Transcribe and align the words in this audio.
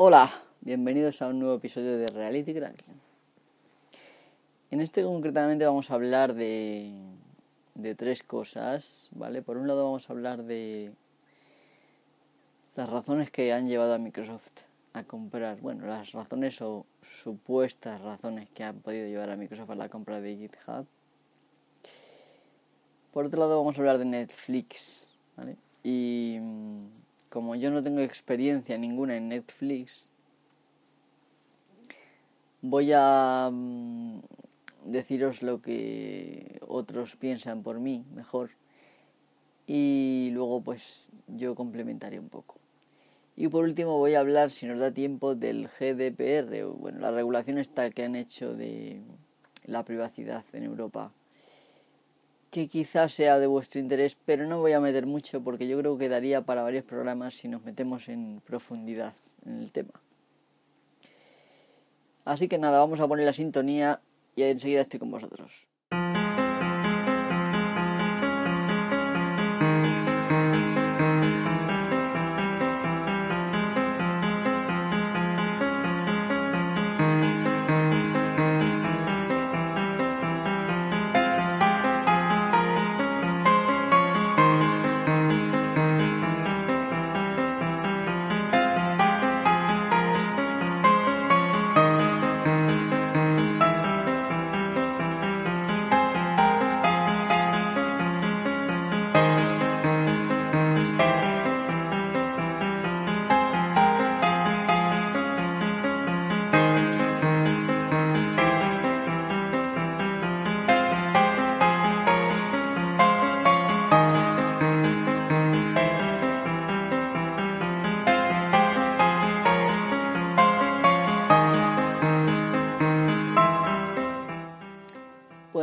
Hola, 0.00 0.30
bienvenidos 0.60 1.22
a 1.22 1.26
un 1.26 1.40
nuevo 1.40 1.56
episodio 1.56 1.98
de 1.98 2.06
Reality 2.06 2.54
Crackling. 2.54 3.00
En 4.70 4.80
este 4.80 5.02
concretamente 5.02 5.66
vamos 5.66 5.90
a 5.90 5.94
hablar 5.94 6.34
de, 6.34 6.92
de 7.74 7.96
tres 7.96 8.22
cosas, 8.22 9.08
¿vale? 9.10 9.42
Por 9.42 9.56
un 9.56 9.66
lado 9.66 9.82
vamos 9.82 10.08
a 10.08 10.12
hablar 10.12 10.44
de 10.44 10.92
las 12.76 12.88
razones 12.88 13.32
que 13.32 13.52
han 13.52 13.66
llevado 13.66 13.92
a 13.92 13.98
Microsoft 13.98 14.62
a 14.92 15.02
comprar, 15.02 15.58
bueno, 15.58 15.84
las 15.88 16.12
razones 16.12 16.62
o 16.62 16.86
supuestas 17.02 18.00
razones 18.00 18.48
que 18.50 18.62
han 18.62 18.78
podido 18.78 19.08
llevar 19.08 19.30
a 19.30 19.36
Microsoft 19.36 19.70
a 19.70 19.74
la 19.74 19.88
compra 19.88 20.20
de 20.20 20.36
GitHub. 20.36 20.86
Por 23.12 23.26
otro 23.26 23.40
lado 23.40 23.58
vamos 23.58 23.76
a 23.76 23.80
hablar 23.80 23.98
de 23.98 24.04
Netflix, 24.04 25.10
¿vale? 25.36 25.56
Y 25.82 26.38
como 27.30 27.54
yo 27.54 27.70
no 27.70 27.82
tengo 27.82 28.00
experiencia 28.00 28.76
ninguna 28.78 29.16
en 29.16 29.28
Netflix, 29.28 30.10
voy 32.62 32.92
a 32.94 33.50
mm, 33.52 34.20
deciros 34.84 35.42
lo 35.42 35.60
que 35.62 36.60
otros 36.66 37.16
piensan 37.16 37.62
por 37.62 37.78
mí 37.80 38.04
mejor 38.14 38.50
y 39.66 40.30
luego 40.32 40.62
pues 40.62 41.06
yo 41.28 41.54
complementaré 41.54 42.18
un 42.18 42.28
poco. 42.28 42.56
Y 43.36 43.46
por 43.46 43.64
último 43.64 43.98
voy 43.98 44.14
a 44.14 44.20
hablar, 44.20 44.50
si 44.50 44.66
nos 44.66 44.80
da 44.80 44.90
tiempo, 44.90 45.36
del 45.36 45.68
GDPR, 45.68 46.64
bueno, 46.64 46.98
la 46.98 47.12
regulación 47.12 47.58
esta 47.58 47.88
que 47.90 48.02
han 48.02 48.16
hecho 48.16 48.54
de 48.54 49.00
la 49.64 49.84
privacidad 49.84 50.44
en 50.52 50.64
Europa, 50.64 51.12
que 52.50 52.68
quizás 52.68 53.12
sea 53.12 53.38
de 53.38 53.46
vuestro 53.46 53.80
interés, 53.80 54.16
pero 54.24 54.46
no 54.46 54.58
voy 54.58 54.72
a 54.72 54.80
meter 54.80 55.06
mucho 55.06 55.42
porque 55.42 55.68
yo 55.68 55.78
creo 55.78 55.98
que 55.98 56.08
daría 56.08 56.42
para 56.42 56.62
varios 56.62 56.84
programas 56.84 57.34
si 57.34 57.48
nos 57.48 57.62
metemos 57.62 58.08
en 58.08 58.40
profundidad 58.44 59.14
en 59.44 59.58
el 59.60 59.70
tema. 59.70 60.00
Así 62.24 62.48
que 62.48 62.58
nada, 62.58 62.78
vamos 62.78 63.00
a 63.00 63.08
poner 63.08 63.24
la 63.24 63.32
sintonía 63.32 64.00
y 64.36 64.42
enseguida 64.42 64.82
estoy 64.82 65.00
con 65.00 65.10
vosotros. 65.10 65.67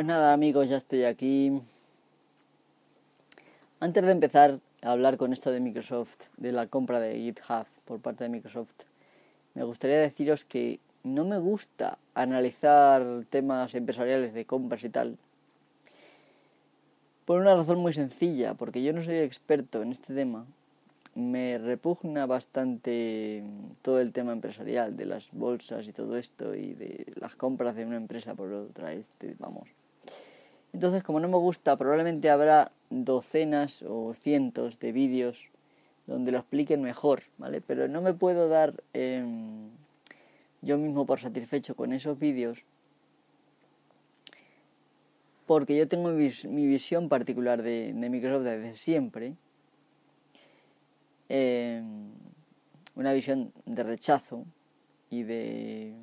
Pues 0.05 0.13
nada 0.19 0.33
amigos, 0.33 0.69
ya 0.69 0.77
estoy 0.77 1.03
aquí. 1.03 1.51
Antes 3.79 4.05
de 4.05 4.11
empezar 4.11 4.59
a 4.83 4.91
hablar 4.91 5.17
con 5.17 5.33
esto 5.33 5.49
de 5.51 5.59
Microsoft, 5.59 6.27
de 6.37 6.51
la 6.51 6.67
compra 6.67 6.99
de 6.99 7.15
GitHub 7.15 7.65
por 7.85 7.99
parte 8.01 8.23
de 8.23 8.29
Microsoft, 8.29 8.83
me 9.55 9.63
gustaría 9.63 9.99
deciros 9.99 10.45
que 10.45 10.79
no 11.03 11.25
me 11.25 11.39
gusta 11.39 11.97
analizar 12.13 13.23
temas 13.31 13.73
empresariales 13.73 14.35
de 14.35 14.45
compras 14.45 14.83
y 14.83 14.89
tal. 14.89 15.17
Por 17.25 17.41
una 17.41 17.55
razón 17.55 17.79
muy 17.79 17.93
sencilla, 17.93 18.53
porque 18.53 18.83
yo 18.83 18.93
no 18.93 19.01
soy 19.01 19.17
experto 19.17 19.81
en 19.81 19.91
este 19.91 20.13
tema. 20.13 20.45
Me 21.15 21.57
repugna 21.57 22.27
bastante 22.27 23.43
todo 23.81 23.99
el 23.99 24.13
tema 24.13 24.33
empresarial, 24.33 24.95
de 24.97 25.05
las 25.07 25.31
bolsas 25.31 25.87
y 25.87 25.93
todo 25.93 26.15
esto, 26.15 26.53
y 26.53 26.75
de 26.75 27.11
las 27.15 27.35
compras 27.35 27.75
de 27.75 27.87
una 27.87 27.95
empresa 27.95 28.35
por 28.35 28.53
otra. 28.53 28.93
Este, 28.93 29.35
vamos, 29.39 29.67
entonces, 30.75 31.03
como 31.03 31.21
no 31.21 31.29
me 31.29 31.37
gusta, 31.37 31.77
probablemente 31.77 32.29
habrá 32.29 32.69
docenas 32.89 33.81
o 33.87 34.13
cientos 34.13 34.77
de 34.81 34.91
vídeos 34.91 35.47
donde 36.05 36.33
lo 36.33 36.39
expliquen 36.39 36.81
mejor, 36.81 37.23
¿vale? 37.37 37.61
Pero 37.61 37.87
no 37.87 38.01
me 38.01 38.13
puedo 38.13 38.49
dar 38.49 38.73
em, 38.91 39.69
yo 40.61 40.77
mismo 40.77 41.05
por 41.05 41.21
satisfecho 41.21 41.77
con 41.77 41.93
esos 41.93 42.19
vídeos 42.19 42.65
porque 45.45 45.77
yo 45.77 45.87
tengo 45.87 46.09
mi, 46.09 46.27
visión 46.67 47.07
particular 47.07 47.63
de, 47.63 47.93
Microsoft 47.93 48.43
desde 48.43 48.75
siempre. 48.75 49.35
Em, 51.29 52.11
una 52.95 53.13
visión 53.13 53.53
de 53.65 53.83
rechazo 53.83 54.43
y 55.09 55.23
de... 55.23 55.93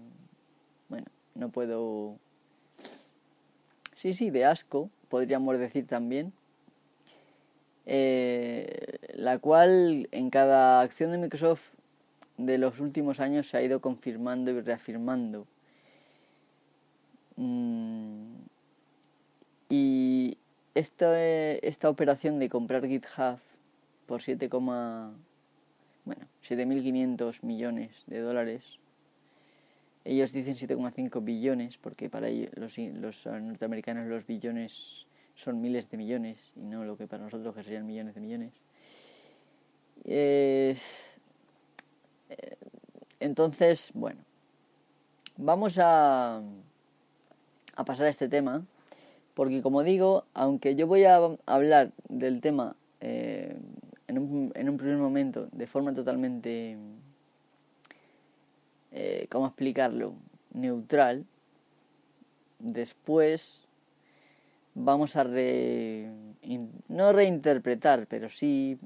Bueno, 0.89 1.09
no 1.35 1.51
puedo 1.51 2.17
sí, 4.03 4.15
sí, 4.15 4.31
de 4.31 4.45
asco, 4.45 4.91
podríamos 5.09 5.61
decir 5.61 5.87
también, 5.87 6.33
eh, 7.87 8.99
la 9.15 9.39
cual 9.39 10.09
en 10.11 10.29
cada 10.29 10.81
acción 10.81 11.13
de 11.13 11.19
Microsoft 11.19 11.71
de 12.37 12.59
los 12.59 12.81
últimos 12.81 13.21
años 13.21 13.47
se 13.47 13.59
ha 13.59 13.63
ido 13.63 13.81
confirmando 13.81 14.51
y 14.51 14.61
reafirmando. 14.61 15.47
Mm, 17.37 18.39
y 19.71 20.37
esta, 20.75 21.23
esta 21.23 21.89
operación 21.89 22.41
de 22.41 22.49
comprar 22.49 22.85
GitHub 22.89 23.39
por 24.07 24.21
7, 24.21 24.49
bueno, 24.49 26.27
7.500 26.43 27.45
millones 27.45 28.03
de 28.09 28.19
dólares 28.19 28.65
ellos 30.05 30.33
dicen 30.33 30.55
7,5 30.55 31.23
billones, 31.23 31.79
porque 31.79 32.11
para 32.11 32.29
ellos, 32.29 32.51
los, 32.57 33.27
norteamericanos 33.27 34.07
los 34.07 34.27
billones 34.27 35.07
son 35.35 35.61
miles 35.61 35.89
de 35.91 35.97
millones 35.97 36.39
y 36.57 36.61
no 36.61 36.85
lo 36.85 36.97
que 36.97 37.07
para 37.07 37.23
nosotros 37.23 37.55
que 37.55 37.63
serían 37.63 37.87
millones 37.87 38.15
de 38.15 38.21
millones. 38.21 38.53
Eh, 40.05 40.77
entonces, 43.21 43.91
bueno, 43.95 44.21
vamos 45.37 45.79
a, 45.81 46.43
pasar 47.87 48.07
a 48.07 48.11
este 48.11 48.29
tema, 48.29 48.65
porque 49.35 49.63
como 49.63 49.85
digo, 49.85 50.25
aunque 50.35 50.75
yo 50.75 50.87
voy 50.87 51.05
a 51.05 51.21
hablar 51.47 51.93
del 52.09 52.41
tema 52.41 52.75
eh, 53.01 53.57
en 54.09 54.19
un 54.19 54.77
primer 54.77 54.99
momento 54.99 55.49
de 55.53 55.67
forma 55.67 55.95
totalmente 55.95 56.77
eh, 58.93 59.27
¿cómo 59.31 59.47
explicarlo? 59.47 60.15
Neutral. 60.53 61.25
Después 62.59 63.67
vamos 64.75 65.17
a 65.17 65.25
no 66.89 67.13
reinterpretar, 67.13 68.07
pero 68.07 68.29
sí, 68.29 68.79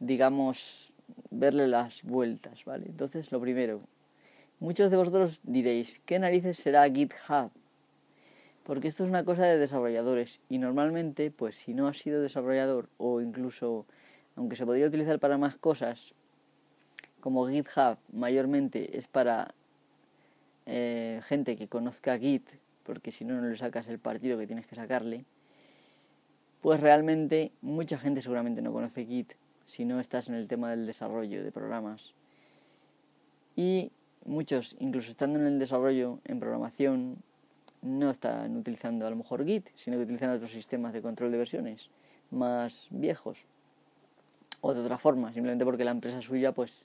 digamos, 0.00 0.92
verle 1.30 1.66
las 1.68 2.02
vueltas, 2.02 2.64
¿vale? 2.64 2.86
Entonces, 2.86 3.30
lo 3.32 3.40
primero, 3.40 3.80
muchos 4.60 4.90
de 4.90 4.96
vosotros 4.96 5.40
diréis, 5.42 6.00
¿qué 6.06 6.18
narices 6.18 6.56
será 6.56 6.88
GitHub? 6.88 7.50
Porque 8.64 8.88
esto 8.88 9.02
es 9.04 9.10
una 9.10 9.24
cosa 9.24 9.44
de 9.44 9.58
desarrolladores 9.58 10.40
y 10.48 10.58
normalmente, 10.58 11.30
pues 11.30 11.56
si 11.56 11.74
no 11.74 11.88
has 11.88 11.98
sido 11.98 12.20
desarrollador 12.20 12.88
o 12.98 13.20
incluso, 13.20 13.86
aunque 14.36 14.56
se 14.56 14.66
podría 14.66 14.86
utilizar 14.86 15.18
para 15.18 15.38
más 15.38 15.56
cosas, 15.56 16.14
como 17.20 17.48
GitHub 17.48 17.98
mayormente 18.12 18.96
es 18.96 19.08
para 19.08 19.54
eh, 20.66 21.20
gente 21.24 21.56
que 21.56 21.68
conozca 21.68 22.18
Git, 22.18 22.48
porque 22.84 23.10
si 23.10 23.24
no, 23.24 23.40
no 23.40 23.48
le 23.48 23.56
sacas 23.56 23.88
el 23.88 23.98
partido 23.98 24.38
que 24.38 24.46
tienes 24.46 24.66
que 24.66 24.76
sacarle, 24.76 25.24
pues 26.60 26.80
realmente 26.80 27.52
mucha 27.60 27.98
gente 27.98 28.20
seguramente 28.20 28.62
no 28.62 28.72
conoce 28.72 29.06
Git 29.06 29.32
si 29.66 29.84
no 29.84 30.00
estás 30.00 30.28
en 30.28 30.34
el 30.34 30.48
tema 30.48 30.70
del 30.70 30.86
desarrollo 30.86 31.44
de 31.44 31.52
programas. 31.52 32.14
Y 33.56 33.90
muchos, 34.24 34.76
incluso 34.78 35.10
estando 35.10 35.38
en 35.38 35.46
el 35.46 35.58
desarrollo, 35.58 36.20
en 36.24 36.40
programación, 36.40 37.16
no 37.82 38.10
están 38.10 38.56
utilizando 38.56 39.06
a 39.06 39.10
lo 39.10 39.16
mejor 39.16 39.44
Git, 39.44 39.68
sino 39.74 39.96
que 39.96 40.04
utilizan 40.04 40.30
otros 40.30 40.50
sistemas 40.50 40.92
de 40.92 41.02
control 41.02 41.30
de 41.30 41.38
versiones 41.38 41.90
más 42.30 42.88
viejos. 42.90 43.44
O 44.60 44.74
de 44.74 44.80
otra 44.80 44.98
forma, 44.98 45.32
simplemente 45.32 45.64
porque 45.64 45.84
la 45.84 45.92
empresa 45.92 46.20
suya 46.20 46.52
pues 46.52 46.84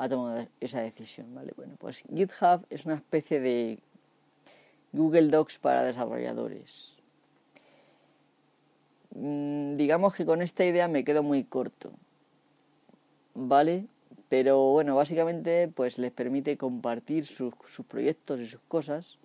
ha 0.00 0.08
tomado 0.08 0.46
esa 0.60 0.80
decisión, 0.80 1.34
¿vale? 1.34 1.52
Bueno, 1.56 1.74
pues 1.78 2.02
GitHub 2.10 2.64
es 2.70 2.86
una 2.86 2.94
especie 2.94 3.38
de 3.38 3.78
Google 4.94 5.28
Docs 5.28 5.58
para 5.58 5.82
desarrolladores. 5.82 6.96
Mm, 9.14 9.74
digamos 9.74 10.16
que 10.16 10.24
con 10.24 10.40
esta 10.40 10.64
idea 10.64 10.88
me 10.88 11.04
quedo 11.04 11.22
muy 11.22 11.44
corto, 11.44 11.92
¿vale? 13.34 13.84
Pero 14.30 14.70
bueno, 14.70 14.96
básicamente 14.96 15.68
pues 15.68 15.98
les 15.98 16.12
permite 16.12 16.56
compartir 16.56 17.26
sus, 17.26 17.52
sus 17.66 17.84
proyectos 17.84 18.40
y 18.40 18.46
sus 18.46 18.60
cosas 18.68 19.18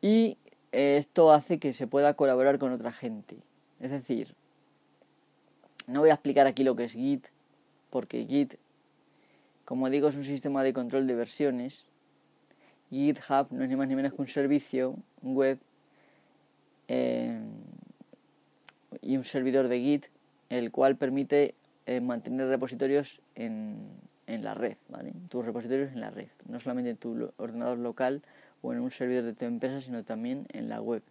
y 0.00 0.38
esto 0.72 1.30
hace 1.30 1.58
que 1.58 1.74
se 1.74 1.86
pueda 1.86 2.14
colaborar 2.14 2.58
con 2.58 2.72
otra 2.72 2.90
gente. 2.90 3.36
Es 3.80 3.90
decir, 3.90 4.34
no 5.86 6.00
voy 6.00 6.08
a 6.08 6.14
explicar 6.14 6.46
aquí 6.46 6.64
lo 6.64 6.74
que 6.74 6.84
es 6.84 6.94
Git, 6.94 7.26
porque 7.96 8.26
Git, 8.26 8.56
como 9.64 9.88
digo, 9.88 10.08
es 10.08 10.16
un 10.16 10.24
sistema 10.24 10.62
de 10.62 10.74
control 10.74 11.06
de 11.06 11.14
versiones. 11.14 11.86
GitHub 12.90 13.46
no 13.52 13.64
es 13.64 13.70
ni 13.70 13.74
más 13.74 13.88
ni 13.88 13.96
menos 13.96 14.12
que 14.12 14.20
un 14.20 14.28
servicio 14.28 14.96
web 15.22 15.58
eh, 16.88 17.40
y 19.00 19.16
un 19.16 19.24
servidor 19.24 19.68
de 19.68 19.80
Git, 19.80 20.06
el 20.50 20.70
cual 20.70 20.96
permite 20.96 21.54
eh, 21.86 22.02
mantener 22.02 22.48
repositorios 22.48 23.22
en, 23.34 23.78
en 24.26 24.44
la 24.44 24.52
red, 24.52 24.76
¿vale? 24.90 25.14
Tus 25.30 25.46
repositorios 25.46 25.90
en 25.92 26.02
la 26.02 26.10
red, 26.10 26.28
no 26.50 26.60
solamente 26.60 26.90
en 26.90 26.98
tu 26.98 27.32
ordenador 27.38 27.78
local 27.78 28.20
o 28.60 28.74
en 28.74 28.80
un 28.80 28.90
servidor 28.90 29.24
de 29.24 29.32
tu 29.32 29.46
empresa, 29.46 29.80
sino 29.80 30.04
también 30.04 30.44
en 30.52 30.68
la 30.68 30.82
web. 30.82 31.02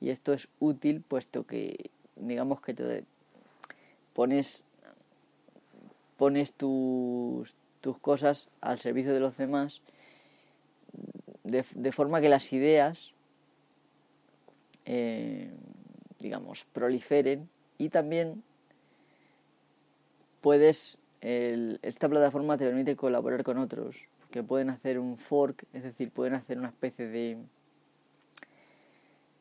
Y 0.00 0.10
esto 0.10 0.32
es 0.32 0.46
útil 0.60 1.00
puesto 1.00 1.44
que, 1.44 1.90
digamos 2.14 2.60
que 2.60 2.72
te 2.72 3.02
pones 4.14 4.64
pones 6.20 6.52
tus, 6.52 7.54
tus 7.80 7.96
cosas 7.96 8.50
al 8.60 8.78
servicio 8.78 9.14
de 9.14 9.20
los 9.20 9.38
demás 9.38 9.80
de, 11.44 11.92
forma 11.92 12.20
que 12.20 12.28
las 12.28 12.52
ideas, 12.52 13.14
eh, 14.84 15.50
digamos, 16.18 16.66
proliferen 16.74 17.48
y 17.78 17.88
también 17.88 18.42
puedes, 20.42 20.98
esta 21.22 22.10
plataforma 22.10 22.58
te 22.58 22.66
permite 22.66 22.96
colaborar 22.96 23.42
con 23.42 23.56
otros, 23.56 24.04
que 24.30 24.42
pueden 24.42 24.68
hacer 24.68 24.98
un 24.98 25.16
fork, 25.16 25.64
es 25.72 25.84
decir, 25.84 26.10
pueden 26.10 26.34
hacer 26.34 26.58
una 26.58 26.68
especie 26.68 27.06
de 27.06 27.38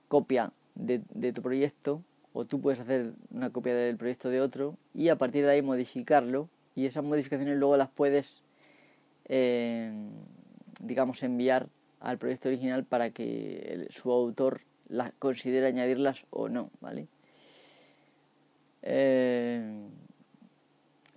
copia 0.08 0.50
de, 0.76 1.02
de 1.14 1.34
tu 1.34 1.42
proyecto 1.42 2.02
o 2.32 2.46
tú 2.46 2.62
puedes 2.62 2.80
hacer 2.80 3.12
una 3.32 3.50
copia 3.50 3.76
del 3.76 3.98
proyecto 3.98 4.30
de 4.30 4.40
otro 4.40 4.78
y 4.94 5.10
a 5.10 5.18
partir 5.18 5.44
de 5.44 5.52
ahí 5.52 5.62
modificarlo 5.62 6.48
y 6.80 6.86
esas 6.86 7.04
modificaciones 7.04 7.58
luego 7.58 7.76
las 7.76 7.90
puedes, 7.90 8.42
eh, 9.26 9.92
digamos, 10.82 11.22
enviar 11.24 11.68
al 12.00 12.18
proyecto 12.18 12.48
original 12.48 12.86
para 12.86 13.10
que 13.10 13.86
su 13.90 14.12
autor 14.14 14.62
las 14.88 15.12
considere 15.20 15.68
añadirlas 15.68 16.26
o 16.30 16.48
no, 16.48 16.72
¿vale? 16.80 17.08
Eh, 18.82 19.62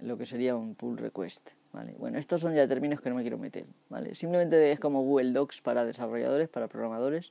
lo 0.00 0.18
que 0.18 0.26
sería 0.26 0.56
un 0.56 0.74
pull 0.74 0.98
request, 0.98 1.50
¿vale? 1.72 1.94
Bueno, 1.96 2.18
estos 2.18 2.40
son 2.40 2.54
ya 2.54 2.66
términos 2.66 3.00
que 3.00 3.08
no 3.08 3.14
me 3.14 3.22
quiero 3.22 3.38
meter, 3.38 3.64
¿vale? 3.88 4.16
Simplemente 4.16 4.72
es 4.72 4.80
como 4.80 5.02
Google 5.02 5.30
Docs 5.30 5.60
para 5.60 5.84
desarrolladores, 5.84 6.48
para 6.48 6.66
programadores, 6.66 7.30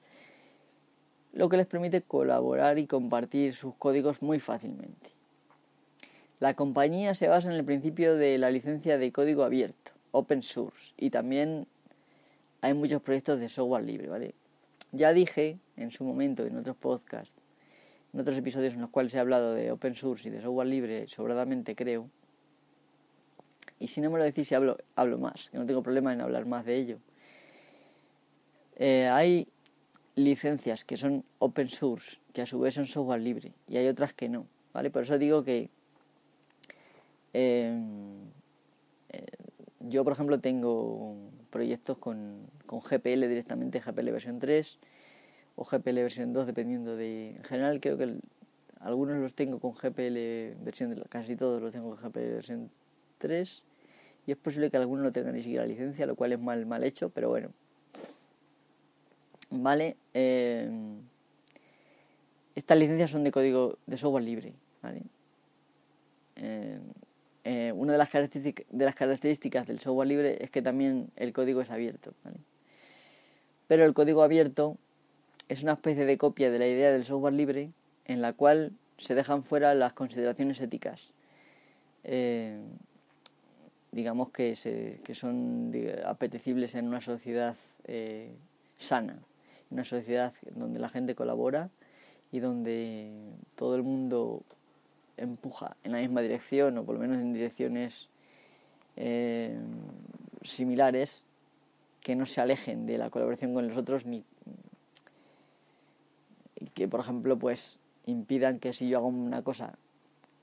lo 1.33 1.49
que 1.49 1.57
les 1.57 1.67
permite 1.67 2.01
colaborar 2.01 2.79
y 2.79 2.87
compartir 2.87 3.55
sus 3.55 3.75
códigos 3.75 4.21
muy 4.21 4.39
fácilmente. 4.39 5.20
La 6.41 6.55
compañía 6.55 7.13
se 7.13 7.27
basa 7.27 7.51
en 7.51 7.55
el 7.55 7.63
principio 7.63 8.15
de 8.15 8.39
la 8.39 8.49
licencia 8.49 8.97
de 8.97 9.11
código 9.11 9.43
abierto, 9.43 9.91
open 10.09 10.41
source, 10.41 10.91
y 10.97 11.11
también 11.11 11.67
hay 12.61 12.73
muchos 12.73 12.99
proyectos 13.03 13.39
de 13.39 13.47
software 13.47 13.83
libre, 13.83 14.09
¿vale? 14.09 14.33
Ya 14.91 15.13
dije 15.13 15.59
en 15.77 15.91
su 15.91 16.03
momento 16.03 16.43
en 16.43 16.57
otros 16.57 16.75
podcasts, 16.75 17.39
en 18.11 18.21
otros 18.21 18.35
episodios 18.37 18.73
en 18.73 18.81
los 18.81 18.89
cuales 18.89 19.13
he 19.13 19.19
hablado 19.19 19.53
de 19.53 19.71
open 19.71 19.93
source 19.93 20.29
y 20.29 20.31
de 20.31 20.41
software 20.41 20.65
libre, 20.65 21.07
sobradamente 21.07 21.75
creo, 21.75 22.09
y 23.77 23.89
si 23.89 24.01
no 24.01 24.09
me 24.09 24.17
lo 24.17 24.23
decís, 24.23 24.51
hablo, 24.51 24.77
hablo 24.95 25.19
más, 25.19 25.51
que 25.51 25.59
no 25.59 25.67
tengo 25.67 25.83
problema 25.83 26.11
en 26.11 26.21
hablar 26.21 26.47
más 26.47 26.65
de 26.65 26.75
ello. 26.75 26.97
Eh, 28.77 29.07
hay 29.07 29.47
licencias 30.15 30.85
que 30.85 30.97
son 30.97 31.23
open 31.37 31.67
source, 31.67 32.17
que 32.33 32.41
a 32.41 32.47
su 32.47 32.59
vez 32.59 32.73
son 32.73 32.87
software 32.87 33.21
libre, 33.21 33.53
y 33.67 33.77
hay 33.77 33.87
otras 33.87 34.15
que 34.15 34.27
no, 34.27 34.47
¿vale? 34.73 34.89
Por 34.89 35.03
eso 35.03 35.19
digo 35.19 35.43
que 35.43 35.69
Em, 37.33 38.29
eh, 39.09 39.25
yo, 39.79 40.03
por 40.03 40.13
ejemplo, 40.13 40.39
tengo 40.39 41.15
proyectos 41.49 41.97
con, 41.97 42.47
con 42.65 42.79
GPL 42.79 43.27
directamente, 43.27 43.79
GPL 43.79 44.11
versión 44.11 44.39
3 44.39 44.79
o 45.55 45.65
GPL 45.65 46.01
versión 46.01 46.33
2, 46.33 46.47
dependiendo 46.47 46.95
de... 46.95 47.35
En 47.35 47.43
general, 47.43 47.79
creo 47.79 47.97
que 47.97 48.15
algunos 48.79 49.17
los 49.17 49.35
tengo 49.35 49.59
con 49.59 49.73
GPL 49.73 50.55
versión, 50.63 51.01
casi 51.09 51.35
todos 51.35 51.61
los 51.61 51.71
tengo 51.71 51.95
con 51.95 52.09
GPL 52.09 52.33
versión 52.33 52.71
3 53.19 53.63
y 54.27 54.31
es 54.31 54.37
posible 54.37 54.69
que 54.69 54.77
algunos 54.77 55.03
no 55.03 55.11
tengan 55.11 55.33
ni 55.33 55.43
siquiera 55.43 55.65
licencia, 55.65 56.05
lo 56.05 56.15
cual 56.15 56.33
es 56.33 56.39
mal, 56.39 56.65
mal 56.65 56.83
hecho, 56.83 57.09
pero 57.09 57.29
bueno. 57.29 57.49
Vale. 59.49 59.97
Em, 60.13 60.99
estas 62.55 62.77
licencias 62.77 63.11
son 63.11 63.23
de 63.23 63.31
código 63.31 63.77
de 63.85 63.97
software 63.97 64.23
libre, 64.23 64.53
¿vale? 64.81 65.03
Em, 66.35 66.81
eh, 67.43 67.71
una 67.75 67.93
de 67.93 67.97
las, 67.97 68.11
de 68.11 68.85
las 68.85 68.95
características 68.95 69.67
del 69.67 69.79
software 69.79 70.07
libre 70.07 70.43
es 70.43 70.51
que 70.51 70.61
también 70.61 71.09
el 71.15 71.33
código 71.33 71.61
es 71.61 71.71
abierto. 71.71 72.13
Pero 73.67 73.83
el 73.85 73.93
código 73.93 74.21
abierto 74.21 74.77
es 75.49 75.63
una 75.63 75.73
especie 75.73 76.05
de 76.05 76.17
copia 76.17 76.51
de 76.51 76.59
la 76.59 76.67
idea 76.67 76.91
del 76.91 77.03
software 77.03 77.33
libre 77.33 77.71
en 78.05 78.21
la 78.21 78.33
cual 78.33 78.73
se 78.97 79.15
dejan 79.15 79.43
fuera 79.43 79.73
las 79.73 79.93
consideraciones 79.93 80.61
éticas. 80.61 81.11
Eh, 82.03 82.59
digamos 83.91 84.29
que, 84.29 84.99
que 85.03 85.15
son 85.15 85.73
apetecibles 86.05 86.75
en 86.75 86.87
una 86.87 87.01
sociedad 87.01 87.55
eh, 87.85 88.31
sana, 88.77 89.19
una 89.69 89.83
sociedad 89.83 90.33
donde 90.55 90.79
la 90.79 90.89
gente 90.89 91.15
colabora 91.15 91.69
y 92.31 92.39
donde 92.39 93.11
todo 93.55 93.75
el 93.75 93.83
mundo 93.83 94.43
empuja 95.21 95.75
en 95.83 95.91
la 95.93 95.99
misma 95.99 96.21
dirección 96.21 96.77
o 96.77 96.83
por 96.83 96.95
lo 96.95 97.01
menos 97.01 97.17
en 97.17 97.33
direcciones 97.33 98.09
eh, 98.95 99.57
similares 100.43 101.23
que 102.01 102.15
no 102.15 102.25
se 102.25 102.41
alejen 102.41 102.85
de 102.85 102.97
la 102.97 103.09
colaboración 103.09 103.53
con 103.53 103.67
los 103.67 103.77
otros 103.77 104.05
ni 104.05 104.23
que 106.73 106.87
por 106.87 106.99
ejemplo 106.99 107.37
pues 107.37 107.79
impidan 108.05 108.59
que 108.59 108.73
si 108.73 108.89
yo 108.89 108.97
hago 108.97 109.07
una 109.07 109.43
cosa 109.43 109.77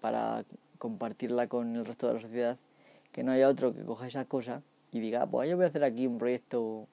para 0.01 0.45
compartirla 0.79 1.49
con 1.49 1.75
el 1.77 1.85
resto 1.85 2.07
de 2.09 2.15
la 2.15 2.21
sociedad 2.21 2.59
que 3.13 3.23
no 3.23 3.33
haya 3.33 3.49
otro 3.49 3.75
que 3.75 3.83
coja 3.83 4.07
esa 4.07 4.25
cosa 4.25 4.63
y 4.93 5.01
diga 5.01 5.27
pues 5.27 5.51
yo 5.51 5.57
voy 5.57 5.65
a 5.65 5.69
hacer 5.69 5.85
aquí 5.85 6.07
un 6.07 6.19
proyecto 6.19 6.87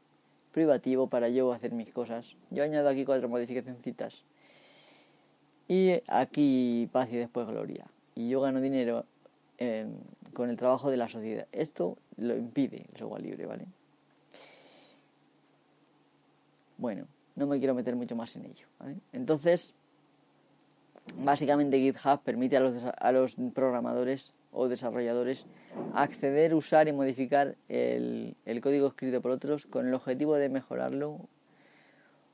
privativo 0.56 1.08
para 1.08 1.28
yo 1.28 1.52
hacer 1.52 1.74
mis 1.74 1.92
cosas. 1.92 2.38
Yo 2.50 2.64
añado 2.64 2.88
aquí 2.88 3.04
cuatro 3.04 3.28
modificacioncitas 3.28 4.24
y 5.68 6.02
aquí 6.08 6.88
paz 6.92 7.10
y 7.12 7.18
después 7.18 7.48
gloria. 7.48 7.86
Y 8.16 8.30
yo 8.30 8.42
gano 8.42 8.62
dinero 8.62 9.06
em, 9.58 9.94
con 10.34 10.50
el 10.50 10.58
trabajo 10.58 10.90
de 10.90 10.98
la 10.98 11.10
sociedad. 11.10 11.48
Esto 11.52 11.98
lo 12.18 12.36
impide 12.38 12.86
el 12.92 12.98
software 12.98 13.24
libre, 13.24 13.46
¿vale? 13.46 13.66
Bueno, 16.78 17.08
no 17.36 17.48
me 17.48 17.60
quiero 17.60 17.74
meter 17.74 17.96
mucho 17.96 18.16
más 18.16 18.36
en 18.36 18.46
ello. 18.46 18.68
¿vale? 18.80 18.98
Entonces, 19.14 19.74
básicamente 21.18 21.80
GitHub 21.80 22.22
permite 22.22 22.58
a 22.58 22.60
los, 22.60 22.74
a 22.84 23.12
los 23.12 23.36
programadores 23.54 24.34
o 24.52 24.68
desarrolladores 24.68 25.46
acceder, 25.94 26.54
usar 26.54 26.88
y 26.88 26.94
modificar 26.94 27.56
el, 27.68 28.36
el 28.46 28.62
código 28.62 28.88
escrito 28.88 29.22
por 29.22 29.32
otros 29.32 29.66
con 29.66 29.88
el 29.88 29.94
objetivo 29.94 30.36
de 30.36 30.50
mejorarlo 30.50 31.20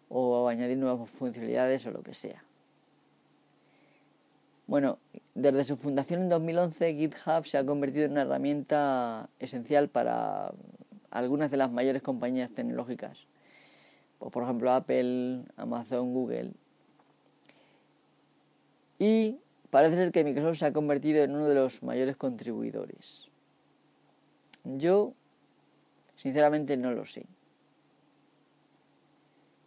o 0.09 0.47
añadir 0.47 0.77
nuevas 0.77 1.09
funcionalidades 1.09 1.85
o 1.87 1.91
lo 1.91 2.03
que 2.03 2.13
sea. 2.13 2.43
Bueno, 4.71 4.99
desde 5.35 5.65
su 5.65 5.75
fundación 5.75 6.21
en 6.21 6.29
2011, 6.29 6.95
GitHub 6.95 7.45
se 7.45 7.57
ha 7.57 7.65
convertido 7.65 8.05
en 8.05 8.13
una 8.13 8.21
herramienta 8.21 9.29
esencial 9.37 9.89
para 9.89 10.53
algunas 11.09 11.51
de 11.51 11.57
las 11.57 11.69
mayores 11.69 12.01
compañías 12.01 12.53
tecnológicas, 12.53 13.27
pues, 14.17 14.31
por 14.31 14.43
ejemplo 14.43 14.71
Apple, 14.71 15.41
Amazon, 15.57 16.13
Google. 16.13 16.53
Y 18.97 19.39
parece 19.71 19.97
ser 19.97 20.13
que 20.13 20.23
Microsoft 20.23 20.59
se 20.59 20.67
ha 20.67 20.71
convertido 20.71 21.21
en 21.21 21.35
uno 21.35 21.49
de 21.49 21.55
los 21.55 21.83
mayores 21.83 22.15
contribuidores. 22.15 23.27
Yo, 24.63 25.13
sinceramente, 26.15 26.77
no 26.77 26.91
lo 26.91 27.03
sé. 27.03 27.25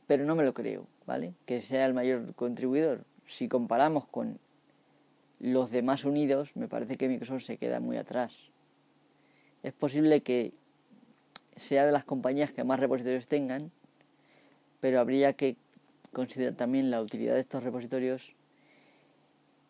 Pero 0.07 0.25
no 0.25 0.35
me 0.35 0.45
lo 0.45 0.55
creo, 0.55 0.87
¿vale? 1.05 1.35
Que 1.45 1.61
sea 1.61 1.85
el 1.85 1.93
mayor 1.93 2.35
contribuidor. 2.35 3.05
Si 3.27 3.49
comparamos 3.49 4.07
con 4.07 4.39
los 5.45 5.71
demás 5.71 6.07
unidos, 6.07 6.57
me 6.57 6.69
parece 6.69 6.97
que 6.97 7.07
Microsoft 7.07 7.43
se 7.43 7.59
queda 7.59 7.79
muy 7.79 7.99
atrás. 7.99 8.33
es 9.63 9.75
posible 9.75 10.23
que 10.23 10.53
sea 11.57 11.85
de 11.85 11.93
las 11.93 12.05
compañías 12.05 12.51
que 12.51 12.65
más 12.65 12.81
repositorios 12.81 13.27
tengan, 13.27 13.71
pero 14.81 15.01
habría 15.01 15.35
que 15.35 15.57
considerar 16.15 16.55
también 16.55 16.91
la 16.91 17.03
utilidad 17.03 17.35
de 17.35 17.41
estos 17.41 17.63
repositorios 17.63 18.35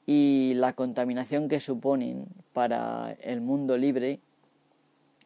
y 0.06 0.52
la 0.56 0.74
contaminación 0.74 1.48
que 1.48 1.58
suponen 1.58 2.26
para 2.52 3.16
el 3.20 3.40
mundo 3.40 3.76
libre 3.76 4.20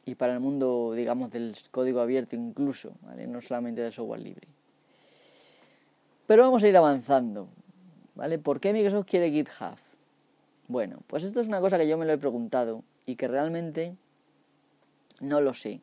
y 0.07 0.15
para 0.15 0.33
el 0.33 0.41
mundo, 0.41 0.95
digamos, 0.95 1.31
del 1.31 1.55
código 1.71 2.01
abierto 2.01 2.37
incluso, 2.37 2.95
no 3.29 3.41
solamente 3.43 3.83
del 3.83 3.93
software 3.93 4.21
libre. 4.21 4.49
Pero 6.27 6.43
vamos 6.45 6.63
a 6.63 6.69
ir 6.69 6.77
avanzando, 6.77 7.49
¿vale? 8.15 8.39
¿Por 8.39 8.61
qué 8.61 8.73
Microsoft 8.73 9.07
quiere 9.07 9.31
GitHub? 9.31 9.77
Bueno, 10.69 10.99
pues 11.07 11.25
esto 11.25 11.41
es 11.41 11.49
una 11.49 11.63
cosa 11.63 11.79
que 11.79 11.89
yo 11.89 11.97
me 11.97 12.05
lo 12.05 12.13
he 12.13 12.19
preguntado 12.19 12.85
y 13.07 13.17
que 13.17 13.27
realmente 13.27 13.97
no 15.19 15.41
lo 15.41 15.55
sé. 15.55 15.81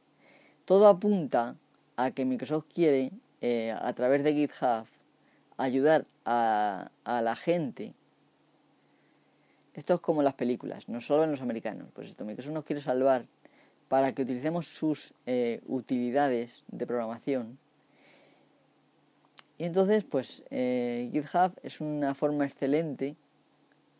Todo 0.65 0.87
apunta 0.87 1.55
a 1.97 2.11
que 2.11 2.23
Microsoft 2.23 2.65
quiere, 2.71 3.11
eh, 3.41 3.71
a 3.71 3.93
través 3.93 4.23
de 4.23 4.33
GitHub, 4.33 4.85
ayudar 5.57 6.05
a, 6.23 6.91
la 7.03 7.35
gente. 7.35 7.93
Esto 9.73 9.95
es 9.95 10.01
como 10.01 10.21
las 10.21 10.35
películas, 10.35 10.87
no 10.87 11.01
solo 11.01 11.23
en 11.23 11.31
los 11.31 11.41
americanos. 11.41 11.87
Pues 11.93 12.09
esto, 12.09 12.23
Microsoft 12.23 12.53
nos 12.53 12.63
quiere 12.63 12.81
salvar 12.81 13.25
para 13.89 14.13
que 14.13 14.21
utilicemos 14.21 14.67
sus 14.67 15.15
eh, 15.25 15.61
utilidades 15.65 16.63
de 16.67 16.85
programación. 16.85 17.57
Y 19.57 19.63
entonces, 19.63 20.03
pues 20.03 20.43
eh, 20.51 21.09
GitHub 21.11 21.53
es 21.63 21.81
una 21.81 22.13
forma 22.13 22.45
excelente 22.45 23.15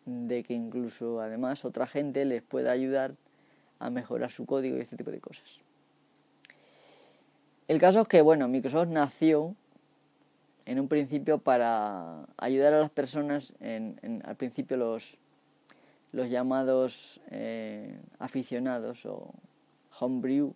de 0.06 0.44
que 0.44 0.54
incluso 0.54 1.20
además 1.20 1.66
otra 1.66 1.88
gente 1.88 2.26
les 2.26 2.44
pueda 2.44 2.72
ayudar 2.72 3.16
a 3.80 3.90
mejorar 3.90 4.32
su 4.32 4.46
código 4.46 4.78
y 4.78 4.82
este 4.82 4.98
tipo 4.98 5.12
de 5.12 5.20
cosas. 5.20 5.60
El 7.68 7.80
caso 7.80 8.02
es 8.02 8.08
que, 8.08 8.22
bueno, 8.22 8.48
Microsoft 8.48 8.90
nació 8.90 9.56
en 10.66 10.80
un 10.80 10.88
principio 10.88 11.40
para 11.40 12.26
ayudar 12.38 12.74
a 12.74 12.80
las 12.80 12.92
personas, 12.92 13.54
en, 13.60 14.22
al 14.26 14.36
principio 14.36 14.78
los, 14.78 15.18
los 16.12 16.30
llamados 16.30 17.20
eh, 17.32 17.98
aficionados 18.20 19.06
o 19.06 19.34
homebrew, 20.00 20.54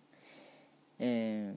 eh, 0.98 1.52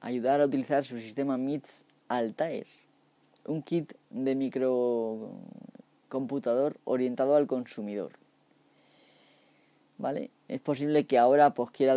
ayudar 0.00 0.40
a 0.40 0.46
utilizar 0.46 0.84
su 0.84 0.98
sistema 0.98 1.36
MITS 1.36 1.84
Altair, 2.08 2.66
un 3.44 3.62
kit 3.62 3.92
de 4.10 4.34
microcomputador 6.06 6.76
orientado 6.84 7.36
al 7.36 7.46
consumidor. 7.46 8.12
¿Vale? 9.98 10.30
Es 10.48 10.60
posible 10.60 11.06
que 11.06 11.18
ahora 11.18 11.50
pues 11.54 11.70
quiera 11.70 11.96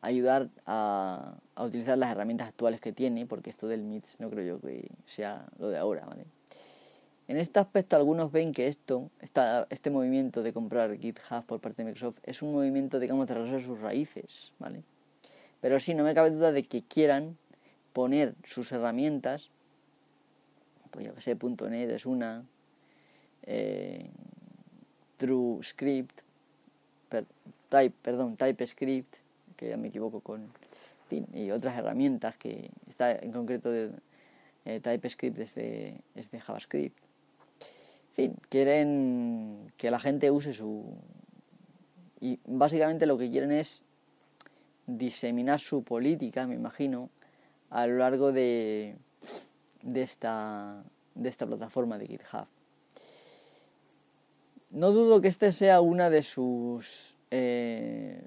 ayudar 0.00 0.48
a, 0.66 1.34
utilizar 1.56 1.96
las 1.96 2.10
herramientas 2.10 2.48
actuales 2.48 2.80
que 2.80 2.92
tiene, 2.92 3.26
porque 3.26 3.50
esto 3.50 3.68
del 3.68 3.82
MITS 3.82 4.20
no 4.20 4.30
creo 4.30 4.56
yo 4.56 4.60
que 4.60 4.88
sea 5.06 5.46
lo 5.58 5.68
de 5.68 5.78
ahora, 5.78 6.04
¿vale? 6.06 6.24
En 7.28 7.36
este 7.36 7.60
aspecto 7.60 7.94
algunos 7.94 8.32
ven 8.32 8.52
que 8.52 8.66
esto, 8.66 9.08
este 9.20 9.90
movimiento 9.90 10.42
de 10.42 10.52
comprar 10.52 10.98
GitHub 10.98 11.44
por 11.46 11.60
parte 11.60 11.82
de 11.82 11.86
Microsoft 11.86 12.18
es 12.24 12.42
un 12.42 12.52
movimiento, 12.52 12.98
digamos, 12.98 13.28
de 13.28 13.34
regreso 13.34 13.56
a 13.56 13.60
sus 13.60 13.80
raíces, 13.80 14.52
¿vale? 14.58 14.82
Pero 15.60 15.78
sí, 15.78 15.94
no 15.94 16.02
me 16.02 16.12
cabe 16.12 16.30
duda 16.30 16.50
de 16.50 16.64
que 16.64 16.82
quieran 16.82 17.36
poner 17.92 18.34
sus 18.42 18.72
herramientas, 18.72 19.50
pues 20.90 21.06
yo 21.06 21.14
que 21.14 21.20
sé, 21.20 21.36
.NET 21.36 21.90
es 21.90 22.06
una, 22.06 22.44
eh, 23.42 24.10
TrueScript, 25.16 26.20
type, 27.68 27.94
perdón, 28.02 28.36
TypeScript, 28.36 29.14
que 29.56 29.68
ya 29.68 29.76
me 29.76 29.88
equivoco 29.88 30.20
con, 30.20 30.48
y 31.10 31.50
otras 31.50 31.76
herramientas 31.76 32.36
que 32.36 32.70
está 32.88 33.12
en 33.12 33.32
concreto 33.32 33.70
de 33.70 33.90
eh, 34.64 34.80
TypeScript 34.80 35.36
desde, 35.36 36.00
desde 36.14 36.40
JavaScript. 36.40 36.96
En 38.10 38.14
fin, 38.14 38.36
quieren 38.48 39.72
que 39.76 39.90
la 39.90 40.00
gente 40.00 40.30
use 40.30 40.52
su... 40.52 40.84
Y 42.20 42.38
básicamente 42.44 43.06
lo 43.06 43.16
que 43.16 43.30
quieren 43.30 43.50
es 43.50 43.82
diseminar 44.86 45.60
su 45.60 45.82
política, 45.82 46.46
me 46.46 46.54
imagino, 46.54 47.08
a 47.70 47.86
lo 47.86 47.98
largo 47.98 48.32
de, 48.32 48.96
de, 49.82 50.02
esta, 50.02 50.82
de 51.14 51.28
esta 51.28 51.46
plataforma 51.46 51.98
de 51.98 52.06
GitHub. 52.06 52.46
No 54.72 54.92
dudo 54.92 55.20
que 55.20 55.28
este 55.28 55.52
sea 55.52 55.80
una 55.80 56.10
de 56.10 56.22
sus 56.22 57.14
eh, 57.30 58.22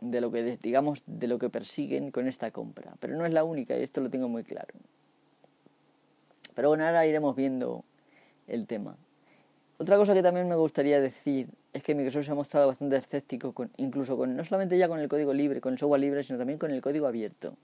de 0.00 0.20
lo 0.20 0.30
que 0.30 0.56
digamos 0.62 1.02
de 1.06 1.26
lo 1.26 1.38
que 1.38 1.48
persiguen 1.48 2.10
con 2.10 2.28
esta 2.28 2.50
compra 2.50 2.94
pero 3.00 3.16
no 3.16 3.24
es 3.24 3.32
la 3.32 3.44
única 3.44 3.76
y 3.76 3.82
esto 3.82 4.00
lo 4.00 4.10
tengo 4.10 4.28
muy 4.28 4.44
claro. 4.44 4.74
Pero 6.54 6.68
bueno 6.68 6.84
ahora 6.84 7.06
iremos 7.06 7.36
viendo 7.36 7.84
el 8.48 8.66
tema. 8.66 8.96
Otra 9.78 9.96
cosa 9.96 10.14
que 10.14 10.22
también 10.22 10.48
me 10.48 10.56
gustaría 10.56 11.00
decir 11.00 11.48
es 11.72 11.82
que 11.82 11.94
Microsoft 11.94 12.24
se 12.24 12.32
ha 12.32 12.34
mostrado 12.34 12.66
bastante 12.66 12.96
escéptico 12.96 13.52
con, 13.52 13.70
incluso 13.76 14.16
con 14.16 14.34
no 14.34 14.44
solamente 14.44 14.78
ya 14.78 14.88
con 14.88 14.98
el 14.98 15.08
código 15.08 15.34
libre 15.34 15.60
con 15.60 15.74
el 15.74 15.78
software 15.78 16.00
libre 16.00 16.24
sino 16.24 16.38
también 16.38 16.58
con 16.58 16.70
el 16.70 16.80
código 16.80 17.06
abierto 17.06 17.54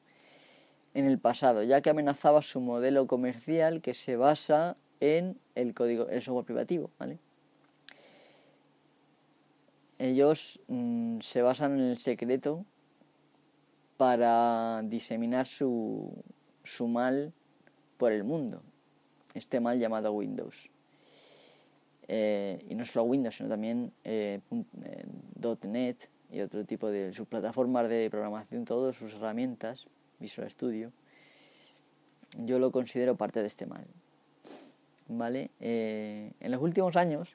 en 0.94 1.06
el 1.06 1.18
pasado 1.18 1.62
ya 1.62 1.80
que 1.80 1.90
amenazaba 1.90 2.42
su 2.42 2.60
modelo 2.60 3.06
comercial 3.06 3.80
que 3.80 3.94
se 3.94 4.16
basa 4.16 4.76
en 5.00 5.36
el 5.54 5.74
código 5.74 6.08
el 6.08 6.22
software 6.22 6.44
privativo 6.44 6.90
vale 6.98 7.18
ellos 9.98 10.60
mm, 10.66 11.20
se 11.20 11.42
basan 11.42 11.78
en 11.78 11.90
el 11.90 11.96
secreto 11.96 12.64
para 13.96 14.82
diseminar 14.82 15.46
su, 15.46 16.12
su 16.64 16.88
mal 16.88 17.32
por 17.98 18.10
el 18.10 18.24
mundo, 18.24 18.60
este 19.32 19.60
mal 19.60 19.78
llamado 19.78 20.12
Windows. 20.12 20.70
Eh, 22.08 22.64
y 22.68 22.74
no 22.74 22.84
solo 22.84 23.04
Windows, 23.04 23.36
sino 23.36 23.48
también 23.48 23.92
eh, 24.02 24.40
eh, 24.84 25.66
.NET 25.68 26.08
y 26.32 26.40
otro 26.40 26.64
tipo 26.64 26.90
de 26.90 27.12
sus 27.12 27.28
plataformas 27.28 27.88
de 27.88 28.10
programación, 28.10 28.64
todas 28.64 28.96
sus 28.96 29.14
herramientas, 29.14 29.86
Visual 30.22 30.48
Studio, 30.50 30.92
yo 32.38 32.58
lo 32.58 32.70
considero 32.70 33.16
parte 33.16 33.40
de 33.40 33.48
este 33.48 33.66
mal. 33.66 33.84
¿Vale? 35.08 35.50
en 35.60 36.50
los 36.50 36.62
últimos 36.62 36.96
años, 36.96 37.28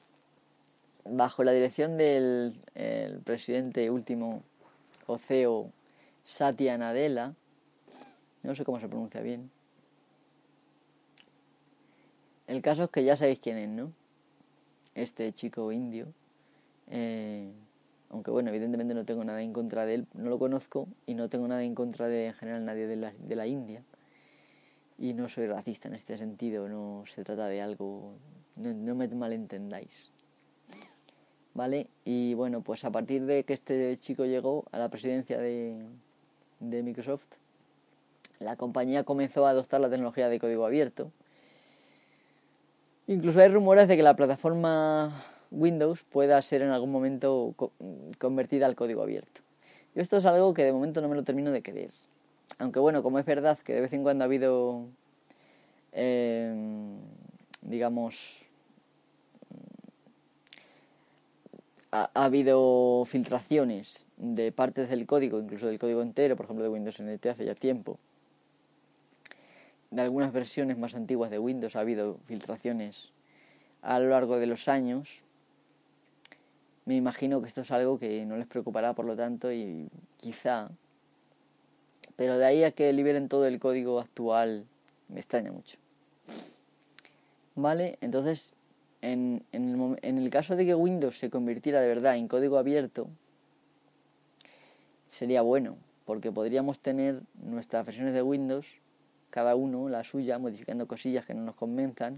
bajo 1.04 1.44
la 1.44 1.52
dirección 1.52 1.96
del 1.96 2.52
presidente 3.24 3.88
último 3.90 4.42
o 5.06 5.16
CEO 5.16 5.70
Satya 6.24 6.76
Nadella, 6.76 7.34
no 8.42 8.54
sé 8.54 8.64
cómo 8.64 8.80
se 8.80 8.88
pronuncia 8.88 9.20
bien. 9.20 9.50
El 12.48 12.62
caso 12.62 12.84
es 12.84 12.90
que 12.90 13.04
ya 13.04 13.16
sabéis 13.16 13.38
quién 13.38 13.58
es, 13.58 13.68
¿no? 13.68 13.92
Este 14.94 15.32
chico 15.32 15.70
indio. 15.70 16.06
Eh, 16.88 17.52
aunque 18.10 18.30
bueno, 18.30 18.50
evidentemente 18.50 18.94
no 18.94 19.04
tengo 19.04 19.24
nada 19.24 19.42
en 19.42 19.52
contra 19.52 19.86
de 19.86 19.94
él, 19.94 20.06
no 20.14 20.30
lo 20.30 20.38
conozco 20.38 20.88
y 21.06 21.14
no 21.14 21.28
tengo 21.28 21.48
nada 21.48 21.62
en 21.64 21.74
contra 21.74 22.08
de 22.08 22.26
en 22.26 22.34
general 22.34 22.64
nadie 22.64 22.86
de 22.86 22.96
la, 22.96 23.12
de 23.12 23.36
la 23.36 23.46
India. 23.46 23.82
Y 24.98 25.14
no 25.14 25.28
soy 25.28 25.46
racista 25.46 25.88
en 25.88 25.94
este 25.94 26.18
sentido, 26.18 26.68
no 26.68 27.04
se 27.06 27.22
trata 27.22 27.46
de 27.46 27.62
algo, 27.62 28.12
no, 28.56 28.72
no 28.72 28.94
me 28.94 29.06
malentendáis. 29.08 30.10
¿vale? 31.58 31.88
Y 32.04 32.34
bueno, 32.34 32.60
pues 32.60 32.84
a 32.84 32.90
partir 32.90 33.26
de 33.26 33.42
que 33.42 33.52
este 33.52 33.96
chico 33.96 34.24
llegó 34.24 34.64
a 34.70 34.78
la 34.78 34.88
presidencia 34.90 35.38
de, 35.38 35.76
Microsoft, 36.60 37.26
la 38.38 38.54
compañía 38.54 39.02
comenzó 39.02 39.44
a 39.44 39.50
adoptar 39.50 39.80
la 39.80 39.90
tecnología 39.90 40.28
de 40.28 40.38
código 40.38 40.64
abierto. 40.64 41.10
Incluso 43.08 43.40
hay 43.40 43.48
rumores 43.48 43.88
de 43.88 43.96
que 43.96 44.04
la 44.04 44.14
plataforma 44.14 45.12
Windows 45.50 46.04
pueda 46.04 46.40
ser 46.42 46.62
en 46.62 46.70
algún 46.70 46.90
momento 46.90 47.54
convertida 48.18 48.66
al 48.66 48.76
código 48.76 49.02
abierto. 49.02 49.40
Y 49.94 50.00
esto 50.00 50.18
es 50.18 50.26
algo 50.26 50.54
que 50.54 50.64
de 50.64 50.72
momento 50.72 51.00
no 51.00 51.08
me 51.08 51.16
lo 51.16 51.24
termino 51.24 51.50
de 51.50 51.62
creer. 51.62 51.90
Aunque 52.58 52.78
bueno, 52.78 53.02
como 53.02 53.18
es 53.18 53.26
verdad 53.26 53.58
que 53.58 53.74
de 53.74 53.80
vez 53.80 53.92
en 53.92 54.02
cuando 54.02 54.24
ha 54.24 54.26
habido, 54.26 54.86
eh, 55.92 56.54
digamos, 57.62 58.48
ha, 61.90 62.10
habido 62.14 63.04
filtraciones 63.06 64.04
de 64.16 64.52
partes 64.52 64.88
del 64.88 65.06
código, 65.06 65.40
incluso 65.40 65.66
del 65.66 65.78
código 65.78 66.02
entero, 66.02 66.36
por 66.36 66.44
ejemplo 66.44 66.64
de 66.64 66.70
Windows 66.70 67.00
NT 67.00 67.26
hace 67.26 67.44
ya 67.44 67.54
tiempo. 67.54 67.98
De 69.90 70.02
algunas 70.02 70.32
versiones 70.32 70.76
más 70.76 70.94
antiguas 70.94 71.30
de 71.30 71.38
Windows 71.38 71.76
ha 71.76 71.80
habido 71.80 72.18
filtraciones 72.24 73.10
a 73.80 73.98
lo 73.98 74.10
largo 74.10 74.38
de 74.38 74.46
los 74.46 74.68
años. 74.68 75.22
Me 76.88 76.96
imagino 76.96 77.42
que 77.42 77.48
esto 77.48 77.60
es 77.60 77.70
algo 77.70 77.98
que 77.98 78.24
no 78.24 78.38
les 78.38 78.46
preocupará, 78.46 78.94
por 78.94 79.04
lo 79.04 79.14
tanto, 79.14 79.52
y 79.52 79.90
quizá. 80.16 80.70
Pero 82.16 82.38
de 82.38 82.46
ahí 82.46 82.64
a 82.64 82.70
que 82.70 82.90
liberen 82.94 83.28
todo 83.28 83.44
el 83.44 83.60
código 83.60 84.00
actual, 84.00 84.64
me 85.08 85.20
extraña 85.20 85.52
mucho. 85.52 85.76
¿Vale? 87.56 87.98
Entonces, 88.00 88.54
en, 89.02 89.44
el, 89.52 90.30
caso 90.30 90.56
de 90.56 90.64
que 90.64 90.74
Windows 90.74 91.18
se 91.18 91.28
convirtiera 91.28 91.82
de 91.82 91.88
verdad 91.88 92.16
en 92.16 92.26
código 92.26 92.56
abierto, 92.56 93.06
sería 95.10 95.42
bueno, 95.42 95.76
porque 96.06 96.32
podríamos 96.32 96.80
tener 96.80 97.20
nuestras 97.34 97.84
versiones 97.84 98.14
de 98.14 98.22
Windows, 98.22 98.66
cada 99.28 99.56
uno 99.56 99.90
la 99.90 100.04
suya, 100.04 100.38
modificando 100.38 100.88
cosillas 100.88 101.26
que 101.26 101.34
no 101.34 101.42
nos 101.42 101.54
convenzan. 101.54 102.14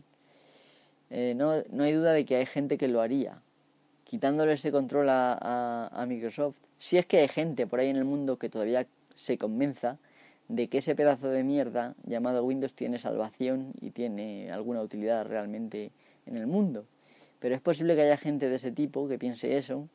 Eh, 1.11 1.35
no, 1.37 1.61
no, 1.73 1.83
hay 1.83 1.93
duda 1.93 2.13
de 2.13 2.25
que 2.25 2.37
hay 2.37 2.47
gente 2.47 2.79
que 2.79 2.87
lo 2.87 3.01
haría, 3.01 3.43
quitándole 4.11 4.55
ese 4.55 4.73
control 4.73 5.07
a, 5.09 6.05
Microsoft. 6.09 6.59
Si 6.81 6.99
es 6.99 7.07
que 7.07 7.19
hay 7.19 7.29
gente 7.29 7.69
por 7.69 7.79
ahí 7.79 7.91
en 7.91 7.97
el 7.97 8.05
mundo 8.05 8.41
que 8.41 8.49
todavía 8.49 8.85
se 9.15 9.39
convenza 9.39 9.99
de 10.49 10.67
que 10.67 10.79
ese 10.79 10.97
pedazo 10.97 11.29
de 11.29 11.45
mierda 11.45 11.95
llamado 12.03 12.45
Windows 12.45 12.75
tiene 12.75 12.99
salvación 12.99 13.73
y 13.81 13.91
tiene 13.93 14.51
alguna 14.51 14.81
utilidad 14.81 15.29
realmente 15.29 15.93
en 16.27 16.37
el 16.37 16.49
mundo. 16.49 16.85
Pero 17.39 17.55
es 17.55 17.61
posible 17.61 17.95
que 17.95 18.03
haya 18.03 18.17
gente 18.17 18.49
de 18.49 18.57
ese 18.57 18.73
tipo 18.73 19.07
que 19.07 19.17
piense 19.17 19.57
eso, 19.57 19.89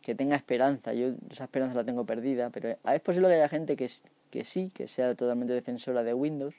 que 0.00 0.14
tenga 0.14 0.36
esperanza. 0.36 0.94
Yo 0.94 1.14
esa 1.28 1.42
esperanza 1.42 1.74
la 1.74 1.84
tengo 1.84 2.06
perdida, 2.06 2.50
pero 2.50 2.68
es 2.68 3.00
posible 3.00 3.26
que 3.26 3.34
haya 3.34 3.48
gente 3.48 3.74
que, 3.74 3.90
que 4.30 4.44
sí, 4.44 4.70
que 4.72 4.86
sea 4.86 5.12
totalmente 5.16 5.54
defensora 5.54 6.04
de 6.04 6.14
Windows, 6.14 6.54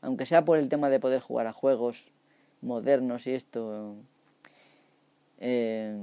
aunque 0.00 0.26
sea 0.26 0.44
por 0.44 0.58
el 0.58 0.68
tema 0.68 0.90
de 0.90 1.00
poder 1.00 1.18
jugar 1.18 1.48
a 1.48 1.52
juegos 1.52 2.12
modernos 2.62 3.26
y 3.26 3.32
esto. 3.32 3.96
Eh, 5.46 5.94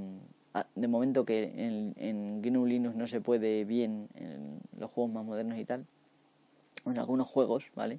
de 0.76 0.86
momento 0.86 1.24
que 1.24 1.42
en, 1.56 1.94
en 1.96 2.42
GNU 2.42 2.64
Linux 2.64 2.94
no 2.94 3.08
se 3.08 3.20
puede 3.20 3.64
bien 3.64 4.08
en 4.14 4.60
los 4.78 4.88
juegos 4.88 5.12
más 5.12 5.24
modernos 5.24 5.58
y 5.58 5.64
tal, 5.64 5.84
en 6.86 6.98
algunos 6.98 7.26
juegos, 7.26 7.66
¿vale? 7.74 7.98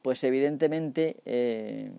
Pues 0.00 0.24
evidentemente 0.24 1.16
eh, 1.26 1.90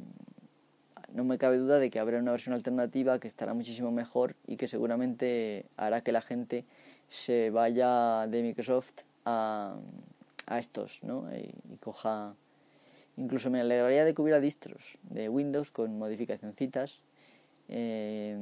no 1.13 1.23
me 1.23 1.37
cabe 1.37 1.57
duda 1.57 1.77
de 1.77 1.91
que 1.91 1.99
habrá 1.99 2.17
una 2.17 2.31
versión 2.31 2.55
alternativa 2.55 3.19
que 3.19 3.27
estará 3.27 3.53
muchísimo 3.53 3.91
mejor 3.91 4.35
y 4.47 4.57
que 4.57 4.67
seguramente 4.67 5.65
hará 5.77 6.01
que 6.01 6.11
la 6.11 6.21
gente 6.21 6.65
se 7.09 7.51
vaya 7.51 8.25
de 8.25 8.41
Microsoft 8.41 9.01
a, 9.23 9.75
a 10.47 10.59
estos, 10.59 11.03
¿no? 11.03 11.27
Y, 11.35 11.77
coja... 11.77 12.33
Incluso 13.15 13.51
me 13.51 13.61
alegraría 13.61 14.05
de 14.05 14.15
que 14.15 14.23
hubiera 14.23 14.39
distros 14.39 14.97
de 15.03 15.29
Windows 15.29 15.69
con 15.69 15.99
modificacioncitas 15.99 16.99
eh, 17.69 18.37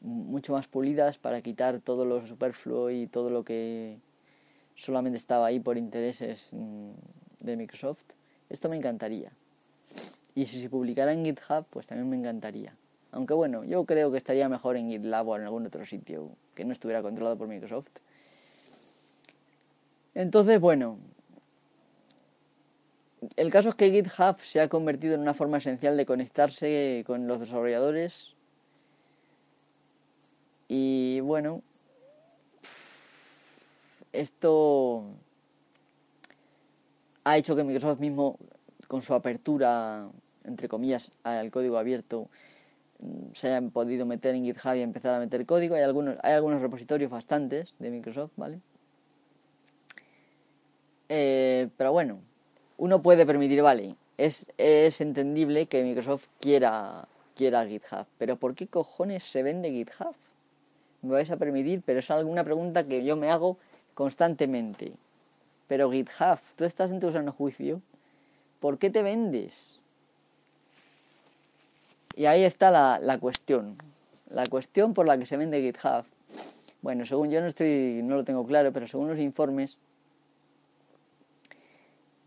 mucho 0.00 0.52
más 0.52 0.66
pulidas 0.66 1.18
para 1.18 1.40
quitar 1.40 1.80
todo 1.80 2.04
lo 2.04 2.26
superfluo 2.26 2.90
y 2.90 3.06
todo 3.06 3.30
lo 3.30 3.44
que 3.44 3.98
solamente 4.76 5.18
estaba 5.18 5.46
ahí 5.46 5.60
por 5.60 5.76
intereses 5.76 6.50
mm, 6.52 6.90
de 7.40 7.56
Microsoft. 7.56 8.04
Esto 8.48 8.68
me 8.68 8.76
encantaría. 8.76 9.32
Y 10.34 10.46
si 10.46 10.60
se 10.60 10.70
publicara 10.70 11.12
en 11.12 11.24
GitHub, 11.24 11.64
pues 11.70 11.86
también 11.86 12.08
me 12.08 12.16
encantaría. 12.16 12.72
Aunque 13.10 13.34
bueno, 13.34 13.64
yo 13.64 13.84
creo 13.84 14.12
que 14.12 14.18
estaría 14.18 14.48
mejor 14.48 14.76
en 14.76 14.90
GitLab 14.90 15.28
o 15.28 15.36
en 15.36 15.42
algún 15.42 15.66
otro 15.66 15.84
sitio 15.84 16.30
que 16.54 16.64
no 16.64 16.72
estuviera 16.72 17.02
controlado 17.02 17.36
por 17.36 17.48
Microsoft. 17.48 17.88
Entonces, 20.14 20.60
bueno, 20.60 20.98
el 23.36 23.50
caso 23.50 23.70
es 23.70 23.74
que 23.74 23.90
GitHub 23.90 24.38
se 24.40 24.60
ha 24.60 24.68
convertido 24.68 25.14
en 25.14 25.20
una 25.20 25.34
forma 25.34 25.58
esencial 25.58 25.96
de 25.96 26.06
conectarse 26.06 27.02
con 27.06 27.26
los 27.26 27.40
desarrolladores. 27.40 28.34
Y 30.68 31.20
bueno, 31.20 31.62
esto 34.12 35.04
ha 37.24 37.38
hecho 37.38 37.56
que 37.56 37.64
Microsoft 37.64 38.00
mismo, 38.00 38.38
con 38.86 39.02
su 39.02 39.14
apertura 39.14 40.08
entre 40.48 40.68
comillas, 40.68 41.12
al 41.22 41.50
código 41.50 41.78
abierto 41.78 42.28
se 43.32 43.48
hayan 43.48 43.70
podido 43.70 44.06
meter 44.06 44.34
en 44.34 44.44
GitHub 44.44 44.74
y 44.74 44.82
empezar 44.82 45.14
a 45.14 45.20
meter 45.20 45.46
código. 45.46 45.76
Hay 45.76 45.82
algunos, 45.82 46.16
hay 46.24 46.32
algunos 46.32 46.60
repositorios 46.60 47.10
bastantes 47.10 47.74
de 47.78 47.90
Microsoft, 47.90 48.32
¿vale? 48.36 48.60
Eh, 51.08 51.68
pero 51.76 51.92
bueno, 51.92 52.20
uno 52.78 53.02
puede 53.02 53.26
permitir, 53.26 53.60
vale, 53.60 53.94
es, 54.16 54.46
es 54.56 55.00
entendible 55.00 55.66
que 55.66 55.82
Microsoft 55.82 56.28
quiera, 56.40 57.06
quiera 57.36 57.66
GitHub, 57.66 58.06
pero 58.18 58.36
¿por 58.36 58.54
qué 58.54 58.66
cojones 58.68 59.24
se 59.24 59.42
vende 59.42 59.70
GitHub? 59.70 60.14
Me 61.02 61.12
vais 61.12 61.30
a 61.30 61.36
permitir, 61.36 61.82
pero 61.84 61.98
es 61.98 62.10
alguna 62.10 62.44
pregunta 62.44 62.84
que 62.84 63.04
yo 63.04 63.16
me 63.16 63.30
hago 63.30 63.56
constantemente. 63.94 64.92
Pero 65.66 65.90
GitHub, 65.90 66.38
tú 66.56 66.64
estás 66.64 66.90
en 66.90 67.00
tu 67.00 67.12
sano 67.12 67.32
juicio, 67.32 67.82
¿por 68.60 68.78
qué 68.78 68.90
te 68.90 69.02
vendes? 69.02 69.76
Y 72.16 72.26
ahí 72.26 72.42
está 72.42 72.70
la, 72.70 72.98
la 73.00 73.18
cuestión. 73.18 73.76
La 74.30 74.46
cuestión 74.46 74.94
por 74.94 75.06
la 75.06 75.18
que 75.18 75.26
se 75.26 75.36
vende 75.36 75.60
GitHub. 75.60 76.04
Bueno, 76.80 77.04
según 77.06 77.30
yo 77.30 77.40
no 77.40 77.48
estoy, 77.48 78.02
no 78.02 78.16
lo 78.16 78.24
tengo 78.24 78.46
claro, 78.46 78.72
pero 78.72 78.86
según 78.86 79.08
los 79.08 79.18
informes, 79.18 79.78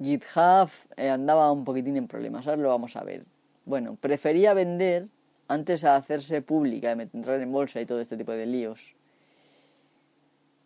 GitHub 0.01 0.69
eh, 0.97 1.09
andaba 1.09 1.51
un 1.51 1.63
poquitín 1.63 1.97
en 1.97 2.07
problemas. 2.07 2.47
Ahora 2.47 2.61
lo 2.61 2.69
vamos 2.69 2.95
a 2.95 3.03
ver. 3.03 3.23
Bueno, 3.65 3.95
prefería 3.99 4.53
vender 4.53 5.05
antes 5.47 5.83
a 5.83 5.95
hacerse 5.95 6.41
pública, 6.41 6.91
entrar 6.91 7.41
en 7.41 7.51
bolsa 7.51 7.81
y 7.81 7.85
todo 7.85 7.99
este 8.01 8.17
tipo 8.17 8.31
de 8.31 8.45
líos. 8.45 8.95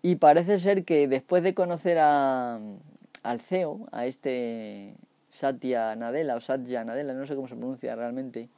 Y 0.02 0.16
parece 0.16 0.60
ser 0.60 0.86
que 0.86 1.08
después 1.08 1.44
de 1.44 1.54
conocer 1.54 1.98
a, 2.00 2.60
al 3.24 3.42
CEO, 3.42 3.88
a 3.92 4.06
este 4.06 4.94
Satya 5.32 5.96
Nadella 5.96 6.36
o 6.36 6.40
Satya 6.40 6.84
Nadella, 6.84 7.14
no 7.14 7.26
sé 7.26 7.36
cómo 7.36 7.48
se 7.48 7.56
pronuncia 7.56 7.96
realmente, 7.96 8.50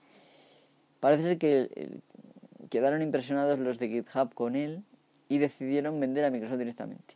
Parece 0.99 1.23
ser 1.23 1.37
que 1.37 2.01
quedaron 2.69 3.01
impresionados 3.01 3.59
los 3.59 3.79
de 3.79 3.89
GitHub 3.89 4.33
con 4.33 4.55
él 4.55 4.83
y 5.29 5.37
decidieron 5.37 5.99
vender 5.99 6.25
a 6.25 6.31
Microsoft 6.31 6.57
directamente. 6.57 7.15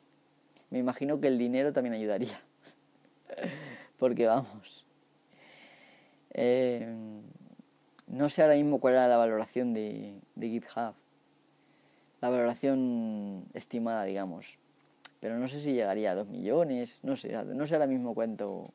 Me 0.70 0.80
imagino 0.80 1.20
que 1.20 1.28
el 1.28 1.38
dinero 1.38 1.74
también 1.74 1.96
ayudaría. 1.96 2.40
Porque 3.98 4.26
vamos. 4.26 4.86
Eh, 6.34 6.88
no 8.08 8.30
sé 8.30 8.42
ahora 8.42 8.56
mismo 8.56 8.80
cuál 8.80 8.96
era 8.96 9.08
la 9.08 9.18
valoración 9.18 9.74
de, 9.74 10.16
GitHub. 10.40 10.94
La 12.22 12.30
valoración 12.30 13.46
estimada, 13.54 14.04
digamos. 14.04 14.58
Pero 15.20 15.38
no 15.38 15.48
sé 15.48 15.60
si 15.60 15.74
llegaría 15.74 16.12
a 16.12 16.16
2 16.16 16.28
millones. 16.28 17.00
No 17.04 17.16
sé, 17.16 17.32
no 17.46 17.66
sé 17.66 17.76
ahora 17.76 17.88
mismo 17.88 18.14
cuánto. 18.14 18.72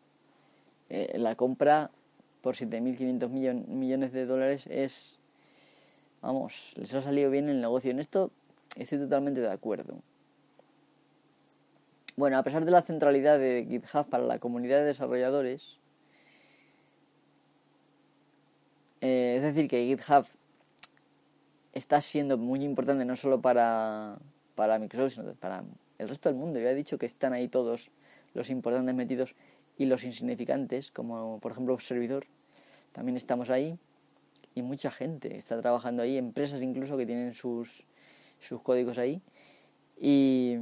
Eh, 0.91 1.19
la 1.19 1.35
compra 1.35 1.91
por 2.41 2.55
7.500 2.55 3.67
millones 3.67 4.13
de 4.13 4.27
dólares 4.27 4.67
es, 4.69 5.19
vamos, 6.23 6.73
les 6.77 6.95
ha 6.95 7.03
salido 7.03 7.31
bien 7.31 7.49
el 7.49 7.61
negocio. 7.61 7.91
En 7.91 7.99
esto 7.99 8.31
estoy 8.77 8.99
totalmente 8.99 9.41
de 9.41 9.51
acuerdo. 9.51 10.01
Bueno, 12.17 12.39
a 12.39 12.43
pesar 12.43 12.65
de 12.65 12.71
la 12.71 12.81
centralidad 12.81 13.39
de 13.39 13.67
GitHub 13.69 14.09
para 14.09 14.25
la 14.25 14.39
comunidad 14.39 14.79
de 14.79 14.87
desarrolladores, 14.87 15.77
eh, 19.03 19.35
es 19.37 19.43
decir, 19.43 19.69
que 19.69 19.85
GitHub 19.85 20.25
está 21.75 22.01
siendo 22.01 22.39
muy 22.39 22.65
importante 22.65 23.05
no 23.05 23.17
solo 23.17 23.43
para, 23.43 24.17
para 24.55 24.79
Microsoft, 24.79 25.13
sino 25.13 25.35
para 25.35 25.63
el 25.99 26.09
resto 26.09 26.31
del 26.31 26.39
mundo. 26.39 26.59
Ya 26.59 26.71
he 26.71 26.75
dicho 26.75 26.97
que 26.97 27.05
están 27.05 27.35
ahí 27.35 27.49
todos 27.49 27.91
los 28.33 28.49
importantes 28.49 28.95
metidos 28.95 29.35
y 29.77 29.85
los 29.85 30.03
insignificantes, 30.03 30.91
como 30.91 31.39
por 31.41 31.53
ejemplo 31.53 31.79
servidor, 31.79 32.25
también 32.93 33.19
estamos 33.19 33.51
ahí 33.51 33.75
y 34.55 34.63
mucha 34.63 34.91
gente 34.91 35.37
está 35.37 35.61
trabajando 35.61 36.03
ahí, 36.03 36.17
empresas 36.17 36.63
incluso 36.63 36.97
que 36.97 37.05
tienen 37.05 37.35
sus, 37.35 37.85
sus 38.41 38.63
códigos 38.63 38.97
ahí. 38.97 39.21
Y 40.01 40.57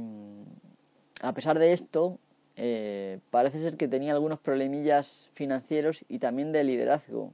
a 1.21 1.33
pesar 1.33 1.59
de 1.59 1.73
esto, 1.73 2.19
eh, 2.57 3.19
parece 3.31 3.59
ser 3.59 3.77
que 3.77 3.87
tenía 3.87 4.13
algunos 4.13 4.39
problemillas 4.39 5.29
financieros 5.33 6.05
y 6.07 6.19
también 6.19 6.51
de 6.51 6.63
liderazgo. 6.63 7.33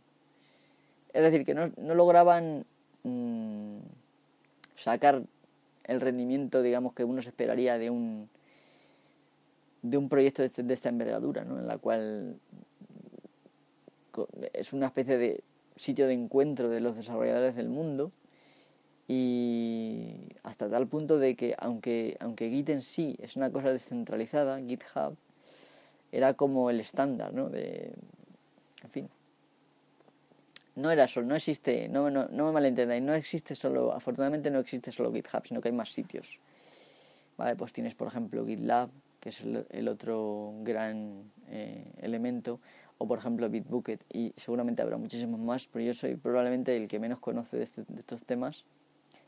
Es 1.13 1.23
decir, 1.23 1.45
que 1.45 1.53
no, 1.53 1.71
lograban 1.77 2.65
mm, 3.03 3.77
sacar 4.75 5.23
el 5.83 6.01
rendimiento, 6.01 6.61
digamos, 6.61 6.93
que 6.93 7.03
uno 7.03 7.21
se 7.21 7.29
esperaría 7.29 7.77
de 7.77 7.89
un, 7.89 8.29
de 9.81 9.97
un 9.97 10.09
proyecto 10.09 10.41
de, 10.41 10.47
este, 10.47 10.63
de 10.63 10.73
esta 10.73 10.89
envergadura, 10.89 11.43
¿no? 11.43 11.59
en 11.59 11.67
la 11.67 11.77
cual 11.77 12.39
es 14.53 14.73
una 14.73 14.87
especie 14.87 15.17
de 15.17 15.43
sitio 15.75 16.07
de 16.07 16.13
encuentro 16.13 16.69
de 16.69 16.79
los 16.79 16.95
desarrolladores 16.95 17.55
del 17.55 17.69
mundo 17.69 18.09
y 19.13 20.07
hasta 20.43 20.69
tal 20.69 20.87
punto 20.87 21.19
de 21.19 21.35
que 21.35 21.53
aunque, 21.57 22.15
aunque 22.21 22.49
Git 22.49 22.69
en 22.69 22.81
sí 22.81 23.17
es 23.21 23.35
una 23.35 23.51
cosa 23.51 23.73
descentralizada, 23.73 24.57
GitHub 24.61 25.17
era 26.13 26.33
como 26.33 26.69
el 26.69 26.79
estándar, 26.79 27.33
¿no? 27.33 27.49
De, 27.49 27.91
en 28.83 28.89
fin. 28.89 29.09
No 30.77 30.91
era 30.91 31.09
solo, 31.09 31.27
no 31.27 31.35
existe, 31.35 31.89
no, 31.89 32.09
no, 32.09 32.29
no 32.29 32.45
me 32.45 32.51
malentendáis, 32.53 33.03
no 33.03 33.13
existe 33.13 33.53
solo, 33.53 33.91
afortunadamente 33.91 34.49
no 34.49 34.59
existe 34.59 34.93
solo 34.93 35.11
GitHub, 35.11 35.45
sino 35.45 35.59
que 35.59 35.67
hay 35.67 35.75
más 35.75 35.89
sitios. 35.91 36.39
Vale, 37.37 37.57
pues 37.57 37.73
tienes 37.73 37.93
por 37.95 38.07
ejemplo 38.07 38.45
GitLab, 38.45 38.89
que 39.19 39.27
es 39.27 39.41
el, 39.41 39.87
otro 39.89 40.53
gran 40.63 41.29
eh, 41.49 41.83
elemento, 42.01 42.61
o 42.97 43.05
por 43.09 43.19
ejemplo 43.19 43.49
Bitbucket, 43.49 44.05
y 44.13 44.31
seguramente 44.37 44.81
habrá 44.81 44.95
muchísimos 44.95 45.41
más, 45.41 45.67
pero 45.67 45.83
yo 45.83 45.93
soy 45.93 46.15
probablemente 46.15 46.77
el 46.77 46.87
que 46.87 46.97
menos 46.97 47.19
conoce 47.19 47.57
de, 47.57 47.63
este, 47.63 47.83
estos 47.97 48.23
temas, 48.23 48.63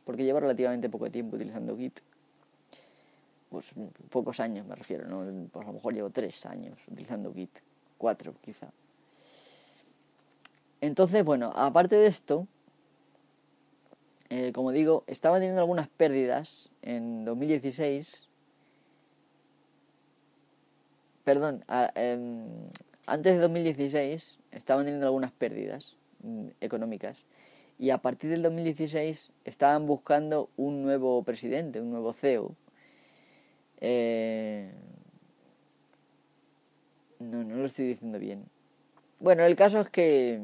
porque 0.05 0.23
llevo 0.23 0.39
relativamente 0.39 0.89
poco 0.89 1.09
tiempo 1.09 1.35
utilizando 1.35 1.77
Git. 1.77 1.99
pues 3.49 3.71
pocos 4.09 4.39
años 4.39 4.65
me 4.67 4.75
refiero, 4.75 5.07
¿no? 5.07 5.23
Pues 5.51 5.63
a 5.65 5.67
lo 5.67 5.73
mejor 5.73 5.93
llevo 5.93 6.09
tres 6.09 6.45
años 6.45 6.75
utilizando 6.87 7.33
Git, 7.33 7.51
cuatro 7.97 8.33
quizá. 8.41 8.67
Entonces, 10.81 11.23
bueno, 11.23 11.53
aparte 11.55 11.95
de 11.95 12.07
esto, 12.07 12.45
eh, 14.29 14.51
como 14.51 14.71
digo, 14.71 15.03
estaba 15.07 15.37
teniendo 15.37 15.61
algunas 15.61 15.87
pérdidas 15.87 16.69
en 16.81 17.23
2016. 17.23 18.27
Perdón, 21.23 21.63
em, 21.95 22.47
antes 23.05 23.35
de 23.35 23.39
2016 23.39 24.39
estaban 24.51 24.85
teniendo 24.85 25.05
algunas 25.05 25.31
pérdidas 25.31 25.95
mm, 26.23 26.47
económicas 26.59 27.17
y 27.79 27.89
a 27.89 27.97
partir 27.97 28.29
del 28.29 28.43
2016 28.43 29.31
estaban 29.45 29.85
buscando 29.87 30.49
un 30.57 30.83
nuevo 30.83 31.23
presidente, 31.23 31.81
un 31.81 31.91
nuevo 31.91 32.13
CEO. 32.13 32.51
Eh, 33.81 34.71
no, 37.19 37.43
no 37.43 37.55
lo 37.55 37.65
estoy 37.65 37.87
diciendo 37.87 38.19
bien. 38.19 38.45
Bueno, 39.19 39.43
el 39.45 39.55
caso 39.55 39.79
es 39.79 39.89
que 39.89 40.39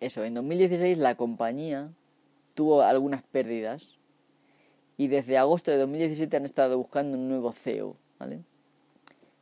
eso, 0.00 0.24
en 0.24 0.34
2016 0.34 0.98
la 0.98 1.14
compañía 1.14 1.90
tuvo 2.54 2.82
algunas 2.82 3.22
pérdidas 3.22 3.98
y 4.96 5.08
desde 5.08 5.38
agosto 5.38 5.70
de 5.70 5.76
2017 5.76 6.36
han 6.36 6.44
estado 6.44 6.78
buscando 6.78 7.18
un 7.18 7.28
nuevo 7.28 7.52
CEO, 7.52 7.96
¿vale? 8.18 8.40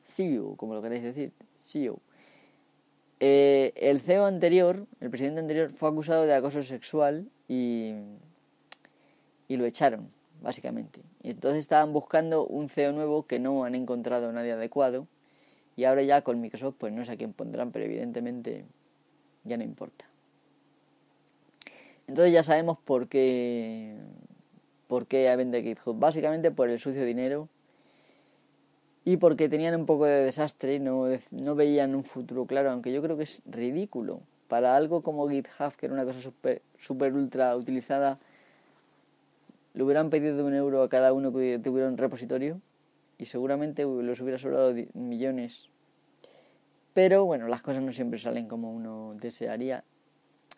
CEO, 0.05 0.57
como 0.57 0.75
lo 0.75 0.83
queréis 0.83 1.03
decir, 1.03 1.33
CEO. 1.55 2.01
Eh, 3.21 3.73
el 3.77 4.01
CEO 4.01 4.27
anterior, 4.27 4.87
el 5.01 5.11
presidente 5.11 5.41
anterior, 5.41 5.71
fue 5.71 5.89
acusado 5.89 6.25
de 6.25 6.35
acoso 6.35 6.63
sexual 6.63 7.29
y, 7.49 7.95
y 9.49 9.57
lo 9.57 9.67
echaron, 9.67 10.09
básicamente. 10.41 11.01
Y 11.23 11.31
entonces 11.31 11.61
estaban 11.61 11.93
buscando 11.93 12.47
un 12.47 12.69
CEO 12.69 12.93
nuevo 12.93 13.27
que 13.27 13.39
no 13.39 13.65
han 13.65 13.75
encontrado 13.75 14.31
nadie 14.33 14.53
adecuado 14.53 15.07
y 15.77 15.85
ahora 15.85 16.03
ya 16.03 16.23
con 16.23 16.41
Microsoft 16.41 16.75
pues 16.79 16.93
no 16.93 17.05
sé 17.05 17.13
a 17.13 17.17
quién 17.17 17.33
pondrán, 17.33 17.73
pero 17.73 17.85
evidentemente 17.85 18.65
ya 19.45 19.57
no 19.57 19.65
importa. 19.65 20.07
Entonces 22.09 22.33
ya 22.33 22.43
sabemos 22.43 22.79
por 22.79 23.09
qué, 23.09 23.95
por 24.87 25.07
qué 25.07 25.35
vende 25.37 25.63
GitHub. 25.63 25.99
Básicamente 25.99 26.51
por 26.51 26.71
el 26.71 26.81
sucio 26.81 27.05
dinero 27.05 27.49
y 29.09 29.17
porque 29.17 29.49
tenían 29.49 29.75
un 29.75 29.87
poco 29.87 30.05
de 30.05 30.23
desastre, 30.23 30.79
no, 30.81 31.07
no 31.31 31.55
veían 31.55 31.95
un 31.95 32.05
futuro 32.05 32.45
claro, 32.45 32.71
aunque 32.71 32.93
yo 32.93 33.01
creo 33.01 33.17
que 33.17 33.23
es 33.23 33.41
ridículo. 33.47 34.21
Para 34.49 34.77
algo 34.77 35.01
como 35.01 35.27
GitHub, 35.31 35.75
que 35.79 35.87
era 35.87 35.95
una 35.95 36.05
cosa 36.05 36.21
super, 36.21 37.15
ultra 37.15 37.57
utilizada, 37.57 38.19
le 39.73 39.83
hubieran 39.83 40.11
pedido 40.11 40.45
un 40.45 40.53
euro 40.53 40.83
a 40.83 40.91
cada 40.91 41.15
uno 41.15 41.33
que 41.33 41.59
tuviera 41.59 41.89
un 41.89 41.97
repositorio 41.97 42.61
y 43.17 43.25
seguramente 43.25 43.87
les 43.87 44.21
hubiera 44.21 44.39
sobrado 44.39 44.75
millones. 44.93 45.71
Pero 46.93 47.25
bueno, 47.25 47.49
las 47.49 47.63
cosas 47.63 47.83
no 47.83 47.95
siempre 47.95 48.19
salen 48.19 48.47
como 48.47 48.71
uno 48.71 49.15
desearía 49.19 49.85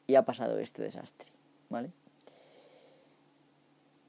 y 0.09 0.17
ha 0.17 0.25
pasado 0.25 0.59
este 0.59 0.83
desastre. 0.83 1.31
¿vale? 1.69 1.91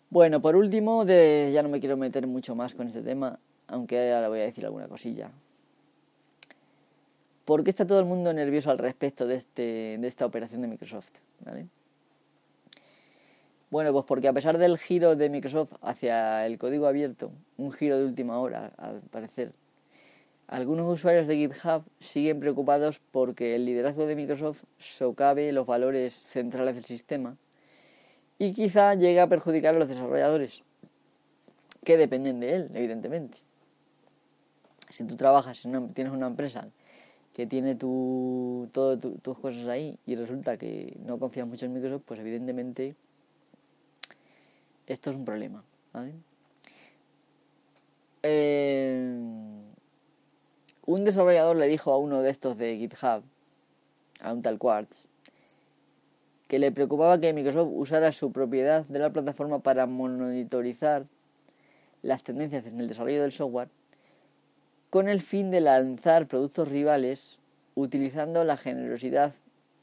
Bueno, 0.10 0.42
por 0.42 0.56
último, 0.56 1.06
ya 1.06 1.62
no 1.62 1.70
me 1.70 1.80
quiero 1.80 1.96
meter 1.96 2.26
mucho 2.26 2.56
más 2.56 2.74
con 2.74 2.88
este 2.88 3.04
tema, 3.04 3.38
aunque 3.72 4.14
ahora 4.14 4.30
voy 4.30 4.42
a 4.42 4.44
decir 4.44 4.66
alguna 4.66 4.88
cosilla. 4.88 5.32
¿Por 7.46 7.64
qué 7.64 7.72
está 7.72 7.88
todo 7.88 8.00
el 8.00 8.06
mundo 8.06 8.32
nervioso 8.34 8.70
al 8.70 8.78
respecto 8.78 9.26
de, 9.26 9.36
este, 9.36 9.98
de 10.00 10.08
esta 10.08 10.26
operación 10.26 10.62
de 10.62 10.68
Microsoft? 10.68 11.12
¿vale? 11.44 11.66
Bueno, 13.72 13.94
pues 13.94 14.06
porque 14.06 14.28
a 14.28 14.34
pesar 14.34 14.58
del 14.58 14.78
giro 14.78 15.16
de 15.16 15.30
Microsoft 15.30 15.74
hacia 15.82 16.46
el 16.46 16.58
código 16.60 16.88
abierto, 16.88 17.32
un 17.58 17.72
giro 17.72 17.98
de 17.98 18.06
última 18.06 18.38
hora, 18.38 18.74
al 18.78 19.02
parecer, 19.10 19.54
algunos 20.48 20.88
usuarios 20.90 21.28
de 21.28 21.38
GitHub 21.38 21.84
siguen 22.02 22.42
preocupados 22.42 23.00
porque 23.12 23.56
el 23.56 23.66
liderazgo 23.66 24.06
de 24.06 24.16
Microsoft 24.18 24.64
socave 24.78 25.52
los 25.54 25.66
valores 25.66 26.14
centrales 26.14 26.76
del 26.76 26.84
sistema 26.84 27.38
y 28.38 28.54
quizá 28.54 28.94
llegue 28.96 29.22
a 29.22 29.28
perjudicar 29.28 29.76
a 29.76 29.80
los 29.80 29.88
desarrolladores, 29.88 30.62
que 31.86 31.96
dependen 31.96 32.40
de 32.42 32.56
él, 32.56 32.72
evidentemente. 32.74 33.38
Si 34.92 35.06
tú 35.06 35.16
trabajas, 35.16 35.64
en 35.66 35.94
tienes 35.94 36.14
una 36.14 36.28
empresa 36.28 36.68
que 37.34 37.48
tiene 37.48 37.76
tu, 37.76 38.70
todas 38.74 39.00
tus 39.00 39.38
cosas 39.40 39.66
ahí 39.68 39.98
y 40.06 40.16
resulta 40.16 40.58
que 40.58 40.98
no 41.06 41.18
confías 41.18 41.48
mucho 41.48 41.66
en 41.66 41.74
Microsoft, 41.74 42.04
pues 42.06 42.20
evidentemente 42.20 42.96
esto 44.88 45.12
es 45.12 45.16
un 45.16 45.24
problema. 45.24 45.64
Eh, 48.24 49.18
un 50.86 51.06
desarrollador 51.06 51.56
le 51.56 51.68
dijo 51.68 51.94
a 51.94 51.98
uno 51.98 52.22
de 52.22 52.30
estos 52.30 52.58
de 52.58 52.78
GitHub, 52.78 53.24
a 54.22 54.34
un 54.34 54.42
tal 54.42 54.58
Quartz, 54.58 55.08
que 56.50 56.60
le 56.60 56.74
preocupaba 56.74 57.18
que 57.18 57.32
Microsoft 57.32 57.70
usara 57.72 58.12
su 58.12 58.34
propiedad 58.34 58.84
de 58.86 59.00
la 59.00 59.10
plataforma 59.10 59.60
para 59.60 59.86
monitorizar 59.86 61.06
las 62.02 62.24
tendencias 62.24 62.66
en 62.66 62.78
el 62.82 62.90
desarrollo 62.90 63.22
del 63.22 63.32
software 63.32 63.70
con 64.92 65.08
el 65.08 65.22
fin 65.22 65.52
de 65.52 65.62
lanzar 65.62 66.28
productos 66.28 66.68
rivales 66.68 67.40
utilizando 67.76 68.44
la 68.44 68.58
generosidad 68.58 69.34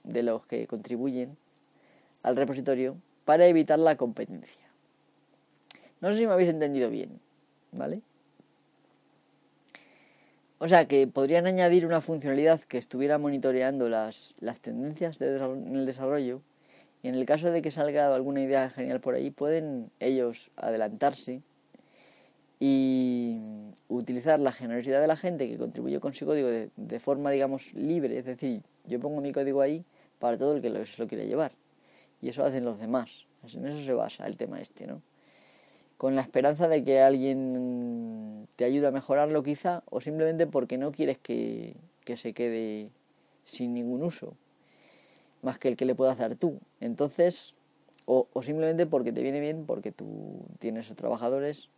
de 0.05 0.23
los 0.23 0.45
que 0.47 0.67
contribuyen 0.67 1.31
al 2.23 2.37
repositorio 2.37 2.95
para 3.25 3.47
evitar 3.47 3.79
la 3.79 3.97
competencia. 3.97 4.61
No 6.03 6.13
sé 6.13 6.19
si 6.19 6.27
me 6.27 6.35
habéis 6.35 6.51
entendido 6.51 6.91
bien, 6.91 7.19
¿vale? 7.73 8.03
O 10.59 10.69
sea 10.69 10.87
que 10.87 11.07
podrían 11.07 11.47
añadir 11.47 11.87
una 11.87 12.03
funcionalidad 12.03 12.61
que 12.61 12.77
estuviera 12.77 13.17
monitoreando 13.17 13.89
las, 13.89 14.35
las 14.41 14.61
tendencias 14.61 15.19
en 15.23 15.75
el 15.75 15.87
desarrollo 15.87 16.43
y 17.03 17.09
en 17.09 17.15
el 17.15 17.25
caso 17.25 17.51
de 17.51 17.63
que 17.63 17.71
salga 17.71 18.15
alguna 18.15 18.43
idea 18.43 18.69
genial 18.69 19.01
por 19.01 19.15
ahí, 19.15 19.31
pueden 19.31 19.91
ellos 20.01 20.51
adelantarse 20.57 21.41
y 22.61 23.39
utilizar 23.89 24.41
la 24.41 24.53
generosidad 24.53 25.01
de 25.01 25.07
la 25.07 25.17
gente 25.17 25.49
que 25.49 25.57
contribuye 25.57 26.01
con 26.01 26.13
su 26.13 26.27
código 26.27 26.49
de, 26.49 27.01
forma, 27.01 27.31
digamos, 27.31 27.73
libre. 27.75 28.19
Es 28.19 28.25
decir, 28.25 28.61
yo 28.87 29.01
pongo 29.01 29.21
mi 29.21 29.33
código 29.33 29.61
ahí 29.61 29.85
para 30.19 30.37
todo 30.37 30.57
el 30.57 30.63
que 30.63 30.71
lo, 30.71 30.85
se 30.85 31.01
lo 31.01 31.09
quiera 31.09 31.25
llevar. 31.25 31.53
Y 32.21 32.29
eso 32.29 32.45
hacen 32.45 32.65
los 32.65 32.79
demás. 32.79 33.27
En 33.55 33.67
eso 33.67 33.85
se 33.85 33.93
basa 33.93 34.27
el 34.27 34.37
tema 34.37 34.61
este, 34.61 34.87
¿no? 34.87 35.01
Con 35.97 36.17
la 36.17 36.23
esperanza 36.23 36.67
de 36.67 36.83
que 36.83 37.01
alguien 37.01 38.49
te 38.57 38.65
ayude 38.65 38.89
a 38.89 38.91
mejorarlo 38.91 39.43
quizá, 39.45 39.85
o 39.91 40.01
simplemente 40.01 40.47
porque 40.47 40.77
no 40.77 40.91
quieres 40.91 41.19
que, 41.19 41.75
que 42.05 42.17
se 42.17 42.33
quede 42.33 42.91
sin 43.45 43.75
ningún 43.75 44.03
uso 44.03 44.35
más 45.43 45.59
que 45.59 45.69
el 45.69 45.77
que 45.77 45.85
le 45.85 45.95
puedas 45.95 46.19
dar 46.19 46.37
tú. 46.37 46.59
Entonces, 46.81 47.55
o, 48.07 48.27
simplemente 48.43 48.87
porque 48.87 49.13
te 49.13 49.23
viene 49.23 49.41
bien, 49.41 49.67
porque 49.67 49.93
tú 49.93 50.41
tienes 50.59 50.89
trabajadores. 50.97 51.69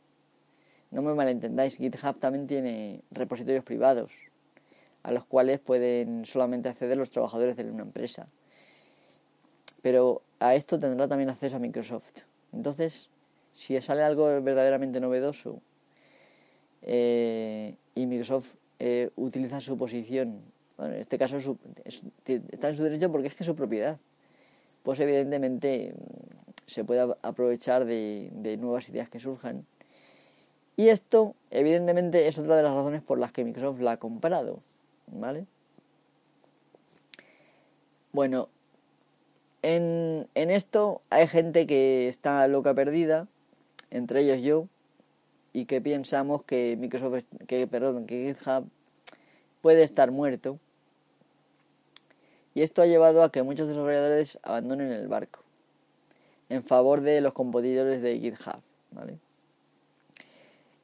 No 0.90 1.02
me 1.02 1.14
malentendáis, 1.14 1.76
GitHub 1.76 2.18
también 2.18 2.46
tiene 2.46 3.02
repositorios 3.10 3.64
privados 3.64 4.12
a 5.02 5.12
los 5.12 5.24
cuales 5.24 5.60
pueden 5.60 6.24
solamente 6.24 6.68
acceder 6.68 6.96
los 6.96 7.10
trabajadores 7.10 7.56
de 7.56 7.64
una 7.64 7.82
empresa. 7.82 8.28
Pero 9.82 10.22
a 10.40 10.54
esto 10.54 10.78
tendrá 10.78 11.08
también 11.08 11.30
acceso 11.30 11.56
a 11.56 11.58
Microsoft. 11.58 12.22
Entonces, 12.52 13.08
si 13.54 13.80
sale 13.80 14.02
algo 14.02 14.26
verdaderamente 14.42 15.00
novedoso 15.00 15.60
eh, 16.82 17.74
y 17.94 18.06
Microsoft 18.06 18.52
eh, 18.78 19.10
utiliza 19.16 19.60
su 19.60 19.78
posición 19.78 20.42
bueno, 20.80 20.94
en 20.94 21.02
este 21.02 21.18
caso 21.18 21.36
está 21.84 22.70
en 22.70 22.76
su 22.76 22.82
derecho 22.82 23.12
porque 23.12 23.28
es 23.28 23.34
que 23.34 23.42
es 23.42 23.46
su 23.46 23.54
propiedad. 23.54 23.98
Pues 24.82 24.98
evidentemente 25.00 25.92
mm, 25.92 26.70
se 26.70 26.84
puede 26.84 27.14
aprovechar 27.20 27.84
de, 27.84 28.56
nuevas 28.58 28.88
ideas 28.88 29.10
que 29.10 29.20
surjan. 29.20 29.62
Y 30.80 30.88
esto, 30.88 31.34
evidentemente, 31.50 32.26
es 32.26 32.38
otra 32.38 32.56
de 32.56 32.62
las 32.62 32.72
razones 32.72 33.02
por 33.02 33.18
las 33.18 33.32
que 33.32 33.44
Microsoft 33.44 33.80
la 33.80 33.92
ha 33.92 33.96
comprado. 33.98 34.58
¿Vale? 35.08 35.44
Bueno, 38.12 38.48
en, 39.60 40.26
en 40.34 40.50
esto 40.50 41.02
hay 41.10 41.28
gente 41.28 41.66
que 41.66 42.08
está 42.08 42.48
loca 42.48 42.72
perdida, 42.72 43.28
entre 43.90 44.22
ellos 44.22 44.40
yo, 44.40 44.68
y 45.52 45.66
que 45.66 45.82
pensamos 45.82 46.44
que 46.44 46.78
Microsoft, 46.80 47.26
que, 47.46 47.66
perdón, 47.66 48.06
que 48.06 48.34
GitHub 48.34 48.66
puede 49.60 49.82
estar 49.82 50.10
muerto 50.10 50.58
y 52.54 52.62
esto 52.62 52.80
ha 52.80 52.86
llevado 52.86 53.22
a 53.22 53.30
que 53.30 53.42
muchos 53.42 53.68
desarrolladores 53.68 54.38
abandonen 54.42 54.92
el 54.92 55.08
barco 55.08 55.40
en 56.48 56.64
favor 56.64 57.02
de 57.02 57.20
los 57.20 57.34
competidores 57.34 58.00
de 58.00 58.18
GitHub. 58.18 58.62
¿vale? 58.92 59.18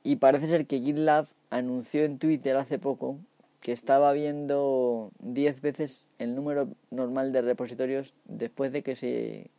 Y 0.06 0.14
parece 0.14 0.46
ser 0.46 0.66
que 0.66 0.78
GitLab 0.78 1.26
anunció 1.50 2.04
en 2.04 2.20
Twitter 2.20 2.56
hace 2.56 2.78
poco 2.78 3.18
que 3.60 3.72
estaba 3.72 4.12
viendo 4.12 5.10
10 5.18 5.60
veces 5.60 6.14
el 6.20 6.36
número 6.36 6.68
normal 6.92 7.32
de 7.32 7.42
repositorios 7.42 8.14
después 8.24 8.70
de 8.70 8.84
que 8.84 8.94
se 8.94 9.50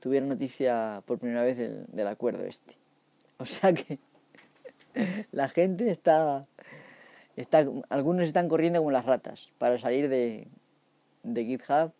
tuviera 0.00 0.24
noticia 0.24 1.02
por 1.04 1.18
primera 1.18 1.42
vez 1.42 1.58
del, 1.58 2.06
acuerdo 2.06 2.44
este. 2.44 2.74
O 3.36 3.44
sea 3.44 3.74
que 3.74 3.98
la 5.32 5.50
gente 5.50 5.90
está, 5.90 6.46
está, 7.36 7.66
algunos 7.90 8.28
están 8.28 8.48
corriendo 8.48 8.78
como 8.78 8.92
las 8.92 9.04
ratas 9.04 9.52
para 9.58 9.76
salir 9.76 10.08
de, 10.08 10.48
de 11.22 11.44
GitHub 11.44 11.92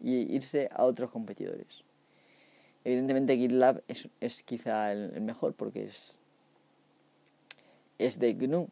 y 0.00 0.36
irse 0.36 0.68
a 0.72 0.84
otros 0.84 1.10
competidores. 1.10 1.82
Evidentemente 2.84 3.36
GitLab 3.36 3.82
es, 3.88 4.08
es 4.20 4.44
quizá 4.44 4.92
el, 4.92 5.20
mejor 5.20 5.54
porque 5.54 5.86
es, 5.86 6.16
es 7.98 8.18
de 8.18 8.34
GNU. 8.34 8.68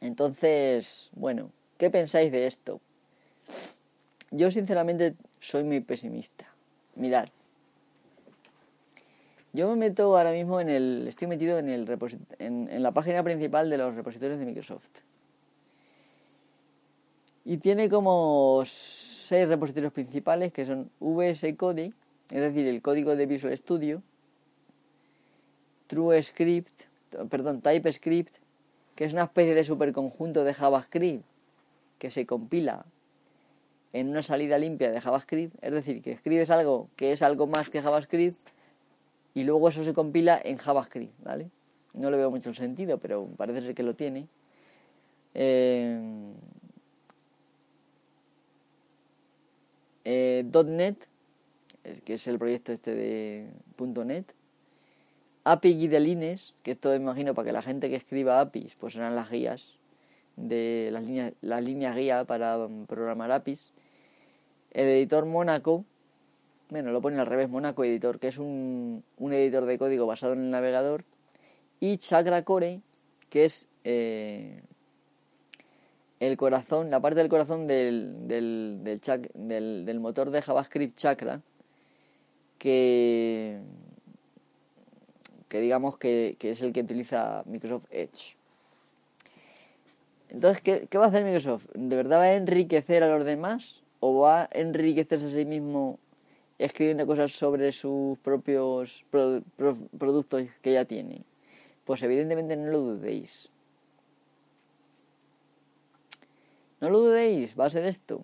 Entonces, 0.00 1.10
bueno, 1.12 1.50
¿qué 1.78 1.90
pensáis 1.90 2.30
de 2.32 2.46
esto? 2.46 2.80
Yo 4.30 4.50
sinceramente 4.50 5.14
soy 5.40 5.64
muy 5.64 5.80
pesimista. 5.80 6.46
Mirad, 6.96 7.28
yo 9.56 9.70
me 9.70 9.76
meto 9.76 10.14
ahora 10.16 10.32
mismo 10.32 10.60
en 10.60 10.68
el. 10.68 11.06
Estoy 11.08 11.28
metido 11.28 11.58
en, 11.58 11.70
el 11.70 11.88
en, 12.38 12.82
la 12.82 12.92
página 12.92 13.22
principal 13.22 13.70
de 13.70 13.78
los 13.78 13.94
repositorios 13.94 14.38
de 14.38 14.44
Microsoft. 14.44 14.90
Y 17.46 17.56
tiene 17.56 17.88
como 17.88 18.62
seis 18.66 19.48
repositorios 19.48 19.94
principales 19.94 20.52
que 20.52 20.66
son 20.66 20.90
VS 21.00 21.54
Code, 21.56 21.92
es 22.30 22.40
decir, 22.40 22.66
el 22.66 22.82
código 22.82 23.16
de 23.16 23.24
Visual 23.24 23.56
Studio, 23.56 24.02
TrueScript, 25.86 26.85
perdón, 27.30 27.60
TypeScript, 27.60 28.34
que 28.94 29.04
es 29.04 29.12
una 29.12 29.24
especie 29.24 29.54
de 29.54 29.64
superconjunto 29.64 30.44
de 30.44 30.54
JavaScript 30.54 31.24
que 31.98 32.10
se 32.10 32.26
compila 32.26 32.84
en 33.92 34.08
una 34.08 34.22
salida 34.22 34.58
limpia 34.58 34.90
de 34.90 35.00
JavaScript, 35.00 35.54
es 35.62 35.72
decir, 35.72 36.02
que 36.02 36.12
escribes 36.12 36.50
algo 36.50 36.88
que 36.96 37.12
es 37.12 37.22
algo 37.22 37.46
más 37.46 37.70
que 37.70 37.80
JavaScript 37.80 38.38
y 39.34 39.44
luego 39.44 39.68
eso 39.68 39.84
se 39.84 39.94
compila 39.94 40.40
en 40.42 40.56
JavaScript, 40.56 41.12
¿vale? 41.22 41.50
No 41.94 42.10
le 42.10 42.16
veo 42.16 42.30
mucho 42.30 42.50
el 42.50 42.56
sentido, 42.56 42.98
pero 42.98 43.26
parece 43.36 43.62
ser 43.62 43.74
que 43.74 43.82
lo 43.82 43.94
tiene. 43.94 44.26
Eh, 45.34 45.98
eh, 50.04 50.44
.NET, 50.66 50.96
que 52.04 52.14
es 52.14 52.26
el 52.26 52.38
proyecto 52.38 52.72
este 52.72 52.94
de 52.94 53.50
.NET. 53.78 54.35
API 55.48 55.74
Guidelines, 55.74 56.56
que 56.64 56.72
esto 56.72 56.90
me 56.90 56.96
imagino 56.96 57.32
para 57.32 57.46
que 57.46 57.52
la 57.52 57.62
gente 57.62 57.88
que 57.88 57.94
escriba 57.94 58.40
APIs, 58.40 58.74
pues 58.74 58.94
serán 58.94 59.14
las 59.14 59.30
guías 59.30 59.74
de 60.34 60.88
las 60.90 61.04
líneas, 61.04 61.34
las 61.40 61.62
líneas 61.62 61.94
guía 61.94 62.24
para 62.24 62.66
programar 62.88 63.30
APIs. 63.30 63.72
El 64.72 64.88
editor 64.88 65.24
Monaco, 65.24 65.84
bueno, 66.70 66.90
lo 66.90 67.00
pone 67.00 67.20
al 67.20 67.28
revés, 67.28 67.48
Monaco 67.48 67.84
Editor, 67.84 68.18
que 68.18 68.26
es 68.26 68.38
un, 68.38 69.04
editor 69.20 69.66
de 69.66 69.78
código 69.78 70.04
basado 70.04 70.32
en 70.32 70.40
el 70.40 70.50
navegador, 70.50 71.04
y 71.78 71.96
Chakra 71.98 72.42
Core, 72.42 72.80
que 73.30 73.44
es 73.44 73.68
eh, 73.84 74.62
el 76.18 76.36
corazón, 76.36 76.90
la 76.90 76.98
parte 76.98 77.20
del 77.20 77.28
corazón 77.28 77.68
del, 77.68 78.26
del, 78.26 78.80
del, 78.82 79.84
del, 79.86 80.00
motor 80.00 80.30
de 80.30 80.42
JavaScript 80.42 80.98
Chakra, 80.98 81.40
que, 82.58 83.60
que 85.48 85.60
digamos 85.60 85.96
que, 85.96 86.36
que, 86.38 86.50
es 86.50 86.62
el 86.62 86.72
que 86.72 86.80
utiliza 86.80 87.42
Microsoft 87.46 87.86
Edge. 87.90 88.36
Entonces, 90.28 90.60
¿qué, 90.60 90.86
¿qué 90.90 90.98
va 90.98 91.04
a 91.06 91.08
hacer 91.08 91.24
Microsoft? 91.24 91.66
¿De 91.74 91.96
verdad 91.96 92.18
va 92.18 92.24
a 92.24 92.34
enriquecer 92.34 93.02
a 93.02 93.16
los 93.16 93.24
demás? 93.24 93.82
¿O 94.00 94.20
va 94.20 94.42
a 94.42 94.48
enriquecerse 94.52 95.26
a 95.26 95.30
sí 95.30 95.44
mismo 95.44 95.98
escribiendo 96.58 97.06
cosas 97.06 97.32
sobre 97.32 97.72
sus 97.72 98.18
propios 98.18 99.04
productos 99.10 100.44
que 100.62 100.72
ya 100.72 100.84
tiene? 100.84 101.22
Pues 101.84 102.02
evidentemente 102.02 102.56
no 102.56 102.70
lo 102.70 102.80
dudéis. 102.80 103.48
No 106.80 106.90
lo 106.90 106.98
dudéis, 106.98 107.58
va 107.58 107.66
a 107.66 107.70
ser 107.70 107.86
esto. 107.86 108.22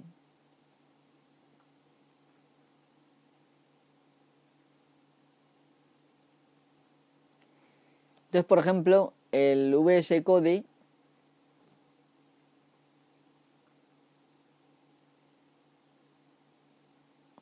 Entonces, 8.33 8.49
por 8.49 8.59
ejemplo, 8.61 9.13
el 9.31 9.75
VS 9.75 10.23
Code 10.25 10.65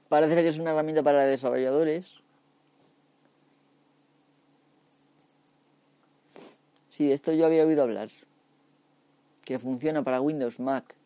Parece 0.08 0.34
que 0.34 0.48
es 0.48 0.58
una 0.58 0.72
herramienta 0.72 1.04
para 1.04 1.24
desarrolladores. 1.26 2.04
Sí, 6.90 7.06
de 7.06 7.14
esto 7.14 7.32
yo 7.32 7.46
había 7.46 7.64
oído 7.64 7.84
hablar. 7.84 8.10
Que 9.44 9.60
funciona 9.60 10.02
para 10.02 10.20
Windows, 10.20 10.58
Mac, 10.58 10.96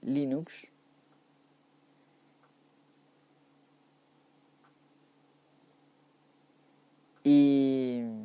Linux. 0.00 0.68
Y 7.22 8.21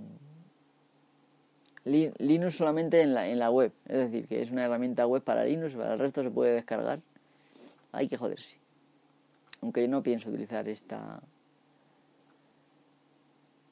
Linux 1.88 2.56
solamente 2.56 3.02
en 3.02 3.14
la, 3.14 3.28
en 3.28 3.40
la 3.40 3.50
web. 3.50 3.72
Es 3.72 4.12
decir, 4.12 4.28
que 4.28 4.42
es 4.42 4.52
una 4.52 4.66
herramienta 4.66 5.08
web 5.08 5.24
para 5.24 5.46
Linux, 5.46 5.74
para 5.76 5.94
el 5.94 6.00
resto 6.00 6.24
se 6.24 6.30
puede 6.30 6.54
descargar. 6.54 7.00
Hay 7.92 8.08
que 8.08 8.18
joderse 8.18 8.58
aunque 9.62 9.82
yo 9.82 9.88
no 9.88 10.02
pienso 10.02 10.30
utilizar 10.30 10.68
esta. 10.68 11.22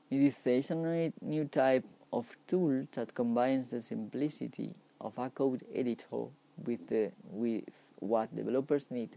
Y 0.10 0.17
dice, 0.17 0.58
is 0.58 0.71
a 0.71 0.75
new 0.75 1.45
type 1.45 1.86
of 2.12 2.36
tool 2.47 2.88
that 2.91 3.13
combines 3.13 3.69
the 3.69 3.82
simplicity 3.82 4.73
of 5.01 5.17
a 5.17 5.30
code 5.30 5.63
editor 5.73 6.28
with, 6.65 6.88
the, 6.89 7.12
with 7.32 7.63
what 7.99 8.34
developers 8.36 8.89
need 8.91 9.10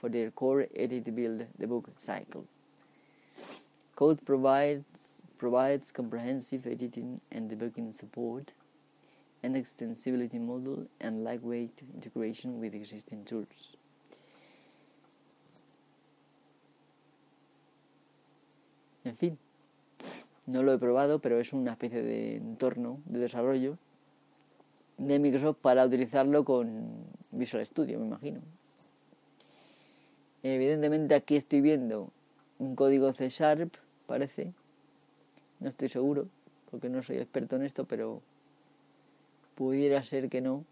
for 0.00 0.08
their 0.08 0.30
core 0.30 0.66
edit 0.74 1.14
build 1.14 1.46
debug 1.58 1.86
cycle. 1.98 2.44
Code 3.96 4.24
provides, 4.24 4.84
provides 5.38 5.92
comprehensive 5.92 6.66
editing 6.66 7.20
and 7.30 7.50
debugging 7.50 7.92
support, 7.92 8.52
an 9.42 9.54
extensibility 9.54 10.40
model, 10.40 10.86
and 11.00 11.22
lightweight 11.22 11.82
integration 11.94 12.60
with 12.60 12.74
existing 12.74 13.24
tools. 13.24 13.76
En 19.04 19.16
fin, 19.16 19.38
no 20.46 20.62
lo 20.62 20.72
he 20.72 20.78
probado, 20.78 21.20
pero 21.20 21.38
es 21.38 21.52
una 21.52 21.72
especie 21.72 22.02
de 22.02 22.36
entorno 22.36 23.00
de 23.06 23.20
desarrollo 23.20 23.76
de 24.98 25.18
Microsoft 25.18 25.58
para 25.60 25.86
utilizarlo 25.86 26.44
con 26.44 27.04
Visual 27.30 27.64
Studio, 27.64 28.00
me 28.00 28.06
imagino. 28.06 28.40
Evidentemente 30.42 31.14
aquí 31.14 31.36
estoy 31.36 31.60
viendo 31.60 32.10
un 32.58 32.74
código 32.74 33.12
C 33.12 33.28
Sharp, 33.28 33.74
parece. 34.06 34.52
No 35.60 35.68
estoy 35.70 35.88
seguro, 35.88 36.28
porque 36.70 36.88
no 36.88 37.02
soy 37.02 37.16
experto 37.16 37.56
en 37.56 37.62
esto, 37.62 37.84
pero 37.84 38.22
pudiera 39.54 40.02
ser 40.02 40.28
que 40.28 40.40
no. 40.40 40.64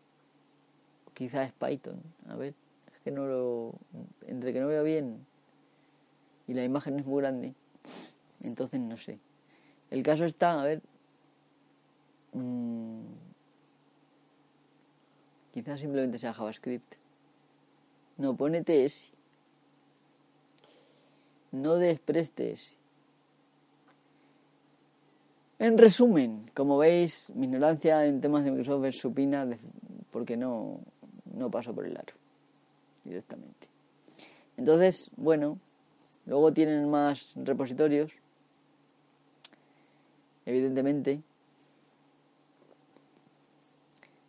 Quizás 1.14 1.49
es 1.49 1.53
Python. 1.53 2.03
A 2.29 2.37
ver, 2.37 2.55
es 2.92 3.01
que 3.03 3.11
no 3.11 3.27
lo... 3.27 3.75
Entre 4.27 4.53
que 4.53 4.61
no 4.61 4.66
veo 4.66 4.83
bien 4.83 5.25
y 6.47 6.55
la 6.55 6.64
imagen 6.64 6.99
es 6.99 7.07
muy 7.07 7.23
grande. 7.23 7.55
Entonces 8.42 8.81
no 8.81 8.97
sé. 8.97 9.18
El 9.90 10.03
caso 10.03 10.25
está, 10.25 10.61
a 10.61 10.64
ver. 10.64 10.83
Mmm, 12.33 13.03
quizás 15.53 15.81
simplemente 15.81 16.18
sea 16.18 16.35
JavaScript. 16.35 16.94
No, 18.16 18.37
pone 18.37 18.62
TS. 18.62 19.11
No 21.53 21.77
desprestes. 21.77 22.77
En 25.58 25.78
resumen, 25.78 26.46
como 26.54 26.78
veis, 26.78 27.30
mi 27.34 27.46
ignorancia 27.46 28.04
en 28.06 28.20
temas 28.20 28.44
de 28.44 28.50
Microsoft 28.50 28.84
es 28.86 28.98
supina 28.98 29.48
porque 30.10 30.36
no, 30.36 30.80
no 31.32 31.50
paso 31.50 31.74
por 31.74 31.86
el 31.86 31.96
aro 31.96 32.14
directamente. 33.04 33.68
Entonces, 34.56 35.10
bueno, 35.16 35.58
luego 36.26 36.52
tienen 36.52 36.90
más 36.90 37.34
repositorios 37.36 38.12
evidentemente. 40.46 41.22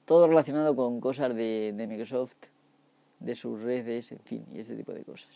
Todo 0.06 0.28
relacionado 0.28 0.76
con 0.76 1.00
cosas 1.00 1.36
de, 1.36 1.74
Microsoft, 1.88 2.36
de 3.20 3.36
sus 3.36 3.62
redes, 3.62 4.12
en 4.12 4.20
fin, 4.20 4.46
y 4.54 4.60
ese 4.60 4.76
tipo 4.76 4.94
de 4.94 5.04
cosas. 5.04 5.32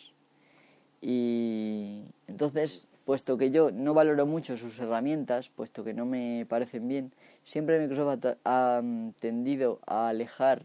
Y 1.02 2.04
entonces, 2.28 2.86
puesto 3.10 3.38
que 3.38 3.50
yo 3.50 3.72
no 3.72 3.96
valoro 3.96 4.28
mucho 4.28 4.56
sus 4.56 4.78
herramientas, 4.78 5.50
puesto 5.50 5.84
que 5.84 5.96
no 5.96 6.06
me 6.06 6.46
parecen 6.48 6.88
bien, 6.88 7.12
siempre 7.44 7.80
Microsoft 7.80 8.38
ha, 8.46 8.84
tendido 9.20 9.80
a 9.88 10.10
alejar 10.10 10.62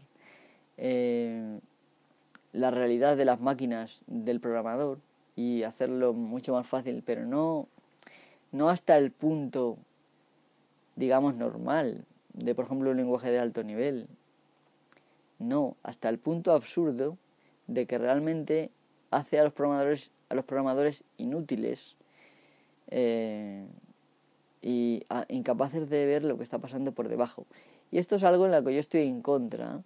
eh, 0.77 1.59
la 2.53 2.69
realidad 2.69 3.17
de 3.17 3.25
las 3.25 3.41
máquinas 3.41 4.01
del 4.05 4.39
programador 4.39 4.99
y 5.35 5.63
hacerlo 5.63 6.13
mucho 6.13 6.53
más 6.53 6.67
fácil, 6.67 7.01
pero 7.03 7.25
no, 7.25 7.67
no 8.51 8.69
hasta 8.69 8.95
el 8.95 9.09
punto 9.09 9.79
digamos, 10.95 11.33
normal, 11.33 12.05
de 12.35 12.53
por 12.53 12.65
ejemplo 12.65 12.91
un 12.91 12.97
lenguaje 12.97 13.31
de 13.31 13.39
alto 13.39 13.63
nivel. 13.63 14.05
No, 15.39 15.77
hasta 15.81 16.09
el 16.09 16.19
punto 16.19 16.53
absurdo 16.53 17.17
de 17.65 17.87
que 17.87 17.97
realmente 17.97 18.69
hace 19.09 19.39
a 19.39 19.43
los 19.45 19.53
programadores, 19.53 20.11
a 20.29 20.35
los 20.35 20.45
programadores 20.45 21.03
inútiles 21.17 21.95
eh, 22.89 23.65
y 24.61 25.05
incapaces 25.29 25.89
de 25.89 26.05
ver 26.05 26.23
lo 26.23 26.37
que 26.37 26.43
está 26.43 26.59
pasando 26.59 26.91
por 26.91 27.07
debajo. 27.07 27.45
Y 27.91 27.97
esto 27.97 28.15
es 28.15 28.23
algo 28.23 28.45
en 28.45 28.51
lo 28.51 28.63
que 28.63 28.73
yo 28.73 28.79
estoy 28.79 29.01
en 29.01 29.21
contra 29.21 29.81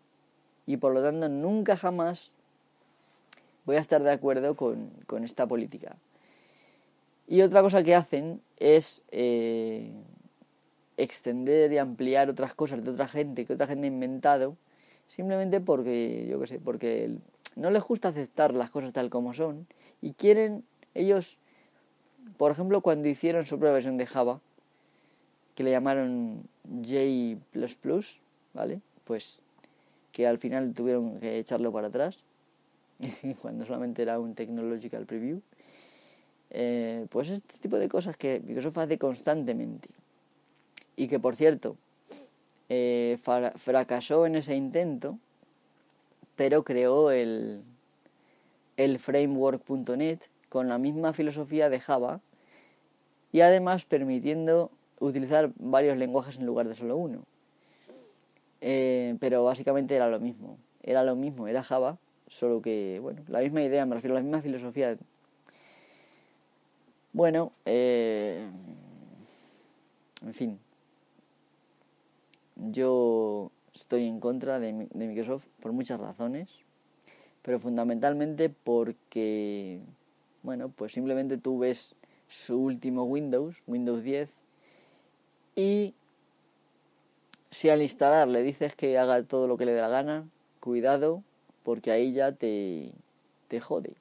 y 0.66 0.78
por 0.78 0.94
lo 0.94 1.02
tanto 1.02 1.28
nunca 1.30 1.76
jamás 1.76 2.32
voy 3.66 3.76
a 3.76 3.80
estar 3.80 4.04
de 4.04 4.12
acuerdo 4.12 4.56
con, 4.56 5.24
esta 5.24 5.48
política. 5.48 5.96
Y 7.28 7.42
otra 7.42 7.62
cosa 7.62 7.84
que 7.84 7.96
hacen 7.96 8.42
es 8.58 9.04
eh, 9.12 9.92
extender 10.98 11.74
y 11.74 11.80
ampliar 11.80 12.30
otras 12.30 12.54
cosas 12.54 12.84
de 12.84 12.92
otra 12.92 13.08
gente 13.08 13.46
que 13.46 13.54
otra 13.54 13.66
gente 13.66 13.86
ha 13.86 13.88
inventado, 13.88 14.58
simplemente 15.08 15.60
porque, 15.60 16.28
yo 16.30 16.40
qué 16.40 16.48
sé, 16.48 16.60
porque 16.60 17.16
no 17.56 17.72
les 17.72 17.84
gusta 17.84 18.10
aceptar 18.10 18.54
las 18.54 18.70
cosas 18.70 18.94
tal 18.94 19.10
como 19.10 19.34
son 19.34 19.66
y 20.02 20.14
quieren 20.14 20.64
ellos, 20.94 21.39
por 22.38 22.52
ejemplo, 22.52 22.82
cuando 22.82 23.08
hicieron 23.08 23.46
su 23.46 23.58
propia 23.58 23.74
versión 23.74 23.98
de 23.98 24.06
Java, 24.06 24.40
que 25.56 25.64
le 25.64 25.72
llamaron 25.72 26.44
J++, 26.84 27.38
¿vale? 28.54 28.82
Pues 29.04 29.42
que 30.12 30.28
al 30.28 30.38
final 30.38 30.74
tuvieron 30.74 31.20
que 31.20 31.40
echarlo 31.40 31.72
para 31.72 31.88
atrás, 31.88 32.18
cuando 33.42 33.66
solamente 33.66 34.02
era 34.02 34.20
un 34.20 34.36
technological 34.36 35.06
preview. 35.06 35.42
Eh, 36.52 37.06
pues 37.10 37.30
este 37.30 37.58
tipo 37.60 37.78
de 37.78 37.88
cosas 37.90 38.18
que 38.18 38.40
Microsoft 38.40 38.78
hace 38.78 38.98
constantemente. 38.98 39.90
Y 40.96 41.08
que 41.08 41.20
por 41.20 41.36
cierto, 41.36 41.78
eh, 42.70 43.18
fracasó 43.56 44.26
en 44.26 44.36
ese 44.36 44.56
intento, 44.56 45.18
pero 46.36 46.64
creó 46.64 47.12
el, 47.12 47.62
el 48.78 49.00
framework.net 49.00 50.20
con 50.50 50.68
la 50.68 50.78
misma 50.78 51.14
filosofía 51.14 51.70
de 51.70 51.80
Java 51.80 52.22
y 53.32 53.42
además 53.42 53.86
permitiendo 53.86 54.72
utilizar 55.00 55.52
varios 55.56 55.98
lenguajes 55.98 56.38
en 56.38 56.46
lugar 56.46 56.68
de 56.68 56.76
solo 56.76 56.98
uno. 56.98 57.24
Eh, 58.62 59.16
pero 59.20 59.44
básicamente 59.44 59.96
era 59.96 60.10
lo 60.10 60.20
mismo. 60.20 60.58
Era 60.84 61.04
lo 61.04 61.16
mismo, 61.16 61.48
era 61.48 61.64
Java, 61.64 61.98
solo 62.28 62.62
que, 62.62 63.00
bueno, 63.02 63.22
la 63.28 63.40
misma 63.40 63.62
idea, 63.62 63.86
me 63.86 63.96
refiero 63.96 64.16
a 64.16 64.20
la 64.20 64.24
misma 64.24 64.42
filosofía. 64.42 64.98
Bueno, 67.14 67.52
eh, 67.66 68.50
en 70.26 70.34
fin. 70.34 70.60
Yo 72.56 73.52
estoy 73.74 74.06
en 74.06 74.20
contra 74.20 74.60
de, 74.60 74.88
de 74.92 75.08
Microsoft 75.08 75.48
por 75.62 75.72
muchas 75.72 76.00
razones, 76.00 76.50
pero 77.42 77.60
fundamentalmente 77.60 78.50
porque, 78.50 79.82
bueno, 80.44 80.70
pues 80.70 80.94
simplemente 80.94 81.38
tú 81.38 81.60
ves 81.60 81.96
su 82.28 82.58
último 82.58 83.04
Windows, 83.04 83.64
Windows 83.68 84.04
10, 84.04 84.30
y 85.56 85.94
si 87.52 87.70
al 87.70 87.82
instalar 87.82 88.28
le 88.28 88.44
dices 88.44 88.76
que 88.76 88.98
haga 88.98 89.24
todo 89.24 89.48
lo 89.48 89.58
que 89.58 89.66
le 89.66 89.74
dé 89.74 89.82
la 89.82 89.90
gana, 89.90 90.28
cuidado, 90.60 91.24
porque 91.64 91.92
ahí 91.92 92.14
ya 92.14 92.32
te, 92.32 92.92
te 93.48 93.60
jode. 93.60 93.94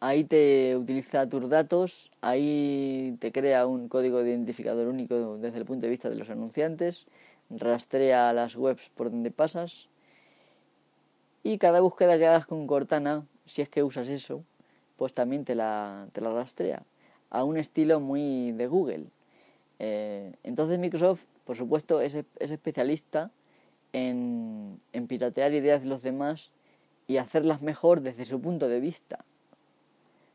Ahí 0.00 0.22
te 0.24 0.76
utiliza 0.76 1.28
tus 1.28 1.48
datos, 1.48 2.10
ahí 2.20 3.16
te 3.18 3.32
crea 3.32 3.66
un 3.66 3.88
código 3.88 4.22
de 4.22 4.30
identificador 4.30 4.86
único 4.86 5.38
desde 5.38 5.58
el 5.58 5.64
punto 5.64 5.86
de 5.86 5.90
vista 5.90 6.08
de 6.08 6.14
los 6.14 6.30
anunciantes, 6.30 7.06
rastrea 7.50 8.32
las 8.32 8.54
webs 8.56 8.90
por 8.90 9.10
donde 9.10 9.30
pasas 9.30 9.88
y 11.42 11.58
cada 11.58 11.80
búsqueda 11.80 12.18
que 12.18 12.26
hagas 12.26 12.46
con 12.46 12.66
Cortana, 12.66 13.24
si 13.48 13.62
es 13.62 13.68
que 13.68 13.82
usas 13.82 14.08
eso, 14.08 14.44
pues 14.96 15.14
también 15.14 15.44
te 15.44 15.54
la, 15.54 16.08
la 16.14 16.32
rastrea 16.32 16.82
a 17.30 17.44
un 17.44 17.56
estilo 17.56 18.00
muy 18.00 18.52
de 18.52 18.66
Google. 18.66 19.04
Eh, 19.78 20.32
entonces 20.42 20.78
Microsoft, 20.78 21.24
por 21.44 21.56
supuesto, 21.56 22.00
es, 22.00 22.16
especialista 22.38 23.30
en, 23.92 24.80
piratear 25.08 25.52
ideas 25.52 25.82
de 25.82 25.88
los 25.88 26.02
demás 26.02 26.50
y 27.06 27.16
hacerlas 27.16 27.62
mejor 27.62 28.00
desde 28.00 28.24
su 28.24 28.40
punto 28.40 28.68
de 28.68 28.80
vista, 28.80 29.24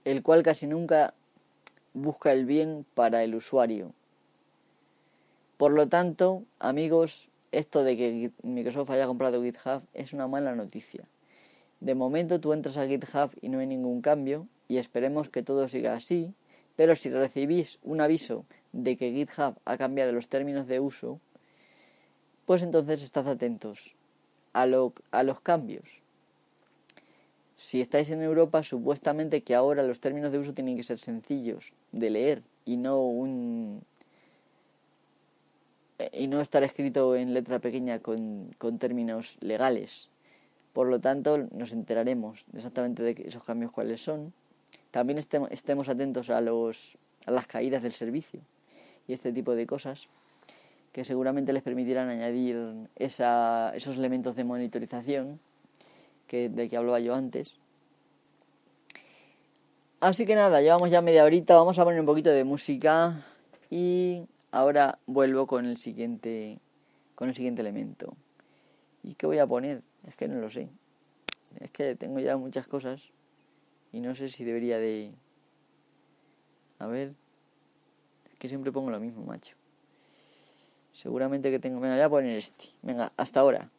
el 0.05 0.23
cual 0.23 0.43
casi 0.43 0.65
nunca 0.65 1.13
busca 1.93 2.31
el 2.31 2.45
bien 2.45 2.85
para 2.95 3.23
el 3.23 3.35
usuario. 3.35 3.91
Por 5.57 5.71
lo 5.71 5.87
tanto, 5.87 6.43
amigos, 6.59 7.29
esto 7.51 7.83
de 7.83 7.95
que 7.95 8.31
Microsoft 8.41 8.89
haya 8.89 9.05
comprado 9.05 9.43
GitHub 9.43 9.83
es 9.93 10.13
una 10.13 10.27
mala 10.27 10.55
noticia. 10.55 11.03
De 11.83 11.95
momento 11.95 12.39
tú 12.39 12.53
entras 12.53 12.77
a 12.77 12.87
GitHub 12.87 13.31
y 13.41 13.49
no 13.49 13.59
hay 13.59 13.67
ningún 13.67 14.01
cambio 14.01 14.47
y 14.69 14.77
esperemos 14.77 15.27
que 15.27 15.43
todo 15.43 15.67
siga 15.67 15.95
así, 15.95 16.33
pero 16.77 16.95
si 16.95 17.09
recibís 17.09 17.77
un 17.83 17.99
aviso 17.99 18.45
de 18.71 18.95
que 18.95 19.11
GitHub 19.11 19.55
ha 19.65 19.77
cambiado 19.77 20.13
los 20.13 20.29
términos 20.29 20.65
de 20.65 20.79
uso, 20.79 21.19
pues 22.45 22.63
entonces 22.63 23.03
estad 23.03 23.27
atentos 23.27 23.95
a, 24.53 24.61
a 24.61 25.23
los 25.23 25.41
cambios. 25.41 26.01
Si 27.57 27.81
estáis 27.81 28.09
en 28.11 28.21
Europa, 28.21 28.63
supuestamente 28.63 29.41
que 29.41 29.53
ahora 29.53 29.83
los 29.83 29.99
términos 29.99 30.31
de 30.31 30.37
uso 30.37 30.53
tienen 30.53 30.77
que 30.77 30.83
ser 30.83 30.99
sencillos 30.99 31.73
de 31.91 32.09
leer 32.09 32.43
y 32.63 32.77
no 32.77 33.01
un 33.01 33.81
y 36.13 36.27
no 36.27 36.39
estar 36.39 36.63
escrito 36.63 37.17
en 37.17 37.33
letra 37.33 37.59
pequeña 37.59 37.99
con, 37.99 38.55
con 38.57 38.79
términos 38.79 39.37
legales. 39.41 40.07
Por 40.73 40.87
lo 40.87 40.99
tanto, 40.99 41.37
nos 41.37 41.71
enteraremos 41.71 42.45
exactamente 42.55 43.03
de 43.03 43.23
esos 43.25 43.43
cambios 43.43 43.71
cuáles 43.71 44.01
son. 44.03 44.33
También 44.91 45.17
estemos 45.19 45.89
atentos 45.89 46.29
a, 46.29 46.41
los, 46.41 46.97
a 47.25 47.31
las 47.31 47.47
caídas 47.47 47.83
del 47.83 47.91
servicio 47.91 48.41
y 49.07 49.13
este 49.13 49.31
tipo 49.31 49.55
de 49.55 49.65
cosas 49.65 50.07
que 50.91 51.05
seguramente 51.05 51.53
les 51.53 51.63
permitirán 51.63 52.09
añadir 52.09 52.57
esos 52.95 53.95
elementos 53.97 54.35
de 54.35 54.43
monitorización 54.43 55.39
de 56.33 56.67
que 56.67 56.77
hablaba 56.77 56.99
yo 56.99 57.13
antes. 57.13 57.53
Así 59.99 60.25
que 60.25 60.35
nada, 60.35 60.61
llevamos 60.61 60.89
ya 60.89 61.01
media 61.01 61.23
horita, 61.23 61.55
vamos 61.55 61.79
a 61.79 61.83
poner 61.83 61.99
un 61.99 62.05
poquito 62.05 62.29
de 62.31 62.43
música 62.43 63.23
y 63.69 64.23
ahora 64.51 64.97
vuelvo 65.05 65.47
con 65.47 65.65
el 65.65 65.77
siguiente 65.77 66.59
con 67.15 67.29
el 67.29 67.35
siguiente 67.35 67.61
elemento. 67.61 68.15
¿Y 69.03 69.13
qué 69.13 69.27
voy 69.27 69.37
a 69.37 69.47
poner? 69.47 69.81
Es 70.07 70.15
que 70.15 70.27
no 70.27 70.39
lo 70.39 70.49
sé. 70.49 70.69
Es 71.59 71.71
que 71.71 71.95
tengo 71.95 72.19
ya 72.19 72.37
muchas 72.37 72.67
cosas 72.67 73.09
y 73.91 73.99
no 73.99 74.15
sé 74.15 74.29
si 74.29 74.43
debería 74.43 74.79
de 74.79 75.13
a 76.83 76.87
ver, 76.87 77.13
que 78.39 78.49
siempre 78.49 78.73
pongo 78.73 78.91
lo 78.91 78.99
mismo, 78.99 79.23
macho. 79.23 79.55
Seguramente 80.91 81.49
que 81.49 81.59
tengo... 81.59 81.79
Venga, 81.79 81.95
voy 81.95 82.03
a 82.03 82.09
poner 82.09 82.37
este. 82.37 82.65
Venga, 82.81 83.09
hasta 83.15 83.39
ahora. 83.39 83.69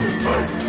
tonight. 0.00 0.59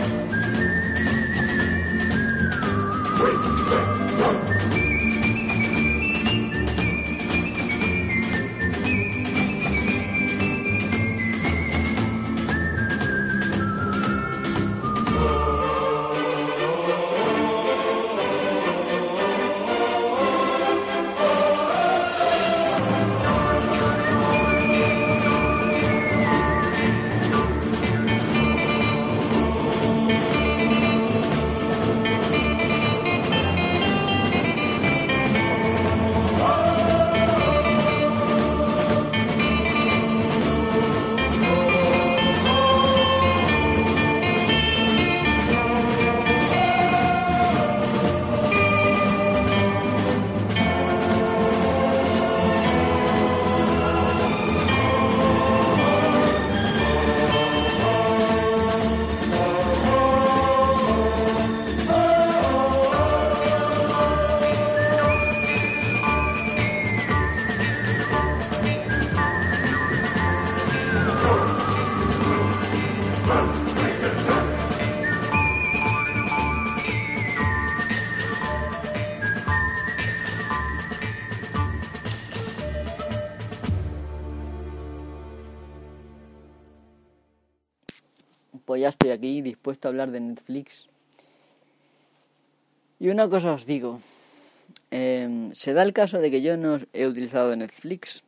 Hablar 89.88 90.12
de 90.12 90.20
Netflix. 90.20 90.88
Y 93.00 93.10
una 93.10 93.28
cosa 93.28 93.54
os 93.54 93.66
digo, 93.66 94.00
em, 94.92 95.54
se 95.54 95.74
da 95.74 95.84
el 95.84 95.94
caso 95.94 96.20
de 96.20 96.30
que 96.30 96.42
yo 96.42 96.58
no 96.58 96.78
he 96.94 97.08
utilizado 97.08 97.56
Netflix 97.56 98.24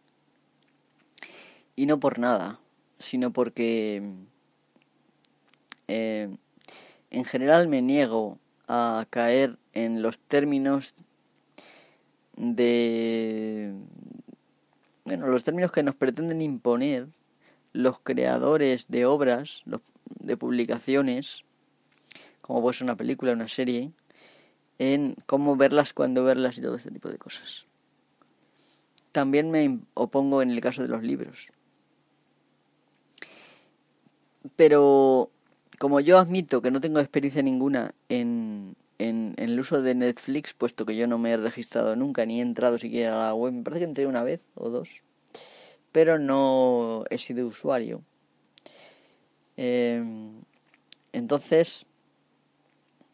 y 1.75 1.85
no 1.85 1.99
por 1.99 2.19
nada, 2.19 2.59
sino 2.99 3.31
porque 3.31 4.01
em, 5.87 6.37
en 7.11 7.25
general 7.25 7.67
me 7.67 7.81
niego 7.81 8.39
a 8.67 9.05
caer 9.09 9.57
en 9.73 10.01
los 10.01 10.19
términos 10.19 10.95
de 12.35 13.73
bueno, 15.05 15.27
los 15.27 15.43
términos 15.43 15.71
que 15.71 15.83
nos 15.83 15.95
pretenden 15.95 16.41
imponer 16.41 17.07
los 17.73 17.99
creadores 17.99 18.87
de 18.87 19.05
obras, 19.05 19.63
de 20.05 20.37
publicaciones, 20.37 21.43
como 22.41 22.61
puede 22.61 22.77
ser 22.77 22.85
una 22.85 22.97
película, 22.97 23.33
una 23.33 23.47
serie, 23.47 23.91
en 24.79 25.15
cómo 25.25 25.55
verlas, 25.55 25.93
cuándo 25.93 26.23
verlas 26.23 26.57
y 26.57 26.61
todo 26.61 26.75
este 26.75 26.91
tipo 26.91 27.09
de 27.09 27.17
cosas. 27.17 27.65
También 29.11 29.51
me 29.51 29.79
opongo 29.93 30.41
en 30.41 30.51
el 30.51 30.59
caso 30.59 30.81
de 30.81 30.87
los 30.87 31.03
libros. 31.03 31.49
Pero 34.55 35.29
como 35.79 35.99
yo 35.99 36.17
admito 36.17 36.61
que 36.61 36.71
no 36.71 36.81
tengo 36.81 36.99
experiencia 36.99 37.41
ninguna 37.41 37.93
en, 38.09 38.75
en, 38.99 39.33
el 39.37 39.59
uso 39.59 39.81
de 39.81 39.95
Netflix, 39.95 40.53
puesto 40.53 40.85
que 40.85 40.95
yo 40.95 41.07
no 41.07 41.17
me 41.17 41.31
he 41.31 41.37
registrado 41.37 41.95
nunca 41.95 42.25
ni 42.25 42.39
he 42.39 42.41
entrado 42.41 42.77
siquiera 42.77 43.15
a 43.15 43.27
la 43.27 43.33
web, 43.33 43.53
me 43.53 43.63
parece 43.63 43.79
que 43.81 43.89
entré 43.89 44.07
una 44.07 44.23
vez 44.23 44.41
o 44.55 44.69
dos, 44.69 45.03
pero 45.91 46.19
no 46.19 47.03
he 47.09 47.17
sido 47.17 47.45
usuario. 47.45 48.01
Em, 49.57 50.31
entonces, 51.11 51.85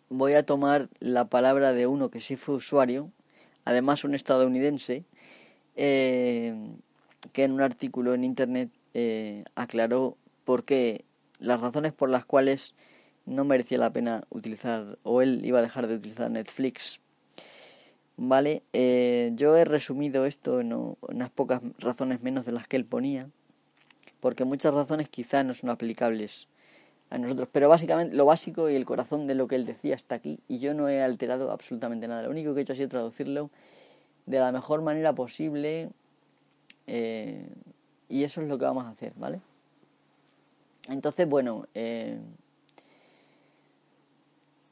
voy 0.10 0.34
a 0.34 0.46
tomar 0.46 0.90
la 1.00 1.26
palabra 1.26 1.74
de 1.74 1.88
uno 1.88 2.10
que 2.10 2.20
sí 2.20 2.36
fue 2.36 2.56
usuario, 2.56 3.12
además 3.66 4.04
un 4.04 4.16
estadounidense, 4.16 5.04
em, 5.76 6.78
que 7.34 7.44
en 7.44 7.52
un 7.52 7.62
artículo 7.62 8.14
en 8.14 8.24
internet 8.24 8.70
eh, 8.94 9.44
aclaró 9.56 10.18
por 10.46 10.64
qué 10.64 11.06
las 11.40 11.62
razones 11.62 11.94
por 11.94 12.10
las 12.10 12.26
cuales 12.26 12.74
no 13.26 13.46
merecía 13.46 13.78
la 13.78 13.94
pena 13.94 14.24
utilizar 14.30 14.98
o 15.04 15.22
él 15.22 15.46
iba 15.46 15.60
a 15.60 15.62
dejar 15.62 15.88
de 15.88 15.96
utilizar 15.96 16.32
Netflix. 16.32 17.00
Vale, 18.18 18.64
eh, 18.74 19.32
yo 19.36 19.56
he 19.56 19.64
resumido 19.64 20.26
esto 20.26 20.60
en 20.60 20.74
unas 20.74 21.30
pocas 21.30 21.62
razones 21.78 22.24
menos 22.24 22.46
de 22.46 22.52
las 22.52 22.68
que 22.68 22.76
él 22.78 22.86
ponía, 22.86 23.30
porque 24.20 24.46
muchas 24.46 24.74
razones 24.74 25.10
quizá 25.10 25.44
no 25.44 25.54
son 25.54 25.70
aplicables 25.70 26.48
a 27.10 27.18
nosotros, 27.18 27.50
pero 27.52 27.70
básicamente 27.70 28.16
lo 28.16 28.26
básico 28.26 28.70
y 28.70 28.76
el 28.76 28.86
corazón 28.86 29.28
de 29.28 29.36
lo 29.36 29.48
que 29.48 29.56
él 29.56 29.66
decía 29.66 29.96
está 29.96 30.16
aquí 30.16 30.40
y 30.48 30.60
yo 30.60 30.74
no 30.74 30.90
he 30.90 31.02
alterado 31.02 31.52
absolutamente 31.52 32.08
nada. 32.08 32.24
Lo 32.24 32.30
único 32.30 32.54
que 32.54 32.60
he 32.60 32.64
hecho 32.64 32.74
ha 32.74 32.76
sido 32.76 32.90
traducirlo 32.90 33.50
de 34.26 34.40
la 34.40 34.52
mejor 34.52 34.82
manera 34.82 35.14
posible 35.14 35.90
eh, 36.88 37.48
y 38.10 38.24
eso 38.24 38.42
es 38.42 38.48
lo 38.48 38.58
que 38.58 38.66
vamos 38.66 38.86
a 38.86 38.90
hacer, 38.90 39.14
¿vale? 39.16 39.42
Entonces, 40.88 41.28
bueno, 41.28 41.68
eh, 41.74 42.20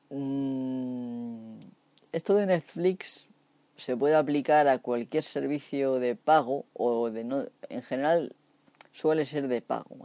Mm, 0.09 1.59
esto 2.13 2.35
de 2.35 2.45
Netflix 2.45 3.27
se 3.75 3.97
puede 3.97 4.15
aplicar 4.15 4.67
a 4.67 4.79
cualquier 4.79 5.23
servicio 5.23 5.99
de 5.99 6.15
pago 6.15 6.65
o 6.73 7.09
de 7.11 7.23
no, 7.23 7.45
en 7.69 7.83
general 7.83 8.33
suele 8.97 9.25
ser 9.25 9.47
de 9.47 9.61
pago. 9.61 9.95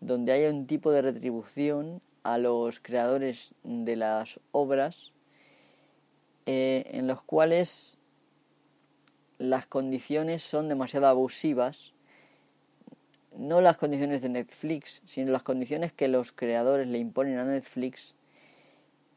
Donde 0.00 0.32
haya 0.32 0.50
un 0.50 0.66
tipo 0.66 0.92
de 0.92 1.00
retribución 1.00 2.02
a 2.22 2.36
los 2.36 2.80
creadores 2.80 3.54
de 3.62 3.96
las 3.96 4.40
obras 4.52 5.12
eh, 6.44 6.84
en 6.90 7.06
los 7.06 7.22
cuales 7.22 7.96
las 9.38 9.66
condiciones 9.66 10.42
son 10.42 10.68
demasiado 10.68 11.06
abusivas, 11.06 11.94
no 13.36 13.62
las 13.62 13.78
condiciones 13.78 14.20
de 14.20 14.28
Netflix, 14.28 15.00
sino 15.06 15.32
las 15.32 15.42
condiciones 15.42 15.92
que 15.92 16.08
los 16.08 16.30
creadores 16.32 16.86
le 16.86 16.98
imponen 16.98 17.38
a 17.38 17.44
Netflix 17.44 18.14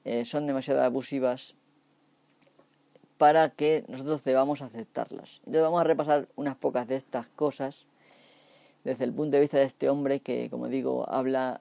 eh, 0.05 0.23
son 0.23 0.47
demasiado 0.47 0.81
abusivas 0.81 1.55
para 3.17 3.49
que 3.49 3.83
nosotros 3.89 4.23
debamos 4.23 4.61
aceptarlas. 4.61 5.39
Entonces 5.39 5.61
vamos 5.61 5.81
a 5.81 5.83
repasar 5.83 6.29
unas 6.37 6.55
pocas 6.55 6.87
de 6.87 6.95
estas 6.95 7.27
cosas 7.27 7.86
desde 8.87 9.03
el 9.03 9.11
punto 9.11 9.35
de 9.35 9.41
vista 9.41 9.57
de 9.57 9.65
este 9.65 9.89
hombre 9.89 10.21
que, 10.21 10.49
como 10.49 10.69
digo, 10.69 11.09
habla 11.09 11.59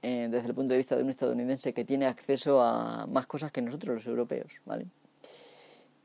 eh, 0.00 0.28
desde 0.30 0.48
el 0.48 0.54
punto 0.54 0.72
de 0.72 0.78
vista 0.78 0.96
de 0.96 1.02
un 1.02 1.10
estadounidense 1.10 1.74
que 1.74 1.84
tiene 1.84 2.06
acceso 2.06 2.62
a 2.62 3.06
más 3.06 3.26
cosas 3.26 3.52
que 3.52 3.60
nosotros 3.60 3.96
los 3.96 4.06
europeos, 4.06 4.62
¿vale? 4.64 4.86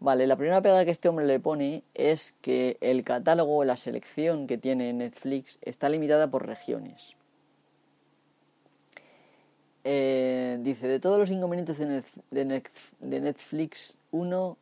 Vale, 0.02 0.28
la 0.28 0.36
primera 0.36 0.62
pega 0.62 0.84
que 0.84 0.92
este 0.92 1.08
hombre 1.08 1.26
le 1.26 1.40
pone 1.40 1.84
es 1.94 2.36
que 2.42 2.76
el 2.82 3.06
catálogo 3.06 3.64
la 3.64 3.78
selección 3.78 4.48
que 4.48 4.58
tiene 4.58 4.92
Netflix 4.92 5.60
está 5.62 5.88
limitada 5.88 6.30
por 6.30 6.46
regiones. 6.46 7.16
Eh, 9.86 10.60
dice, 10.62 10.90
de 10.90 11.00
todos 11.00 11.20
los 11.20 11.32
inconvenientes 11.32 11.78
de 11.78 13.22
Netflix, 13.22 13.98
uno 14.12 14.58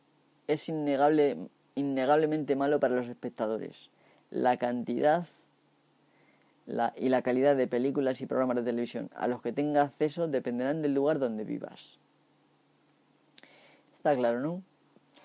es 0.46 0.68
innegable, 0.68 1.38
innegablemente 1.74 2.54
malo 2.54 2.78
para 2.78 2.94
los 2.94 3.08
espectadores. 3.08 3.90
La 4.30 4.58
cantidad 4.58 5.26
y 6.96 7.08
la 7.08 7.22
calidad 7.22 7.56
de 7.56 7.66
películas 7.66 8.20
y 8.20 8.26
programas 8.26 8.56
de 8.56 8.62
televisión 8.62 9.10
a 9.14 9.26
los 9.26 9.40
que 9.40 9.52
tenga 9.52 9.82
acceso 9.82 10.28
dependerán 10.28 10.82
del 10.82 10.94
lugar 10.94 11.18
donde 11.18 11.44
vivas. 11.44 11.98
Está 13.94 14.14
claro, 14.14 14.40
¿no? 14.40 14.62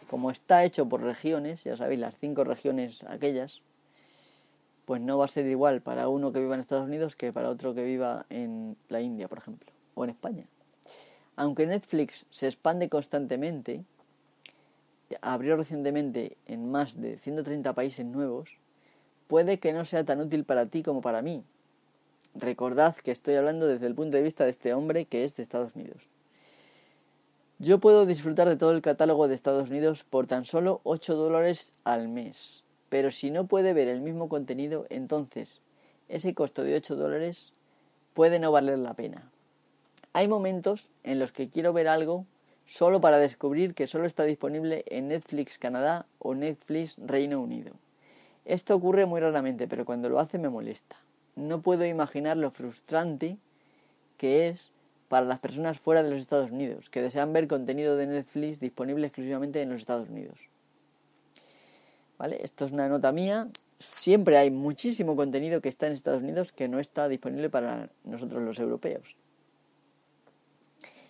Como 0.10 0.32
está 0.32 0.64
hecho 0.64 0.88
por 0.88 1.02
regiones, 1.02 1.64
ya 1.64 1.76
sabéis, 1.76 2.00
las 2.00 2.16
cinco 2.16 2.44
regiones 2.44 3.04
aquellas, 3.04 3.62
pues 4.86 5.02
no 5.02 5.18
va 5.18 5.26
a 5.26 5.28
ser 5.28 5.46
igual 5.48 5.82
para 5.82 6.08
uno 6.08 6.32
que 6.32 6.40
viva 6.40 6.56
en 6.56 6.62
Estados 6.62 6.88
Unidos 6.88 7.16
que 7.16 7.34
para 7.34 7.50
otro 7.50 7.74
que 7.74 7.84
viva 7.84 8.26
en 8.30 8.78
la 8.90 9.02
India, 9.02 9.28
por 9.28 9.40
ejemplo 9.40 9.74
o 9.96 10.04
en 10.04 10.10
España. 10.10 10.46
Aunque 11.36 11.66
Netflix 11.66 12.26
se 12.30 12.48
expande 12.48 12.90
constantemente, 12.90 13.84
abrió 15.22 15.56
recientemente 15.56 16.38
en 16.46 16.70
más 16.72 17.00
de 17.00 17.18
130 17.18 17.74
países 17.74 18.06
nuevos, 18.06 18.58
puede 19.28 19.60
que 19.60 19.74
no 19.74 19.86
sea 19.86 20.04
tan 20.04 20.22
útil 20.22 20.44
para 20.44 20.66
ti 20.66 20.84
como 20.84 21.02
para 21.02 21.22
mí. 21.22 21.44
Recordad 22.36 22.96
que 22.96 23.12
estoy 23.12 23.36
hablando 23.36 23.68
desde 23.68 23.88
el 23.88 23.96
punto 23.96 24.18
de 24.18 24.24
vista 24.24 24.44
de 24.44 24.52
este 24.52 24.74
hombre 24.74 25.06
que 25.06 25.24
es 25.24 25.36
de 25.36 25.44
Estados 25.44 25.76
Unidos. 25.76 26.10
Yo 27.60 27.80
puedo 27.80 28.06
disfrutar 28.06 28.50
de 28.50 28.56
todo 28.56 28.72
el 28.72 28.82
catálogo 28.82 29.28
de 29.28 29.36
Estados 29.36 29.70
Unidos 29.70 30.04
por 30.04 30.28
tan 30.28 30.44
solo 30.44 30.82
8 30.84 31.16
dólares 31.16 31.74
al 31.84 32.08
mes, 32.08 32.64
pero 32.90 33.12
si 33.12 33.30
no 33.30 33.46
puede 33.46 33.74
ver 33.74 33.88
el 33.88 34.02
mismo 34.02 34.28
contenido, 34.30 34.86
entonces 34.90 35.62
ese 36.10 36.34
costo 36.34 36.64
de 36.64 36.76
8 36.76 36.96
dólares 36.96 37.54
puede 38.14 38.40
no 38.40 38.52
valer 38.52 38.80
la 38.80 38.96
pena. 38.96 39.32
Hay 40.14 40.28
momentos 40.28 40.92
en 41.04 41.20
los 41.20 41.32
que 41.32 41.50
quiero 41.50 41.74
ver 41.74 41.88
algo 41.88 42.26
solo 42.66 43.02
para 43.02 43.20
descubrir 43.20 43.76
que 43.76 43.88
solo 43.88 44.06
está 44.06 44.24
disponible 44.24 44.84
en 44.88 45.08
Netflix 45.08 45.58
Canadá 45.58 46.06
o 46.20 46.34
Netflix 46.34 46.96
Reino 46.98 47.40
Unido. 47.40 47.74
Esto 48.46 48.76
ocurre 48.76 49.06
muy 49.06 49.22
raramente, 49.22 49.68
pero 49.68 49.86
cuando 49.86 50.10
lo 50.10 50.20
hace 50.20 50.38
me 50.38 50.50
molesta. 50.50 50.98
No 51.36 51.62
puedo 51.62 51.86
imaginar 51.86 52.38
lo 52.38 52.52
frustrante 52.52 53.38
que 54.18 54.50
es 54.50 54.72
para 55.08 55.26
las 55.26 55.40
personas 55.40 55.80
fuera 55.80 56.04
de 56.04 56.10
los 56.10 56.20
Estados 56.20 56.52
Unidos, 56.52 56.90
que 56.90 57.02
desean 57.02 57.34
ver 57.34 57.48
contenido 57.48 57.96
de 57.96 58.08
Netflix 58.08 58.60
disponible 58.60 59.08
exclusivamente 59.08 59.62
en 59.62 59.70
los 59.70 59.80
Estados 59.80 60.10
Unidos. 60.10 60.50
¿Vale? 62.18 62.40
Esto 62.44 62.66
es 62.66 62.72
una 62.72 62.88
nota 62.88 63.12
mía. 63.12 63.46
Siempre 63.80 64.38
hay 64.38 64.52
muchísimo 64.52 65.16
contenido 65.16 65.62
que 65.62 65.70
está 65.70 65.88
en 65.88 65.94
Estados 65.94 66.22
Unidos 66.22 66.52
que 66.52 66.68
no 66.68 66.80
está 66.80 67.08
disponible 67.08 67.50
para 67.50 67.90
nosotros 68.04 68.44
los 68.44 68.60
europeos. 68.60 69.16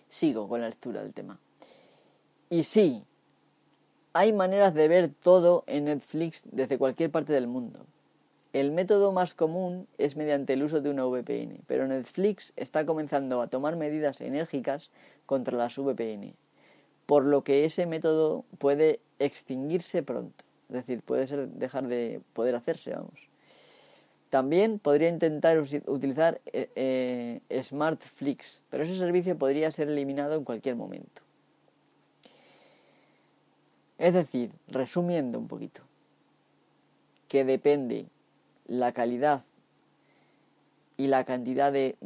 Sigo 0.08 0.48
con 0.48 0.60
la 0.60 0.68
lectura 0.68 1.02
del 1.02 1.12
tema. 1.12 1.38
Y 2.50 2.64
sí, 2.64 3.04
hay 4.14 4.32
maneras 4.32 4.74
de 4.74 4.86
ver 4.86 5.08
todo 5.08 5.64
en 5.66 5.86
Netflix 5.86 6.44
desde 6.52 6.78
cualquier 6.78 7.10
parte 7.10 7.32
del 7.32 7.48
mundo. 7.48 7.80
El 8.52 8.70
método 8.70 9.10
más 9.10 9.34
común 9.34 9.88
es 9.98 10.14
mediante 10.14 10.52
el 10.52 10.62
uso 10.62 10.80
de 10.80 10.88
una 10.88 11.04
VPN, 11.04 11.58
pero 11.66 11.88
Netflix 11.88 12.52
está 12.54 12.86
comenzando 12.86 13.42
a 13.42 13.48
tomar 13.48 13.74
medidas 13.74 14.20
enérgicas 14.20 14.90
contra 15.26 15.58
las 15.58 15.76
VPN, 15.76 16.32
por 17.06 17.24
lo 17.24 17.42
que 17.42 17.64
ese 17.64 17.86
método 17.86 18.44
puede 18.58 19.00
extinguirse 19.18 20.04
pronto, 20.04 20.44
es 20.68 20.74
decir, 20.76 21.02
puede 21.02 21.26
ser 21.26 21.48
dejar 21.48 21.88
de 21.88 22.20
poder 22.34 22.54
hacerse, 22.54 22.92
vamos. 22.92 23.28
También 24.30 24.78
podría 24.78 25.08
intentar 25.08 25.58
utilizar 25.86 26.40
eh, 26.52 26.70
eh, 27.50 27.62
SmartFlix, 27.62 28.62
pero 28.70 28.84
ese 28.84 28.96
servicio 28.96 29.36
podría 29.36 29.72
ser 29.72 29.88
eliminado 29.88 30.36
en 30.36 30.44
cualquier 30.44 30.76
momento. 30.76 31.23
Es 33.98 34.12
decir, 34.12 34.50
resumiendo 34.68 35.38
un 35.38 35.48
poquito, 35.48 35.82
que 37.28 37.44
depende 37.44 38.06
la 38.66 38.92
calidad 38.92 39.44
y 40.96 41.08
la 41.08 41.24
cantidad 41.24 41.72
de, 41.72 41.96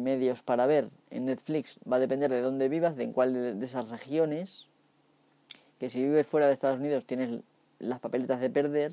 medios 0.00 0.42
para 0.42 0.66
ver 0.66 0.90
en 1.10 1.26
Netflix 1.26 1.78
va 1.90 1.96
a 1.96 2.00
depender 2.00 2.30
de 2.30 2.40
dónde 2.40 2.68
vivas, 2.68 2.96
de 2.96 3.04
en 3.04 3.12
cuál 3.12 3.58
de, 3.58 3.64
esas 3.64 3.88
regiones. 3.88 4.66
Que 5.78 5.88
si 5.88 6.02
vives 6.02 6.26
fuera 6.26 6.46
de 6.46 6.52
Estados 6.52 6.78
Unidos 6.78 7.04
tienes 7.04 7.40
las 7.78 8.00
papeletas 8.00 8.40
de 8.40 8.50
perder 8.50 8.92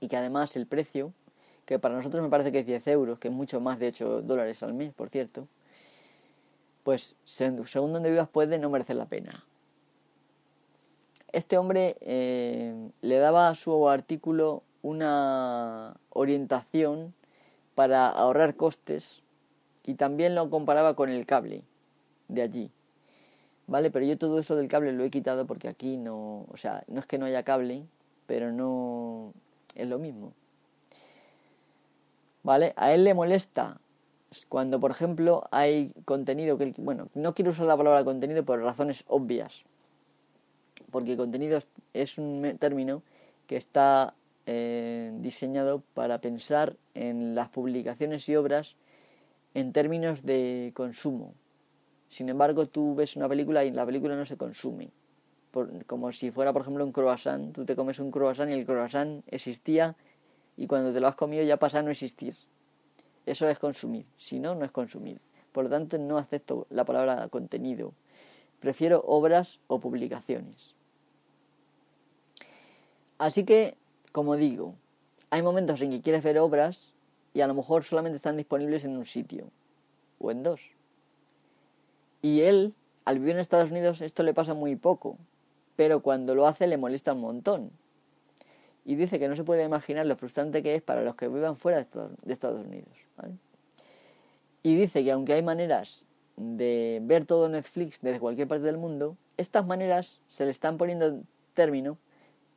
y 0.00 0.08
que 0.08 0.16
además 0.16 0.56
el 0.56 0.66
precio, 0.66 1.12
que 1.64 1.78
para 1.78 1.96
nosotros 1.96 2.22
me 2.22 2.28
parece 2.28 2.52
que 2.52 2.60
es 2.60 2.66
10 2.66 2.86
euros, 2.88 3.18
que 3.18 3.28
es 3.28 3.34
mucho 3.34 3.60
más 3.60 3.78
de 3.78 3.88
8 3.88 4.22
dólares 4.22 4.62
al 4.62 4.74
mes, 4.74 4.92
por 4.92 5.08
cierto, 5.08 5.48
pues 6.82 7.16
según 7.24 7.92
donde 7.92 8.10
vivas 8.10 8.28
puede 8.28 8.58
no 8.58 8.70
merecer 8.70 8.96
la 8.96 9.06
pena. 9.06 9.44
Este 11.36 11.58
hombre 11.58 11.98
eh, 12.00 12.74
le 13.02 13.18
daba 13.18 13.50
a 13.50 13.54
su 13.54 13.90
artículo 13.90 14.62
una 14.80 15.94
orientación 16.08 17.12
para 17.74 18.08
ahorrar 18.08 18.56
costes 18.56 19.22
y 19.84 19.96
también 19.96 20.34
lo 20.34 20.48
comparaba 20.48 20.96
con 20.96 21.10
el 21.10 21.26
cable 21.26 21.60
de 22.28 22.40
allí. 22.40 22.70
¿Vale? 23.66 23.90
Pero 23.90 24.06
yo 24.06 24.16
todo 24.16 24.38
eso 24.38 24.56
del 24.56 24.68
cable 24.68 24.94
lo 24.94 25.04
he 25.04 25.10
quitado 25.10 25.46
porque 25.46 25.68
aquí 25.68 25.98
no, 25.98 26.46
o 26.50 26.56
sea, 26.56 26.84
no 26.86 27.00
es 27.00 27.06
que 27.06 27.18
no 27.18 27.26
haya 27.26 27.42
cable, 27.42 27.84
pero 28.26 28.50
no 28.50 29.34
es 29.74 29.86
lo 29.90 29.98
mismo. 29.98 30.32
¿Vale? 32.44 32.72
A 32.76 32.94
él 32.94 33.04
le 33.04 33.12
molesta 33.12 33.78
cuando, 34.48 34.80
por 34.80 34.90
ejemplo, 34.90 35.46
hay 35.50 35.92
contenido 36.06 36.56
que, 36.56 36.72
bueno, 36.78 37.02
no 37.14 37.34
quiero 37.34 37.50
usar 37.50 37.66
la 37.66 37.76
palabra 37.76 38.04
contenido 38.04 38.42
por 38.42 38.58
razones 38.62 39.04
obvias, 39.06 39.62
porque 40.90 41.16
contenido 41.16 41.58
es 41.92 42.18
un 42.18 42.56
término 42.58 43.02
que 43.46 43.56
está 43.56 44.14
eh, 44.46 45.12
diseñado 45.20 45.82
para 45.94 46.20
pensar 46.20 46.76
en 46.94 47.34
las 47.34 47.48
publicaciones 47.48 48.28
y 48.28 48.36
obras 48.36 48.76
en 49.54 49.72
términos 49.72 50.24
de 50.24 50.72
consumo. 50.74 51.34
Sin 52.08 52.28
embargo, 52.28 52.66
tú 52.66 52.94
ves 52.94 53.16
una 53.16 53.28
película 53.28 53.64
y 53.64 53.70
la 53.70 53.84
película 53.84 54.16
no 54.16 54.24
se 54.24 54.36
consume. 54.36 54.90
como 55.86 56.12
si 56.12 56.30
fuera, 56.30 56.52
por 56.52 56.62
ejemplo, 56.62 56.84
un 56.84 56.92
croissant. 56.92 57.52
Tú 57.54 57.64
te 57.64 57.74
comes 57.74 57.98
un 57.98 58.10
croissant 58.10 58.50
y 58.50 58.52
el 58.52 58.66
croissant 58.66 59.24
existía 59.26 59.96
y 60.56 60.66
cuando 60.66 60.92
te 60.92 61.00
lo 61.00 61.08
has 61.08 61.16
comido 61.16 61.42
ya 61.42 61.56
pasa 61.56 61.78
a 61.78 61.82
no 61.82 61.90
existir. 61.90 62.34
Eso 63.24 63.48
es 63.48 63.58
consumir. 63.58 64.06
Si 64.16 64.38
no, 64.38 64.54
no 64.54 64.64
es 64.64 64.70
consumir. 64.70 65.18
Por 65.52 65.64
lo 65.64 65.70
tanto, 65.70 65.98
no 65.98 66.18
acepto 66.18 66.66
la 66.70 66.84
palabra 66.84 67.28
contenido. 67.28 67.94
Prefiero 68.66 69.04
obras 69.06 69.60
o 69.68 69.78
publicaciones. 69.78 70.74
Así 73.16 73.44
que 73.44 73.76
como 74.10 74.34
digo, 74.34 74.74
hay 75.30 75.40
momentos 75.40 75.80
en 75.82 75.92
que 75.92 76.00
quieres 76.00 76.24
ver 76.24 76.40
obras 76.40 76.92
y 77.32 77.42
a 77.42 77.46
lo 77.46 77.54
mejor 77.54 77.84
solamente 77.84 78.16
están 78.16 78.36
disponibles 78.36 78.84
en 78.84 78.96
un 78.96 79.06
sitio 79.06 79.52
o 80.18 80.32
en 80.32 80.42
dos. 80.42 80.72
Y 82.22 82.40
él, 82.40 82.74
al 83.04 83.20
vivir 83.20 83.36
en 83.36 83.38
Estados 83.38 83.70
Unidos, 83.70 84.00
esto 84.00 84.24
le 84.24 84.34
pasa 84.34 84.52
muy 84.52 84.74
poco, 84.74 85.16
pero 85.76 86.00
cuando 86.00 86.34
lo 86.34 86.48
hace 86.48 86.66
le 86.66 86.76
molesta 86.76 87.12
un 87.12 87.20
montón. 87.20 87.70
Y 88.84 88.96
dice 88.96 89.20
que 89.20 89.28
no 89.28 89.36
se 89.36 89.44
puede 89.44 89.62
imaginar 89.62 90.06
lo 90.06 90.16
frustrante 90.16 90.60
que 90.60 90.74
es 90.74 90.82
para 90.82 91.02
los 91.02 91.14
que 91.14 91.28
vivan 91.28 91.56
fuera 91.56 91.76
de 91.84 92.32
Estados 92.32 92.66
Unidos. 92.66 92.98
Y 94.64 94.74
dice 94.74 95.04
que 95.04 95.12
aunque 95.12 95.34
hay 95.34 95.42
maneras 95.42 96.05
de 96.36 97.00
ver 97.02 97.24
todo 97.24 97.48
Netflix 97.48 98.00
desde 98.02 98.20
cualquier 98.20 98.48
parte 98.48 98.64
del 98.64 98.76
mundo, 98.76 99.16
estas 99.36 99.66
maneras 99.66 100.20
se 100.28 100.44
le 100.44 100.50
están 100.50 100.76
poniendo 100.78 101.20
término 101.54 101.98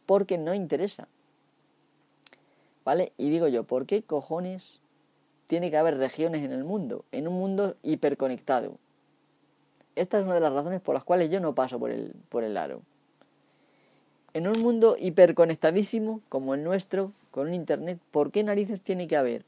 porque 0.06 0.38
no 0.38 0.54
interesa. 0.54 1.08
¿Vale? 2.86 3.14
Y 3.18 3.30
digo 3.30 3.48
yo, 3.48 3.64
¿por 3.64 3.86
qué 3.86 4.02
cojones 4.02 4.80
tiene 5.46 5.70
que 5.70 5.78
haber 5.78 5.98
regiones 5.98 6.44
en 6.44 6.52
el 6.52 6.64
mundo? 6.64 7.06
En 7.12 7.28
un 7.28 7.36
mundo 7.36 7.76
hiperconectado. 7.84 8.78
Esta 9.96 10.18
es 10.18 10.26
una 10.26 10.36
de 10.36 10.40
las 10.40 10.54
razones 10.54 10.82
por 10.82 10.96
las 10.96 11.04
cuales 11.04 11.30
yo 11.30 11.40
no 11.40 11.54
paso 11.54 11.78
por 11.80 11.92
el, 11.92 12.14
por 12.30 12.44
el 12.44 12.58
aro. 12.58 12.82
En 14.34 14.48
un 14.48 14.62
mundo 14.62 14.96
hiperconectadísimo 15.00 16.22
como 16.30 16.54
el 16.54 16.64
nuestro, 16.64 17.12
con 17.32 17.48
un 17.48 17.54
internet, 17.54 18.00
¿por 18.12 18.32
qué 18.32 18.44
narices 18.44 18.82
tiene 18.82 19.08
que 19.08 19.18
haber? 19.18 19.44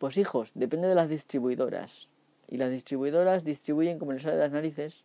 Pues 0.00 0.16
hijos, 0.16 0.52
depende 0.54 0.88
de 0.88 0.94
las 0.94 1.10
distribuidoras. 1.10 2.08
Y 2.48 2.56
las 2.56 2.70
distribuidoras 2.70 3.44
distribuyen 3.44 3.98
como 3.98 4.14
les 4.14 4.22
sale 4.22 4.36
de 4.36 4.40
las 4.40 4.50
narices. 4.50 5.04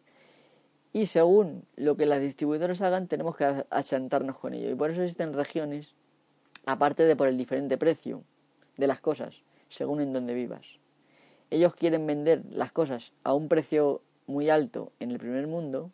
Y 0.93 1.07
según 1.07 1.65
lo 1.75 1.97
que 1.97 2.05
las 2.05 2.21
distribuidoras 2.21 2.81
hagan, 2.81 3.09
tenemos 3.09 3.35
que 3.35 3.43
achantarnos 3.43 4.39
con 4.39 4.53
ello. 4.53 4.69
Y 4.69 4.75
por 4.75 4.91
eso 4.91 5.03
existen 5.03 5.33
regiones 5.33 5.95
aparte 6.65 7.03
de 7.03 7.17
por 7.17 7.27
el 7.27 7.35
diferente 7.35 7.77
precio 7.77 8.23
de 8.77 8.87
las 8.87 9.01
cosas, 9.01 9.43
según 9.67 9.99
en 9.99 10.13
donde 10.13 10.33
vivas. 10.33 10.79
Ellos 11.49 11.75
quieren 11.75 12.07
vender 12.07 12.43
las 12.49 12.71
cosas 12.71 13.11
a 13.25 13.33
un 13.33 13.49
precio 13.49 14.01
muy 14.27 14.49
alto 14.49 14.93
en 15.01 15.11
el 15.11 15.19
primer 15.19 15.45
mundo 15.45 15.91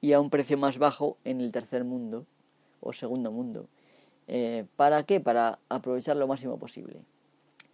y 0.00 0.12
a 0.12 0.18
un 0.18 0.30
precio 0.30 0.58
más 0.58 0.78
bajo 0.78 1.18
en 1.22 1.40
el 1.40 1.52
tercer 1.52 1.84
mundo 1.84 2.26
o 2.80 2.92
segundo 2.92 3.30
mundo. 3.30 3.68
Eh, 4.26 4.64
¿Para 4.74 5.04
qué? 5.04 5.20
Para 5.20 5.60
aprovechar 5.68 6.16
lo 6.16 6.26
máximo 6.26 6.58
posible. 6.58 7.04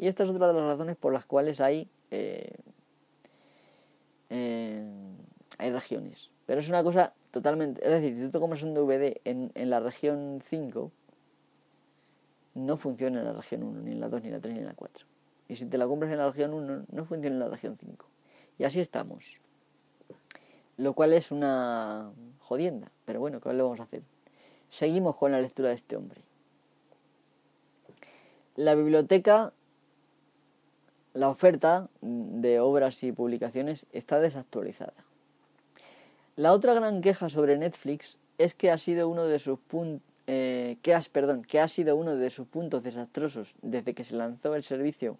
Y 0.02 0.08
esta 0.08 0.24
es 0.24 0.30
otra 0.30 0.48
de 0.48 0.54
las 0.54 0.64
razones 0.64 0.96
por 0.96 1.12
las 1.12 1.26
cuales 1.26 1.60
hay, 1.60 1.88
eh, 2.10 2.56
eh, 4.30 4.84
hay 5.58 5.70
regiones. 5.70 6.32
Pero 6.44 6.58
es 6.58 6.68
una 6.68 6.82
cosa 6.82 7.12
totalmente... 7.30 7.86
Es 7.86 7.92
decir, 7.92 8.16
si 8.16 8.22
tú 8.22 8.30
te 8.32 8.40
compras 8.40 8.64
un 8.64 8.74
DVD 8.74 9.20
en, 9.24 9.52
en 9.54 9.70
la 9.70 9.78
región 9.78 10.40
5, 10.42 10.90
no 12.54 12.76
funciona 12.76 13.20
en 13.20 13.26
la 13.26 13.32
región 13.32 13.62
1, 13.62 13.80
ni 13.82 13.92
en 13.92 14.00
la 14.00 14.08
2, 14.08 14.22
ni 14.22 14.26
en 14.26 14.32
la 14.32 14.40
3, 14.40 14.54
ni 14.54 14.58
en 14.58 14.66
la 14.66 14.74
4. 14.74 15.06
Y 15.48 15.54
si 15.54 15.66
te 15.66 15.78
la 15.78 15.86
compras 15.86 16.10
en 16.10 16.18
la 16.18 16.26
región 16.26 16.52
1, 16.52 16.86
no 16.90 17.04
funciona 17.04 17.36
en 17.36 17.38
la 17.38 17.48
región 17.48 17.76
5. 17.76 18.04
Y 18.58 18.64
así 18.64 18.80
estamos. 18.80 19.36
Lo 20.78 20.94
cual 20.94 21.12
es 21.12 21.30
una 21.30 22.10
jodienda. 22.40 22.90
Pero 23.04 23.20
bueno, 23.20 23.40
¿qué 23.40 23.52
le 23.52 23.62
vamos 23.62 23.78
a 23.78 23.84
hacer? 23.84 24.02
Seguimos 24.68 25.14
con 25.14 25.30
la 25.30 25.40
lectura 25.40 25.68
de 25.68 25.76
este 25.76 25.94
hombre. 25.94 26.22
La 28.56 28.74
biblioteca, 28.74 29.52
la 31.14 31.28
oferta 31.28 31.88
de 32.00 32.60
obras 32.60 33.02
y 33.04 33.12
publicaciones 33.12 33.86
está 33.92 34.20
desactualizada. 34.20 34.94
La 36.36 36.52
otra 36.52 36.74
gran 36.74 37.02
queja 37.02 37.28
sobre 37.28 37.58
Netflix 37.58 38.18
es 38.38 38.54
que 38.54 38.70
ha 38.70 38.78
sido 38.78 39.08
uno 39.08 39.26
de 39.26 39.38
sus 39.38 39.58
puntos 39.58 40.02
eh, 40.26 40.76
perdón, 41.12 41.42
que 41.42 41.60
ha 41.60 41.68
sido 41.68 41.96
uno 41.96 42.16
de 42.16 42.30
sus 42.30 42.46
puntos 42.46 42.82
desastrosos 42.82 43.56
desde 43.62 43.94
que 43.94 44.04
se 44.04 44.16
lanzó 44.16 44.54
el 44.54 44.62
servicio 44.62 45.18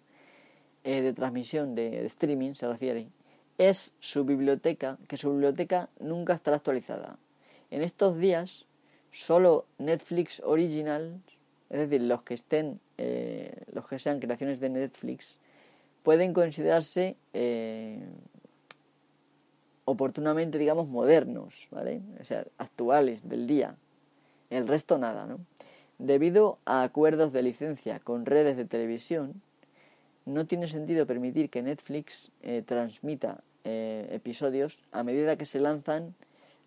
eh, 0.83 1.01
de 1.01 1.13
transmisión 1.13 1.75
de, 1.75 2.05
streaming, 2.05 2.53
se 2.53 2.67
refiere, 2.67 3.07
es 3.57 3.91
su 3.99 4.25
biblioteca, 4.25 4.97
que 5.07 5.17
su 5.17 5.31
biblioteca 5.31 5.89
nunca 5.99 6.33
estará 6.33 6.57
actualizada. 6.57 7.17
En 7.69 7.81
estos 7.81 8.17
días, 8.17 8.65
solo 9.11 9.65
Netflix 9.77 10.41
Original, 10.43 11.21
es 11.69 11.79
decir, 11.79 12.01
los 12.01 12.23
que 12.23 12.33
estén, 12.33 12.79
eh, 12.97 13.53
los 13.71 13.87
que 13.87 13.99
sean 13.99 14.19
creaciones 14.19 14.59
de 14.59 14.69
Netflix, 14.69 15.39
pueden 16.03 16.33
considerarse 16.33 17.15
oportunamente, 19.85 20.57
digamos, 20.57 20.87
modernos, 20.87 21.67
¿vale? 21.71 22.01
O 22.21 22.25
sea, 22.25 22.45
actuales 22.57 23.27
del 23.27 23.47
día 23.47 23.75
el 24.57 24.67
resto 24.67 24.97
nada, 24.97 25.25
¿no? 25.25 25.39
Debido 25.97 26.59
a 26.65 26.83
acuerdos 26.83 27.33
de 27.33 27.43
licencia 27.43 27.99
con 27.99 28.25
redes 28.25 28.57
de 28.57 28.65
televisión, 28.65 29.41
no 30.25 30.45
tiene 30.45 30.67
sentido 30.67 31.05
permitir 31.05 31.49
que 31.49 31.61
Netflix 31.61 32.31
eh, 32.41 32.63
transmita 32.65 33.43
eh, 33.63 34.07
episodios 34.11 34.83
a 34.91 35.03
medida 35.03 35.37
que 35.37 35.45
se 35.45 35.59
lanzan 35.59 36.15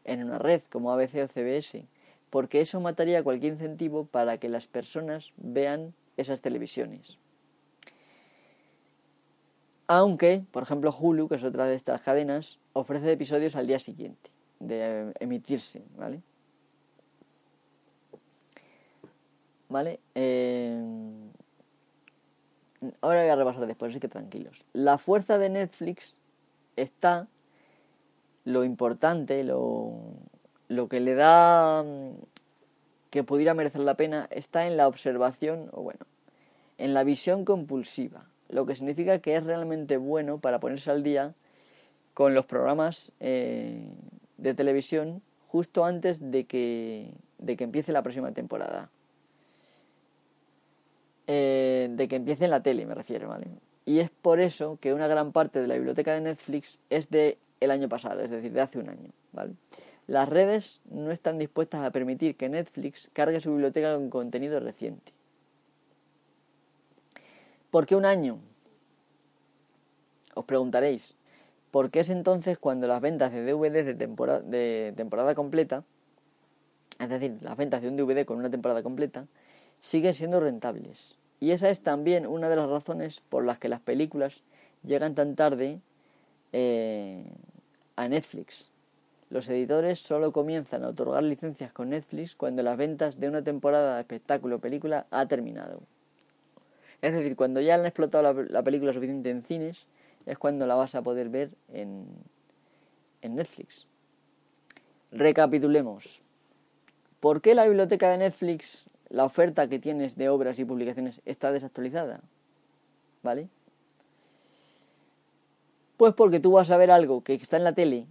en 0.05 0.25
una 0.25 0.39
red 0.39 0.63
como 0.71 0.93
ABC 0.93 1.25
o 1.25 1.29
CBS, 1.29 1.85
porque 2.31 2.61
eso 2.61 2.81
mataría 2.81 3.23
cualquier 3.23 3.53
incentivo 3.53 4.07
para 4.07 4.39
que 4.39 4.49
las 4.49 4.67
personas 4.67 5.33
vean 5.37 5.95
esas 6.17 6.41
televisiones. 6.41 7.19
Aunque, 9.89 10.43
por 10.51 10.63
ejemplo, 10.63 10.95
Hulu, 10.97 11.29
que 11.29 11.37
es 11.37 11.45
otra 11.45 11.67
de 11.67 11.75
estas 11.75 12.03
cadenas, 12.03 12.59
ofrece 12.73 13.13
episodios 13.13 13.55
al 13.57 13.67
día 13.67 13.79
siguiente 13.79 14.31
de 14.59 15.13
emitirse, 15.21 15.83
¿vale? 15.97 16.21
¿Vale? 19.69 20.01
Eh, 20.15 20.81
ahora 23.01 23.23
voy 23.23 23.31
a 23.31 23.37
repasar 23.37 23.67
después, 23.67 23.91
así 23.91 24.01
que 24.01 24.09
tranquilos. 24.09 24.65
La 24.73 24.99
fuerza 24.99 25.39
de 25.39 25.51
Netflix 25.51 26.17
está 26.77 27.27
lo 28.45 28.65
importante, 28.65 29.43
lo, 29.45 29.93
lo 30.69 30.89
que 30.89 31.01
le 31.01 31.15
da 31.15 31.83
mm, 31.83 32.13
que 33.11 33.25
pudiera 33.25 33.55
merecer 33.55 33.81
la 33.81 33.95
pena 33.95 34.29
está 34.31 34.67
en 34.67 34.77
la 34.77 34.89
observación, 34.89 35.69
o 35.73 35.83
bueno, 35.83 36.07
en 36.79 36.95
la 36.95 37.03
visión 37.03 37.45
compulsiva, 37.45 38.27
lo 38.49 38.67
que 38.67 38.75
significa 38.75 39.19
que 39.19 39.37
es 39.37 39.45
realmente 39.45 39.97
bueno 39.97 40.39
para 40.39 40.61
ponerse 40.61 40.91
al 40.91 41.03
día 41.03 41.35
con 42.15 42.35
los 42.35 42.47
programas 42.47 43.13
eh, 43.21 43.89
de 44.39 44.55
televisión 44.55 45.23
justo 45.49 45.85
antes 45.85 46.31
de 46.31 46.45
que, 46.45 47.13
de 47.39 47.57
que 47.57 47.65
empiece 47.65 47.93
la 47.93 48.03
próxima 48.03 48.33
temporada. 48.33 48.91
eh, 51.27 51.89
de 51.91 52.09
que 52.09 52.17
empiece 52.17 52.45
en 52.45 52.51
la 52.51 52.63
tele, 52.63 52.87
me 52.87 52.95
refiero, 52.95 53.29
¿vale? 53.29 53.49
Y 53.85 53.99
es 53.99 54.11
por 54.11 54.41
eso 54.41 54.79
que 54.81 54.95
una 54.95 55.09
gran 55.09 55.33
parte 55.33 55.61
de 55.61 55.67
la 55.67 55.75
biblioteca 55.75 56.15
de 56.15 56.21
Netflix 56.21 56.79
es 56.91 57.11
de 57.11 57.39
el 57.61 57.71
año 57.71 57.89
pasado, 57.89 58.21
es 58.23 58.31
decir, 58.31 58.53
de 58.53 58.61
hace 58.61 58.79
un 58.79 58.89
año, 58.89 59.11
¿vale? 59.33 59.53
Las 60.07 60.29
redes 60.29 60.81
no 60.91 61.11
están 61.11 61.39
dispuestas 61.39 61.83
a 61.83 61.91
permitir 61.91 62.37
que 62.37 62.49
Netflix 62.49 63.11
cargue 63.13 63.41
su 63.41 63.51
biblioteca 63.51 63.95
con 63.95 64.09
contenido 64.09 64.61
reciente. 64.61 65.16
¿Por 67.77 67.85
qué 67.85 67.95
un 67.95 68.07
año? 68.07 68.39
Os 70.33 70.47
preguntaréis, 70.47 71.15
¿por 71.71 71.91
qué 71.91 72.01
es 72.01 72.09
entonces 72.09 72.59
cuando 72.59 72.87
las 72.87 73.03
ventas 73.03 73.33
de 73.33 73.45
DVDs 73.45 73.85
de 73.85 74.95
temporada, 74.97 75.35
completa, 75.35 75.85
es 76.99 77.09
decir, 77.11 77.37
las 77.43 77.55
ventas 77.55 77.83
de 77.83 77.89
un 77.89 77.99
DVD 77.99 78.25
con 78.25 78.39
una 78.39 78.49
temporada 78.49 78.83
completa, 78.83 79.27
siguen 79.83 80.15
siendo 80.15 80.41
rentables? 80.41 81.19
Y 81.39 81.51
esa 81.51 81.69
es 81.69 81.83
también 81.83 82.27
una 82.27 82.49
de 82.49 82.57
las 82.57 82.67
razones 82.67 83.21
por 83.29 83.45
las 83.45 83.59
que 83.59 83.69
las 83.69 83.81
películas 83.81 84.43
llegan 84.83 85.15
tan 85.15 85.37
tarde 85.37 85.79
eh, 86.55 87.27
a 87.97 88.09
Netflix. 88.09 88.71
Los 89.29 89.51
editores 89.51 89.99
solo 89.99 90.33
comienzan 90.33 90.83
a 90.83 90.89
otorgar 90.89 91.25
licencias 91.25 91.75
con 91.75 91.91
Netflix 91.91 92.37
cuando 92.37 92.63
las 92.63 92.79
ventas 92.79 93.21
de 93.21 93.29
una 93.29 93.45
temporada 93.45 93.97
de 93.97 94.01
espectáculo 94.01 94.57
o 94.57 94.61
película 94.61 95.05
ha 95.11 95.27
terminado. 95.27 95.83
Es 97.03 97.13
decir, 97.13 97.37
cuando 97.37 97.61
ya 97.61 97.75
han 97.75 97.85
explotado 97.85 98.45
la, 98.45 98.63
película 98.63 98.93
suficiente 98.93 99.31
en 99.31 99.43
cines, 99.43 99.87
es 100.25 100.39
cuando 100.39 100.67
la 100.67 100.75
vas 100.75 100.95
a 100.95 101.03
poder 101.03 101.29
ver 101.29 101.51
en, 101.73 102.07
en 103.23 103.35
Netflix. 103.37 103.87
Recapitulemos. 105.13 106.23
¿Por 107.21 107.41
qué 107.41 107.55
la 107.55 107.65
biblioteca 107.65 108.11
de 108.11 108.19
Netflix, 108.19 108.89
la 109.09 109.25
oferta 109.25 109.69
que 109.69 109.79
tienes 109.79 110.17
de 110.17 110.29
obras 110.29 110.59
y 110.59 110.65
publicaciones 110.65 111.23
está 111.25 111.53
desactualizada? 111.53 112.21
¿Vale? 113.23 113.49
Pues 115.97 116.15
porque 116.15 116.41
tú 116.41 116.53
vas 116.53 116.71
a 116.71 116.77
ver 116.77 116.91
algo 116.91 117.23
que 117.23 117.35
está 117.35 117.57
en 117.57 117.65
la 117.65 117.73
tele 117.73 118.07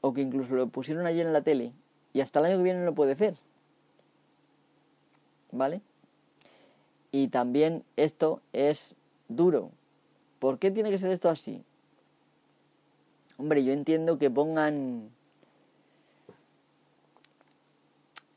o 0.00 0.14
que 0.14 0.22
incluso 0.22 0.54
lo 0.54 0.68
pusieron 0.68 1.06
ayer 1.06 1.26
en 1.26 1.32
la 1.32 1.42
tele 1.42 1.72
y 2.12 2.20
hasta 2.20 2.40
el 2.40 2.46
año 2.46 2.56
que 2.56 2.62
viene 2.62 2.80
no 2.80 2.86
lo 2.86 2.94
puede 2.94 3.12
hacer. 3.12 3.36
¿Vale? 5.52 5.80
Y 7.12 7.28
también 7.28 7.84
esto 7.96 8.40
es 8.52 8.94
duro. 9.28 9.70
¿Por 10.38 10.58
qué 10.58 10.70
tiene 10.70 10.90
que 10.90 10.98
ser 10.98 11.10
esto 11.10 11.30
así? 11.30 11.62
Hombre, 13.38 13.64
yo 13.64 13.72
entiendo 13.72 14.18
que 14.18 14.30
pongan 14.30 15.10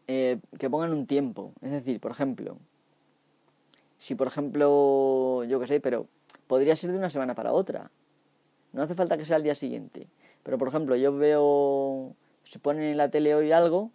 eh, 0.07 0.39
que 0.57 0.69
pongan 0.69 0.91
un 0.91 1.05
tiempo. 1.05 1.53
Es 1.61 1.71
decir, 1.71 1.99
por 1.99 2.09
ejemplo, 2.09 2.57
si 3.99 4.15
por 4.15 4.25
ejemplo, 4.25 5.43
yo 5.43 5.59
qué 5.59 5.67
sé, 5.67 5.79
pero 5.79 6.07
podría 6.47 6.75
ser 6.75 6.91
de 6.91 6.97
una 6.97 7.11
semana 7.11 7.35
para 7.35 7.51
otra. 7.51 7.91
No 8.73 8.81
hace 8.81 8.95
falta 8.95 9.17
que 9.17 9.25
sea 9.25 9.37
el 9.37 9.43
día 9.43 9.53
siguiente. 9.53 10.07
Pero 10.41 10.57
por 10.57 10.67
ejemplo, 10.67 10.95
yo 10.95 11.15
veo, 11.15 12.15
se 12.43 12.57
ponen 12.57 12.83
en 12.83 12.97
la 12.97 13.09
tele 13.09 13.35
hoy 13.35 13.51
algo 13.51 13.91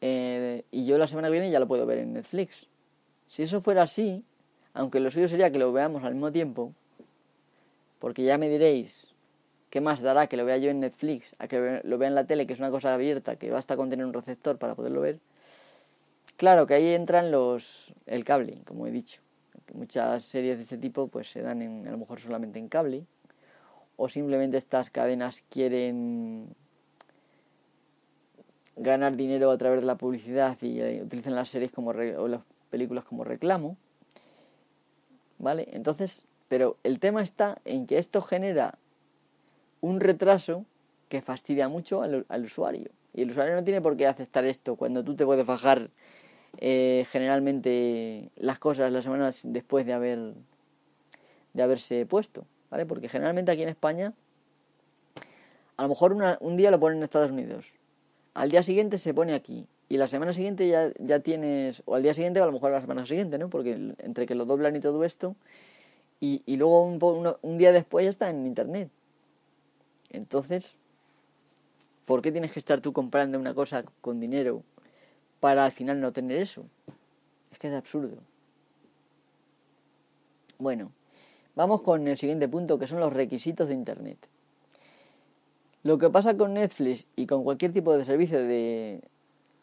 eh, 0.00 0.64
y 0.72 0.86
yo 0.86 0.98
la 0.98 1.06
semana 1.06 1.28
que 1.28 1.32
viene 1.32 1.50
ya 1.50 1.60
lo 1.60 1.68
puedo 1.68 1.86
ver 1.86 1.98
en 1.98 2.14
Netflix. 2.14 2.68
Si 3.28 3.42
eso 3.42 3.60
fuera 3.60 3.82
así, 3.82 4.24
aunque 4.74 5.00
lo 5.00 5.10
suyo 5.10 5.28
sería 5.28 5.50
que 5.50 5.58
lo 5.58 5.72
veamos 5.72 6.04
al 6.04 6.14
mismo 6.14 6.32
tiempo, 6.32 6.72
porque 7.98 8.22
ya 8.22 8.38
me 8.38 8.48
diréis, 8.48 9.08
¿qué 9.70 9.80
más 9.80 10.00
dará 10.00 10.26
que 10.26 10.36
lo 10.36 10.44
vea 10.44 10.58
yo 10.58 10.70
en 10.70 10.80
Netflix 10.80 11.34
a 11.38 11.48
que 11.48 11.80
lo 11.82 11.98
vea 11.98 12.08
en 12.08 12.14
la 12.14 12.26
tele, 12.26 12.46
que 12.46 12.52
es 12.52 12.58
una 12.58 12.70
cosa 12.70 12.94
abierta, 12.94 13.36
que 13.36 13.50
basta 13.50 13.76
con 13.76 13.90
tener 13.90 14.06
un 14.06 14.12
receptor 14.12 14.58
para 14.58 14.74
poderlo 14.74 15.00
ver? 15.00 15.18
Claro 16.36 16.66
que 16.66 16.74
ahí 16.74 16.88
entran 16.88 17.30
los 17.30 17.94
el 18.06 18.24
cable, 18.24 18.58
como 18.66 18.86
he 18.86 18.90
dicho. 18.90 19.20
Muchas 19.72 20.22
series 20.22 20.58
de 20.58 20.62
este 20.62 20.78
tipo 20.78 21.08
pues 21.08 21.30
se 21.30 21.42
dan 21.42 21.62
en, 21.62 21.88
a 21.88 21.90
lo 21.90 21.98
mejor 21.98 22.20
solamente 22.20 22.58
en 22.58 22.68
cable 22.68 23.04
o 23.96 24.08
simplemente 24.08 24.58
estas 24.58 24.90
cadenas 24.90 25.42
quieren 25.48 26.54
ganar 28.76 29.16
dinero 29.16 29.50
a 29.50 29.56
través 29.56 29.80
de 29.80 29.86
la 29.86 29.96
publicidad 29.96 30.56
y 30.60 30.80
eh, 30.80 31.02
utilizan 31.02 31.34
las 31.34 31.48
series 31.48 31.72
como 31.72 31.90
o 31.90 32.28
películas 32.76 33.04
como 33.04 33.24
reclamo. 33.24 33.78
¿Vale? 35.38 35.68
Entonces, 35.72 36.26
pero 36.48 36.76
el 36.82 36.98
tema 36.98 37.22
está 37.22 37.58
en 37.64 37.86
que 37.86 37.96
esto 37.96 38.20
genera 38.20 38.78
un 39.80 40.00
retraso 40.00 40.66
que 41.08 41.22
fastidia 41.22 41.68
mucho 41.68 42.02
al, 42.02 42.42
usuario. 42.42 42.90
Y 43.14 43.22
el 43.22 43.30
usuario 43.30 43.54
no 43.54 43.64
tiene 43.64 43.80
por 43.80 43.96
qué 43.96 44.06
aceptar 44.06 44.44
esto 44.44 44.76
cuando 44.76 45.04
tú 45.04 45.16
te 45.16 45.24
puedes 45.24 45.46
bajar 45.46 45.90
eh, 46.58 47.06
generalmente 47.08 48.30
las 48.36 48.58
cosas 48.58 48.92
las 48.92 49.04
semanas 49.04 49.40
después 49.44 49.86
de 49.86 49.92
haber 49.92 50.34
de 51.54 51.62
haberse 51.62 52.04
puesto. 52.04 52.44
¿vale? 52.70 52.84
Porque 52.84 53.08
generalmente 53.08 53.50
aquí 53.52 53.62
en 53.62 53.70
España, 53.70 54.12
a 55.78 55.82
lo 55.82 55.88
mejor 55.88 56.14
un 56.40 56.56
día 56.56 56.70
lo 56.70 56.78
ponen 56.78 56.98
en 56.98 57.04
Estados 57.04 57.30
Unidos, 57.30 57.78
al 58.34 58.50
día 58.50 58.62
siguiente 58.62 58.98
se 58.98 59.14
pone 59.14 59.32
aquí, 59.32 59.66
y 59.88 59.96
la 59.96 60.08
semana 60.08 60.32
siguiente 60.32 60.68
ya, 60.68 60.90
ya 60.98 61.20
tienes, 61.20 61.82
o 61.86 61.94
al 61.94 62.02
día 62.02 62.14
siguiente, 62.14 62.40
a 62.40 62.46
lo 62.46 62.52
mejor 62.52 62.72
la 62.72 62.80
semana 62.80 63.06
siguiente, 63.06 63.38
¿no? 63.38 63.48
Porque 63.48 63.72
entre 63.98 64.26
que 64.26 64.34
lo 64.34 64.44
doblan 64.44 64.76
y 64.76 64.80
todo 64.80 65.04
esto, 65.04 65.36
y, 66.20 66.42
y 66.46 66.56
luego 66.56 66.84
un, 66.84 67.36
un 67.42 67.58
día 67.58 67.72
después 67.72 68.04
ya 68.04 68.10
está 68.10 68.30
en 68.30 68.46
internet. 68.46 68.90
Entonces, 70.10 70.74
¿por 72.06 72.22
qué 72.22 72.32
tienes 72.32 72.52
que 72.52 72.58
estar 72.58 72.80
tú 72.80 72.92
comprando 72.92 73.38
una 73.38 73.54
cosa 73.54 73.84
con 74.00 74.20
dinero 74.20 74.62
para 75.40 75.64
al 75.64 75.72
final 75.72 76.00
no 76.00 76.12
tener 76.12 76.38
eso? 76.38 76.64
Es 77.52 77.58
que 77.58 77.68
es 77.68 77.74
absurdo. 77.74 78.16
Bueno, 80.58 80.90
Vamos 81.56 81.80
con 81.80 82.06
el 82.06 82.18
siguiente 82.18 82.48
punto, 82.48 82.78
que 82.78 82.86
son 82.86 83.00
los 83.00 83.10
requisitos 83.10 83.66
de 83.66 83.74
Internet. 83.74 84.18
Lo 85.82 85.96
que 85.96 86.10
pasa 86.10 86.36
con 86.36 86.52
Netflix 86.52 87.06
y 87.16 87.26
con 87.26 87.44
cualquier 87.44 87.72
tipo 87.72 87.96
de 87.96 88.04
servicio 88.04 88.38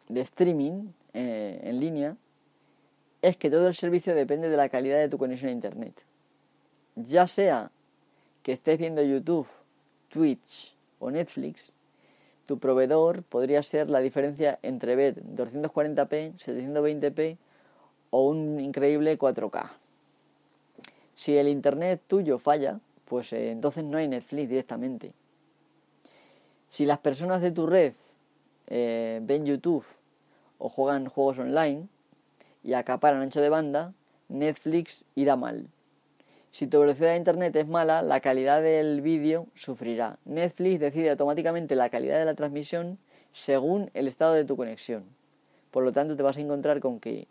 de, 0.09 0.21
streaming 0.21 0.89
eh, 1.13 1.59
en 1.63 1.79
línea 1.79 2.15
es 3.21 3.37
que 3.37 3.49
todo 3.49 3.67
el 3.67 3.75
servicio 3.75 4.13
depende 4.15 4.49
de 4.49 4.57
la 4.57 4.69
calidad 4.69 4.99
de 4.99 5.09
tu 5.09 5.17
conexión 5.17 5.49
a 5.49 5.53
Internet. 5.53 5.93
Ya 6.95 7.25
sea 7.27 7.71
que 8.43 8.51
estés 8.51 8.77
viendo 8.77 9.01
YouTube, 9.01 9.47
Twitch 10.09 10.75
o 10.99 11.09
Netflix, 11.09 11.75
tu 12.45 12.59
proveedor 12.59 13.23
podría 13.23 13.63
ser 13.63 13.89
la 13.89 13.99
diferencia 13.99 14.59
entre 14.61 14.95
ver 14.95 15.23
240p, 15.23 16.33
720p 16.37 17.37
o 18.09 18.27
un 18.27 18.59
increíble 18.59 19.17
4K. 19.17 19.71
Si 21.15 21.37
el 21.37 21.47
internet 21.47 22.01
tuyo 22.07 22.37
falla, 22.37 22.79
pues 23.05 23.31
eh, 23.33 23.51
entonces 23.51 23.83
no 23.83 23.97
hay 23.97 24.07
Netflix 24.07 24.49
directamente. 24.49 25.13
Si 26.67 26.85
las 26.85 26.99
personas 26.99 27.41
de 27.41 27.51
tu 27.51 27.65
red 27.65 27.93
eh, 28.75 29.19
ven 29.21 29.45
YouTube 29.45 29.85
o 30.57 30.67
juegan 30.67 31.05
juegos 31.05 31.37
online 31.37 31.87
y 32.63 32.73
acaparan 32.73 33.21
ancho 33.21 33.39
de 33.39 33.49
banda, 33.49 33.93
Netflix 34.29 35.05
irá 35.13 35.35
mal. 35.35 35.67
Si 36.49 36.65
tu 36.65 36.79
velocidad 36.79 37.11
de 37.11 37.17
internet 37.17 37.55
es 37.55 37.67
mala, 37.67 38.01
la 38.01 38.19
calidad 38.19 38.63
del 38.63 39.01
vídeo 39.01 39.45
sufrirá. 39.53 40.17
Netflix 40.25 40.79
decide 40.79 41.11
automáticamente 41.11 41.75
la 41.75 41.91
calidad 41.91 42.17
de 42.17 42.25
la 42.25 42.33
transmisión 42.33 42.97
según 43.31 43.91
el 43.93 44.07
estado 44.07 44.33
de 44.33 44.43
tu 44.43 44.57
conexión. 44.57 45.03
Por 45.69 45.83
lo 45.83 45.91
tanto, 45.91 46.15
te 46.15 46.23
vas 46.23 46.37
a 46.37 46.41
encontrar 46.41 46.79
con 46.79 46.99
que, 46.99 47.27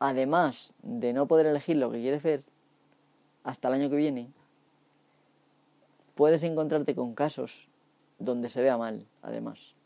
además 0.00 0.72
de 0.82 1.12
no 1.12 1.26
poder 1.26 1.46
elegir 1.46 1.76
lo 1.76 1.92
que 1.92 2.00
quieres 2.00 2.24
ver, 2.24 2.42
hasta 3.44 3.68
el 3.68 3.74
año 3.74 3.90
que 3.90 3.96
viene, 3.96 4.28
puedes 6.16 6.42
encontrarte 6.42 6.96
con 6.96 7.14
casos 7.14 7.68
donde 8.18 8.48
se 8.48 8.60
vea 8.60 8.76
mal, 8.76 9.06
además. 9.22 9.77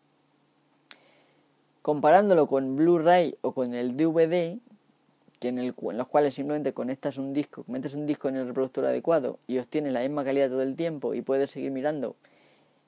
Comparándolo 1.82 2.46
con 2.46 2.76
Blu-ray 2.76 3.36
o 3.40 3.52
con 3.52 3.74
el 3.74 3.96
DVD, 3.96 4.58
que 5.40 5.48
en, 5.48 5.58
el, 5.58 5.74
en, 5.76 5.98
los 5.98 6.06
cuales 6.06 6.34
simplemente 6.34 6.72
conectas 6.72 7.18
un 7.18 7.32
disco, 7.32 7.64
metes 7.66 7.94
un 7.94 8.06
disco 8.06 8.28
en 8.28 8.36
el 8.36 8.46
reproductor 8.46 8.84
adecuado 8.84 9.40
y 9.48 9.58
obtienes 9.58 9.92
la 9.92 10.00
misma 10.00 10.24
calidad 10.24 10.48
todo 10.48 10.62
el 10.62 10.76
tiempo 10.76 11.14
y 11.14 11.22
puedes 11.22 11.50
seguir 11.50 11.72
mirando, 11.72 12.14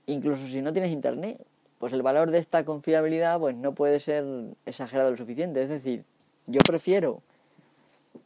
incluso 0.06 0.46
si 0.46 0.62
no 0.62 0.72
tienes 0.72 0.92
internet, 0.92 1.44
pues 1.78 1.92
el 1.92 2.02
valor 2.02 2.30
de 2.30 2.38
esta 2.38 2.64
confiabilidad 2.64 3.40
pues 3.40 3.56
no 3.56 3.74
puede 3.74 3.98
ser 4.00 4.24
exagerado 4.64 5.10
lo 5.10 5.16
suficiente. 5.16 5.60
Es 5.60 5.68
decir, 5.68 6.04
yo 6.46 6.60
prefiero 6.66 7.22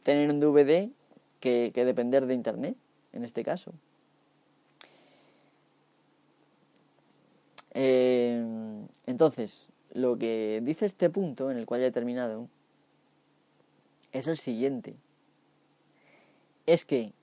tener 0.03 0.29
un 0.29 0.39
DVD 0.39 0.89
que, 1.39 1.71
depender 1.73 2.25
de 2.25 2.33
Internet, 2.33 2.75
en 3.13 3.23
este 3.23 3.43
caso. 3.43 3.73
Eh, 7.73 8.43
entonces, 9.05 9.68
lo 9.93 10.17
que 10.17 10.61
dice 10.63 10.85
este 10.85 11.09
punto, 11.09 11.51
en 11.51 11.57
el 11.57 11.65
cual 11.65 11.81
ya 11.81 11.87
he 11.87 11.91
terminado, 11.91 12.47
es 14.11 14.27
el 14.27 14.37
siguiente. 14.37 14.95
Es 16.65 16.85
que, 16.85 17.13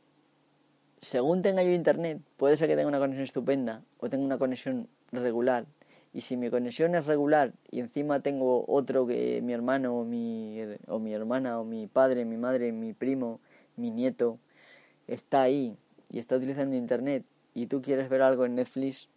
según 1.01 1.43
tenga 1.43 1.62
yo 1.62 1.73
internet, 1.73 2.21
puede 2.37 2.57
ser 2.57 2.69
que 2.69 2.77
tenga 2.77 2.89
una 2.89 2.99
conexión 2.99 3.25
estupenda 3.25 3.83
o 3.99 4.09
tenga 4.09 4.25
una 4.25 4.39
conexión 4.39 4.89
regular 5.12 5.67
Y 6.12 6.23
si 6.23 6.37
mi 6.37 6.51
conexión 6.51 6.95
es 6.95 7.07
regular 7.07 7.53
y 7.71 7.81
encima 7.81 8.21
tengo 8.21 8.64
otro 8.69 9.07
que 9.07 9.41
mi 9.43 9.53
hermano 9.53 9.99
o 9.99 10.05
mi, 10.05 10.59
o 10.89 10.99
mi 10.99 11.12
hermana 11.12 11.61
o 11.61 11.64
mi 11.64 11.87
padre, 11.87 12.25
mi 12.25 12.39
madre, 12.39 12.73
mi 12.73 12.95
primo, 12.95 13.39
mi 13.77 13.91
nieto 13.91 14.39
está 15.07 15.43
ahí 15.43 15.77
y 16.11 16.19
está 16.19 16.37
utilizando 16.37 16.75
internet 16.75 17.25
y 17.55 17.67
tú 17.67 17.83
quieres 17.83 18.09
ver 18.09 18.23
algo 18.23 18.47
en 18.47 18.55
Netflix, 18.55 19.09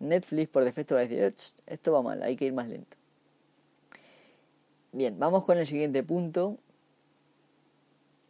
Netflix 0.00 0.48
por 0.48 0.64
defecto 0.64 0.94
va 0.94 1.02
a 1.02 1.06
decir, 1.06 1.34
esto 1.66 1.92
va 1.92 2.02
mal, 2.02 2.22
hay 2.22 2.36
que 2.36 2.46
ir 2.46 2.52
más 2.52 2.68
lento. 2.68 2.96
Bien, 4.92 5.18
vamos 5.18 5.44
con 5.44 5.56
el 5.58 5.66
siguiente 5.66 6.02
punto, 6.02 6.58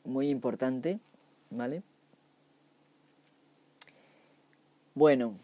muy 0.05 0.29
importante, 0.29 0.99
¿vale? 1.49 1.83
Bueno, 4.95 5.35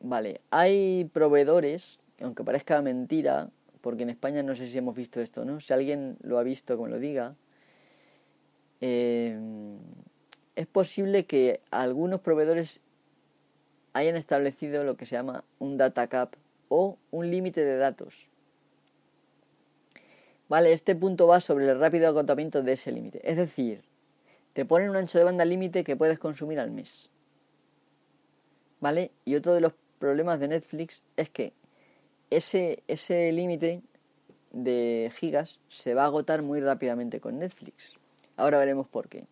vale, 0.00 0.40
hay 0.50 1.08
proveedores, 1.12 2.00
aunque 2.20 2.42
parezca 2.42 2.82
mentira, 2.82 3.50
porque 3.82 4.02
en 4.02 4.10
España 4.10 4.42
no 4.42 4.54
sé 4.54 4.66
si 4.66 4.78
hemos 4.78 4.96
visto 4.96 5.20
esto, 5.20 5.44
¿no? 5.44 5.60
Si 5.60 5.72
alguien 5.72 6.16
lo 6.22 6.38
ha 6.38 6.42
visto, 6.42 6.76
como 6.76 6.88
lo 6.88 6.98
diga, 6.98 7.36
eh, 8.80 9.38
es 10.56 10.66
posible 10.66 11.26
que 11.26 11.60
algunos 11.70 12.20
proveedores 12.20 12.80
hayan 13.94 14.16
establecido 14.16 14.84
lo 14.84 14.96
que 14.96 15.06
se 15.06 15.16
llama 15.16 15.44
un 15.58 15.78
data 15.78 16.08
cap 16.08 16.34
o 16.68 16.98
un 17.10 17.30
límite 17.30 17.64
de 17.64 17.76
datos. 17.76 18.28
Vale, 20.48 20.72
este 20.72 20.94
punto 20.94 21.26
va 21.26 21.40
sobre 21.40 21.70
el 21.70 21.78
rápido 21.78 22.08
agotamiento 22.08 22.62
de 22.62 22.72
ese 22.72 22.92
límite. 22.92 23.20
Es 23.28 23.36
decir, 23.36 23.82
te 24.52 24.64
ponen 24.64 24.90
un 24.90 24.96
ancho 24.96 25.18
de 25.18 25.24
banda 25.24 25.44
límite 25.44 25.84
que 25.84 25.96
puedes 25.96 26.18
consumir 26.18 26.60
al 26.60 26.70
mes. 26.70 27.08
¿Vale? 28.80 29.10
Y 29.24 29.36
otro 29.36 29.54
de 29.54 29.62
los 29.62 29.72
problemas 29.98 30.38
de 30.40 30.48
Netflix 30.48 31.02
es 31.16 31.30
que 31.30 31.54
ese, 32.30 32.82
ese 32.88 33.32
límite 33.32 33.82
de 34.52 35.10
gigas 35.14 35.60
se 35.68 35.94
va 35.94 36.02
a 36.02 36.06
agotar 36.06 36.42
muy 36.42 36.60
rápidamente 36.60 37.20
con 37.20 37.38
Netflix. 37.38 37.98
Ahora 38.36 38.58
veremos 38.58 38.88
por 38.88 39.08
qué. 39.08 39.24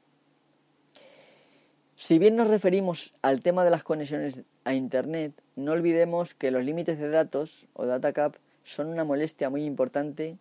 Si 2.03 2.19
bien 2.19 2.35
nos 2.35 2.49
referimos 2.49 3.15
al 3.23 3.43
tema 3.43 3.63
de 3.63 3.71
las 3.71 3.85
conexiones 3.85 4.43
a 4.65 4.75
Internet, 4.75 5.41
no 5.55 5.71
olvidemos 5.71 6.35
que 6.35 6.51
los 6.51 6.65
límites 6.65 6.99
de 6.99 7.09
datos 7.09 7.69
o 7.75 7.87
data 7.87 8.13
cap 8.13 8.35
son 8.65 8.89
una 8.89 9.05
molestia 9.05 9.51
muy 9.51 9.65
importante 9.65 10.37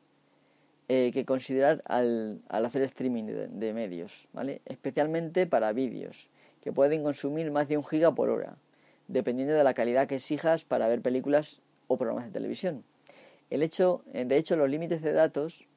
eh, 0.90 1.12
que 1.14 1.24
considerar 1.24 1.84
al, 1.86 2.42
hacer 2.50 2.82
streaming 2.82 3.26
de, 3.26 3.74
medios, 3.76 4.28
¿vale? 4.34 4.62
especialmente 4.66 5.46
para 5.46 5.72
vídeos, 5.72 6.30
que 6.64 6.72
pueden 6.72 7.04
consumir 7.04 7.52
más 7.52 7.68
de 7.68 7.78
un 7.78 7.86
giga 7.86 8.12
por 8.16 8.32
hora, 8.32 8.56
dependiendo 9.08 9.54
de 9.54 9.64
la 9.64 9.76
calidad 9.76 10.08
que 10.08 10.16
exijas 10.16 10.64
para 10.64 10.88
ver 10.88 11.04
películas 11.04 11.62
o 11.86 11.96
programas 11.96 12.26
de 12.26 12.32
televisión. 12.32 12.84
El 13.52 13.62
hecho, 13.62 14.02
eh, 14.14 14.26
de 14.26 14.38
hecho, 14.38 14.56
los 14.56 14.68
límites 14.68 15.04
de 15.04 15.14
datos 15.14 15.68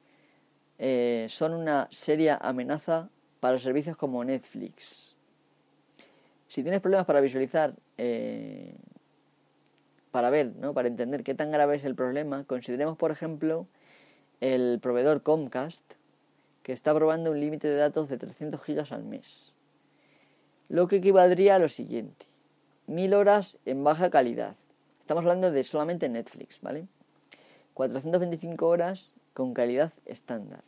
eh, 0.79 1.27
son 1.29 1.53
una 1.53 1.87
seria 1.91 2.37
amenaza 2.41 3.07
para 3.39 3.59
servicios 3.59 3.95
como 3.95 4.25
Netflix. 4.25 5.04
Si 6.55 6.63
tienes 6.63 6.79
problemas 6.79 7.05
para 7.05 7.19
visualizar, 7.19 7.73
para 10.11 10.29
ver, 10.29 10.53
¿no? 10.55 10.73
para 10.73 10.87
entender 10.87 11.21
qué 11.21 11.35
tan 11.35 11.51
grave 11.51 11.75
es 11.75 11.83
el 11.83 11.95
problema, 11.95 12.45
consideremos, 12.45 12.97
por 12.97 13.11
ejemplo, 13.11 13.67
el 14.39 14.79
proveedor 14.79 15.21
Comcast, 15.21 15.83
que 16.63 16.71
está 16.71 16.93
probando 16.93 17.31
un 17.31 17.41
límite 17.41 17.67
de 17.67 17.75
datos 17.75 18.07
de 18.07 18.17
300 18.17 18.63
gigas 18.63 18.93
al 18.93 19.03
mes. 19.03 19.51
Lo 20.69 20.87
que 20.87 20.95
equivaldría 20.95 21.55
a 21.55 21.59
lo 21.59 21.67
siguiente. 21.67 22.25
1000 22.87 23.15
horas 23.15 23.57
en 23.65 23.83
baja 23.83 24.09
calidad. 24.09 24.55
Estamos 25.01 25.25
hablando 25.25 25.51
de 25.51 25.61
solamente 25.65 26.07
Netflix, 26.07 26.61
¿vale? 26.61 26.87
425 27.73 28.65
horas 28.65 29.11
con 29.33 29.53
calidad 29.53 29.91
estándar. 30.05 30.63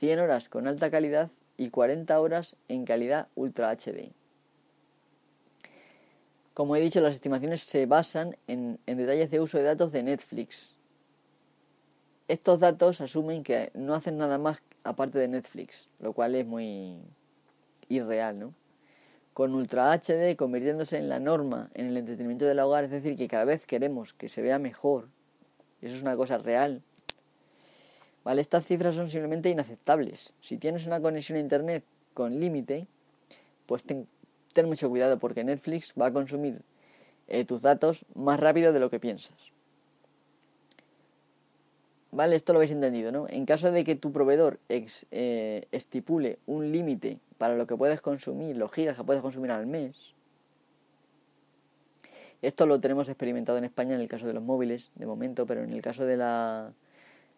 100 0.00 0.18
horas 0.18 0.48
con 0.48 0.66
alta 0.66 0.90
calidad 0.90 1.30
y 1.56 1.70
40 1.70 2.18
horas 2.18 2.56
en 2.66 2.84
calidad 2.84 3.28
Ultra 3.36 3.70
HD. 3.70 4.10
Como 6.60 6.76
he 6.76 6.80
dicho, 6.82 7.00
las 7.00 7.14
estimaciones 7.14 7.62
se 7.62 7.86
basan 7.86 8.36
en, 8.46 8.78
detalles 8.84 9.30
de 9.30 9.40
uso 9.40 9.56
de 9.56 9.64
datos 9.64 9.92
de 9.92 10.02
Netflix, 10.02 10.76
estos 12.28 12.60
datos 12.60 13.00
asumen 13.00 13.42
que 13.42 13.70
no 13.72 13.94
hacen 13.94 14.18
nada 14.18 14.36
más 14.36 14.62
aparte 14.84 15.18
de 15.18 15.26
Netflix, 15.26 15.88
lo 16.00 16.12
cual 16.12 16.34
es 16.34 16.44
muy 16.44 16.98
irreal, 17.88 18.38
¿no? 18.38 18.54
Con 19.32 19.54
Ultra 19.54 19.90
HD 19.90 20.36
convirtiéndose 20.36 20.98
en 20.98 21.08
la 21.08 21.18
norma 21.18 21.70
en 21.72 21.86
el 21.86 21.96
entretenimiento 21.96 22.44
del 22.44 22.58
hogar, 22.58 22.84
es 22.84 22.90
decir, 22.90 23.16
que 23.16 23.26
cada 23.26 23.46
vez 23.46 23.64
queremos 23.64 24.12
que 24.12 24.28
se 24.28 24.42
vea 24.42 24.58
mejor, 24.58 25.08
eso 25.80 25.96
es 25.96 26.02
una 26.02 26.14
cosa 26.14 26.36
real. 26.36 26.82
¿Vale? 28.22 28.42
Estas 28.42 28.66
cifras 28.66 28.96
son 28.96 29.08
simplemente 29.08 29.48
inaceptables. 29.48 30.34
Si 30.42 30.58
tienes 30.58 30.86
una 30.86 31.00
conexión 31.00 31.38
a 31.38 31.40
internet 31.40 31.84
con 32.12 32.38
límite, 32.38 32.86
pues 33.64 33.82
ten, 34.52 34.66
mucho 34.66 34.88
cuidado 34.88 35.18
porque 35.18 35.44
Netflix 35.44 35.94
va 36.00 36.06
a 36.06 36.12
consumir 36.12 36.62
eh, 37.28 37.44
tus 37.44 37.62
datos 37.62 38.04
más 38.14 38.40
rápido 38.40 38.72
de 38.72 38.80
lo 38.80 38.90
que 38.90 39.00
piensas. 39.00 39.38
¿Vale? 42.12 42.34
Esto 42.34 42.52
lo 42.52 42.58
habéis 42.58 42.72
entendido, 42.72 43.12
¿no? 43.12 43.28
En 43.28 43.46
caso 43.46 43.70
de 43.70 43.84
que 43.84 43.94
tu 43.94 44.10
proveedor 44.10 44.58
eh, 44.68 45.68
estipule 45.70 46.38
un 46.46 46.72
límite 46.72 47.20
para 47.38 47.54
lo 47.54 47.68
que 47.68 47.76
puedes 47.76 48.00
consumir, 48.00 48.56
los 48.56 48.72
gigas 48.72 48.96
que 48.96 49.04
puedes 49.04 49.22
consumir 49.22 49.52
al 49.52 49.66
mes, 49.66 50.14
esto 52.42 52.66
lo 52.66 52.80
tenemos 52.80 53.08
experimentado 53.08 53.58
en 53.58 53.64
España 53.64 53.94
en 53.94 54.00
el 54.00 54.08
caso 54.08 54.26
de 54.26 54.32
los 54.32 54.42
móviles, 54.42 54.90
de 54.94 55.06
momento, 55.06 55.46
pero 55.46 55.62
en 55.62 55.72
el 55.72 55.82
caso 55.82 56.06
de 56.06 56.16
la, 56.16 56.72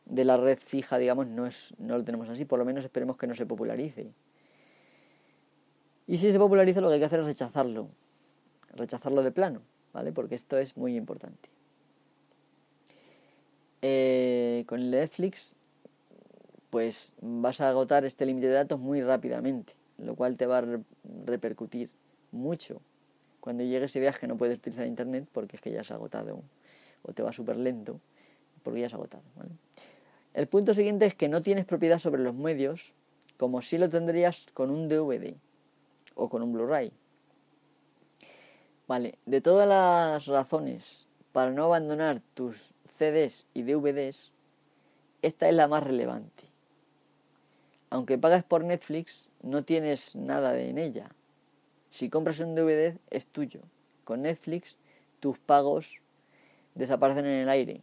de 0.06 0.24
la 0.24 0.36
red 0.36 0.56
fija, 0.56 0.98
digamos, 0.98 1.26
no, 1.26 1.46
es, 1.46 1.74
no 1.78 1.98
lo 1.98 2.04
tenemos 2.04 2.28
así. 2.28 2.44
Por 2.44 2.58
lo 2.58 2.64
menos 2.64 2.84
esperemos 2.84 3.16
que 3.16 3.26
no 3.26 3.34
se 3.34 3.44
popularice. 3.44 4.12
Y 6.07 6.16
si 6.16 6.32
se 6.32 6.38
populariza, 6.38 6.80
lo 6.80 6.88
que 6.88 6.94
hay 6.94 7.00
que 7.00 7.07
hacer 7.07 7.20
es 7.20 7.26
rechazarlo. 7.26 7.88
Rechazarlo 8.74 9.22
de 9.22 9.30
plano, 9.30 9.62
¿vale? 9.92 10.12
Porque 10.12 10.34
esto 10.34 10.59
es 10.59 10.76
muy 10.76 10.96
importante. 10.96 11.48
Eh, 13.82 14.64
con 14.66 14.90
Netflix, 14.90 15.55
pues 16.70 17.12
vas 17.20 17.61
a 17.61 17.68
agotar 17.68 18.05
este 18.05 18.24
límite 18.24 18.46
de 18.46 18.55
datos 18.55 18.78
muy 18.78 19.03
rápidamente, 19.03 19.74
lo 19.98 20.14
cual 20.14 20.36
te 20.36 20.46
va 20.46 20.59
a 20.59 20.64
repercutir 21.26 21.90
mucho 22.30 22.80
cuando 23.40 23.64
llegues 23.64 23.94
y 23.96 24.00
veas 24.00 24.18
que 24.18 24.28
no 24.28 24.36
puedes 24.36 24.59
utilizar 24.59 24.86
Internet 24.86 25.26
porque 25.32 25.57
es 25.57 25.62
que 25.62 25.72
ya 25.72 25.80
has 25.80 25.90
agotado 25.90 26.40
o 27.03 27.12
te 27.12 27.22
va 27.22 27.32
súper 27.32 27.57
lento 27.57 28.00
porque 28.62 28.80
ya 28.80 28.86
has 28.86 28.94
agotado. 28.94 29.22
El 30.32 30.46
punto 30.46 30.74
siguiente 30.74 31.07
es 31.07 31.14
que 31.14 31.28
no 31.28 31.42
tienes 31.42 31.64
propiedad 31.64 31.98
sobre 31.98 32.22
los 32.22 32.34
medios 32.34 32.94
como 33.36 33.61
si 33.61 33.78
lo 33.78 33.90
tendrías 33.90 34.46
con 34.55 34.70
un 34.70 34.88
DVD 34.88 35.34
o 36.14 36.28
con 36.28 36.42
un 36.42 36.52
Blu-ray. 36.52 36.92
Vale, 38.88 39.18
de 39.26 39.40
todas 39.40 39.68
las 39.68 40.26
razones 40.26 41.06
para 41.32 41.50
no 41.50 41.64
abandonar 41.64 42.20
tus 42.34 42.72
CDs 42.84 43.46
y 43.54 43.62
DVDs, 43.62 44.32
esta 45.22 45.48
es 45.48 45.54
la 45.54 45.68
más 45.68 45.82
relevante. 45.82 46.44
Aunque 47.90 48.18
pagas 48.18 48.44
por 48.44 48.64
Netflix, 48.64 49.30
no 49.42 49.64
tienes 49.64 50.16
nada 50.16 50.58
en 50.58 50.78
ella. 50.78 51.10
Si 51.90 52.08
compras 52.08 52.40
un 52.40 52.54
DVD, 52.54 52.96
es 53.10 53.26
tuyo. 53.26 53.60
Con 54.04 54.22
Netflix, 54.22 54.76
tus 55.20 55.38
pagos 55.38 56.00
desaparecen 56.74 57.26
en 57.26 57.40
el 57.42 57.48
aire. 57.48 57.82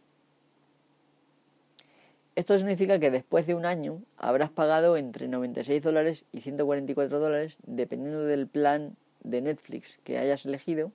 Esto 2.36 2.56
significa 2.56 3.00
que 3.00 3.10
después 3.10 3.46
de 3.46 3.54
un 3.54 3.66
año 3.66 4.02
habrás 4.16 4.50
pagado 4.50 4.96
entre 4.96 5.26
96 5.26 5.82
dólares 5.82 6.24
y 6.32 6.40
144 6.40 7.18
dólares, 7.18 7.58
dependiendo 7.66 8.24
del 8.24 8.46
plan 8.46 8.96
de 9.24 9.40
Netflix 9.40 9.98
que 10.04 10.16
hayas 10.16 10.46
elegido, 10.46 10.92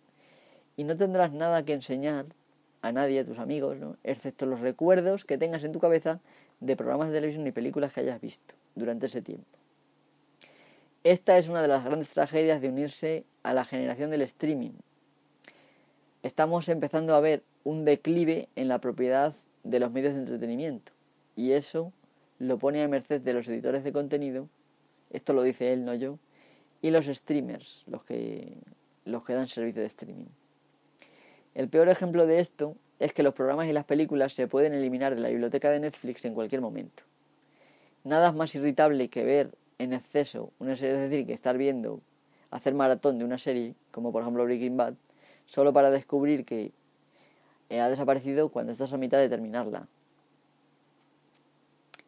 y 0.77 0.85
no 0.85 0.95
tendrás 0.95 1.33
nada 1.33 1.63
que 1.63 1.73
enseñar 1.73 2.25
a 2.81 2.91
nadie, 2.91 3.19
a 3.19 3.25
tus 3.25 3.39
amigos, 3.39 3.77
¿no? 3.77 3.97
excepto 4.03 4.45
los 4.45 4.61
recuerdos 4.61 5.25
que 5.25 5.37
tengas 5.37 5.63
en 5.63 5.73
tu 5.73 5.79
cabeza 5.79 6.19
de 6.61 6.75
programas 6.77 7.09
de 7.09 7.15
televisión 7.15 7.45
y 7.47 7.51
películas 7.51 7.93
que 7.93 8.01
hayas 8.01 8.21
visto 8.21 8.55
durante 8.75 9.07
ese 9.07 9.21
tiempo. 9.21 9.45
Esta 11.03 11.37
es 11.37 11.49
una 11.49 11.61
de 11.61 11.67
las 11.67 11.83
grandes 11.83 12.09
tragedias 12.09 12.61
de 12.61 12.69
unirse 12.69 13.25
a 13.43 13.53
la 13.53 13.65
generación 13.65 14.09
del 14.09 14.21
streaming. 14.21 14.71
Estamos 16.23 16.69
empezando 16.69 17.13
a 17.13 17.19
ver 17.19 17.43
un 17.63 17.85
declive 17.85 18.47
en 18.55 18.69
la 18.69 18.79
propiedad 18.79 19.35
de 19.63 19.79
los 19.79 19.91
medios 19.91 20.13
de 20.13 20.19
entretenimiento 20.21 20.94
y 21.35 21.51
eso 21.51 21.91
lo 22.39 22.57
pone 22.57 22.83
a 22.83 22.87
merced 22.87 23.21
de 23.21 23.33
los 23.33 23.47
editores 23.47 23.83
de 23.83 23.93
contenido, 23.93 24.49
esto 25.11 25.33
lo 25.33 25.43
dice 25.43 25.71
él, 25.73 25.85
no 25.85 25.93
yo, 25.93 26.19
y 26.81 26.91
los 26.91 27.05
streamers, 27.05 27.83
los 27.87 28.03
que, 28.03 28.57
los 29.05 29.23
que 29.23 29.33
dan 29.33 29.47
servicio 29.47 29.81
de 29.81 29.87
streaming. 29.87 30.25
El 31.53 31.69
peor 31.69 31.89
ejemplo 31.89 32.25
de 32.27 32.39
esto 32.39 32.75
es 32.99 33.13
que 33.13 33.23
los 33.23 33.33
programas 33.33 33.67
y 33.67 33.73
las 33.73 33.85
películas 33.85 34.33
se 34.33 34.47
pueden 34.47 34.73
eliminar 34.73 35.15
de 35.15 35.21
la 35.21 35.29
biblioteca 35.29 35.69
de 35.69 35.79
Netflix 35.79 36.25
en 36.25 36.33
cualquier 36.33 36.61
momento. 36.61 37.03
Nada 38.03 38.29
es 38.29 38.35
más 38.35 38.53
irritable 38.55 39.09
que 39.09 39.23
ver 39.23 39.51
en 39.79 39.93
exceso 39.93 40.51
una 40.59 40.75
serie, 40.75 40.95
es 40.95 41.09
decir, 41.09 41.25
que 41.25 41.33
estar 41.33 41.57
viendo, 41.57 42.01
hacer 42.51 42.73
maratón 42.73 43.17
de 43.17 43.25
una 43.25 43.37
serie, 43.37 43.73
como 43.91 44.11
por 44.11 44.21
ejemplo 44.21 44.43
Breaking 44.43 44.77
Bad, 44.77 44.93
solo 45.45 45.73
para 45.73 45.89
descubrir 45.89 46.45
que 46.45 46.71
eh, 47.69 47.79
ha 47.79 47.89
desaparecido 47.89 48.49
cuando 48.49 48.71
estás 48.71 48.93
a 48.93 48.97
mitad 48.97 49.17
de 49.17 49.29
terminarla. 49.29 49.87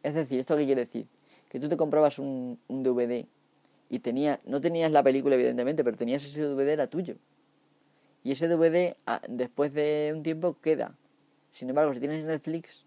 Es 0.02 0.14
decir, 0.14 0.40
¿esto 0.40 0.56
qué 0.56 0.64
quiere 0.64 0.82
decir? 0.82 1.06
Que 1.50 1.58
tú 1.60 1.68
te 1.68 1.76
comprabas 1.76 2.18
un, 2.18 2.58
un 2.68 2.82
DVD 2.82 3.26
y 3.90 3.98
tenía, 4.00 4.40
no 4.44 4.60
tenías 4.60 4.90
la 4.92 5.02
película 5.02 5.34
evidentemente, 5.34 5.82
pero 5.82 5.96
tenías 5.96 6.24
ese 6.24 6.42
DVD, 6.42 6.72
era 6.72 6.86
tuyo. 6.88 7.16
Y 8.22 8.32
ese 8.32 8.48
DVD 8.48 8.96
ah, 9.06 9.22
después 9.28 9.72
de 9.72 10.12
un 10.14 10.22
tiempo 10.22 10.56
queda. 10.60 10.94
Sin 11.50 11.68
embargo, 11.68 11.94
si 11.94 12.00
tienes 12.00 12.24
Netflix, 12.24 12.84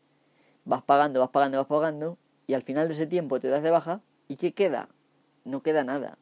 vas 0.66 0.84
pagando, 0.84 1.20
vas 1.20 1.30
pagando, 1.30 1.58
vas 1.58 1.68
pagando, 1.68 2.18
y 2.46 2.54
al 2.54 2.62
final 2.62 2.88
de 2.88 2.94
ese 2.94 3.08
tiempo 3.08 3.40
te 3.40 3.48
das 3.48 3.64
de 3.64 3.72
baja, 3.72 4.02
¿y 4.28 4.36
qué 4.36 4.54
queda? 4.54 4.90
No 5.44 5.64
queda 5.64 5.84
nada. 5.84 6.18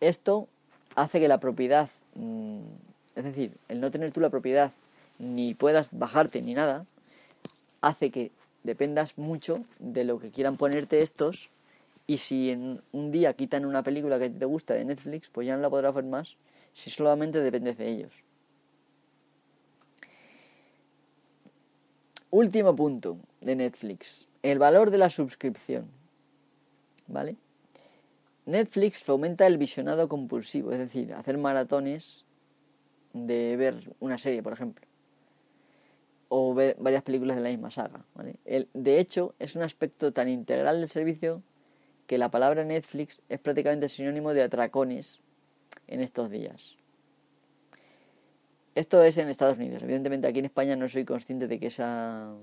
Esto 0.00 0.48
hace 0.94 1.18
que 1.18 1.28
la 1.28 1.38
propiedad, 1.38 1.88
mm, 2.14 2.60
es 3.16 3.24
decir, 3.24 3.56
el 3.68 3.80
no 3.80 3.90
tener 3.90 4.12
tú 4.12 4.20
la 4.20 4.30
propiedad, 4.30 4.70
ni 5.18 5.54
puedas 5.54 5.88
bajarte 5.92 6.42
ni 6.42 6.54
nada, 6.54 6.86
hace 7.80 8.10
que 8.10 8.30
dependas 8.66 9.16
mucho 9.16 9.64
de 9.78 10.04
lo 10.04 10.18
que 10.18 10.30
quieran 10.30 10.56
ponerte 10.56 10.98
estos 10.98 11.50
y 12.06 12.18
si 12.18 12.50
en 12.50 12.82
un 12.92 13.10
día 13.10 13.32
quitan 13.34 13.64
una 13.64 13.82
película 13.82 14.18
que 14.18 14.28
te 14.28 14.44
gusta 14.44 14.74
de 14.74 14.84
Netflix, 14.84 15.28
pues 15.30 15.46
ya 15.46 15.56
no 15.56 15.62
la 15.62 15.70
podrás 15.70 15.94
ver 15.94 16.04
más 16.04 16.36
si 16.74 16.90
solamente 16.90 17.40
dependes 17.40 17.78
de 17.78 17.88
ellos. 17.88 18.22
Último 22.30 22.76
punto 22.76 23.16
de 23.40 23.56
Netflix, 23.56 24.26
el 24.42 24.58
valor 24.58 24.90
de 24.90 24.98
la 24.98 25.08
suscripción. 25.08 25.86
¿Vale? 27.06 27.36
Netflix 28.46 29.02
fomenta 29.02 29.46
el 29.46 29.58
visionado 29.58 30.08
compulsivo, 30.08 30.72
es 30.72 30.78
decir, 30.78 31.14
hacer 31.14 31.38
maratones 31.38 32.24
de 33.12 33.56
ver 33.56 33.94
una 34.00 34.18
serie, 34.18 34.42
por 34.42 34.52
ejemplo, 34.52 34.86
o 36.28 36.54
ver 36.54 36.76
varias 36.78 37.02
películas 37.02 37.36
de 37.36 37.42
la 37.42 37.50
misma 37.50 37.70
saga. 37.70 38.04
de 38.44 38.98
hecho, 38.98 39.34
es 39.38 39.56
un 39.56 39.62
aspecto 39.62 40.12
tan 40.12 40.28
integral 40.28 40.80
del 40.80 40.88
servicio 40.88 41.42
que 42.06 42.18
la 42.18 42.30
palabra 42.30 42.64
Netflix 42.64 43.22
es 43.28 43.40
prácticamente 43.40 43.88
sinónimo 43.88 44.32
de 44.34 44.42
atracones 44.42 45.20
en 45.86 46.00
estos 46.00 46.30
días. 46.30 46.76
Esto 48.74 49.02
es 49.02 49.16
en 49.18 49.28
Estados 49.28 49.56
Unidos. 49.56 49.82
Evidentemente 49.82 50.26
aquí 50.26 50.40
en 50.40 50.44
España 50.44 50.76
no 50.76 50.88
soy 50.88 51.04
consciente 51.04 51.48
de 51.48 51.58
que 51.58 51.68
esa, 51.68 52.34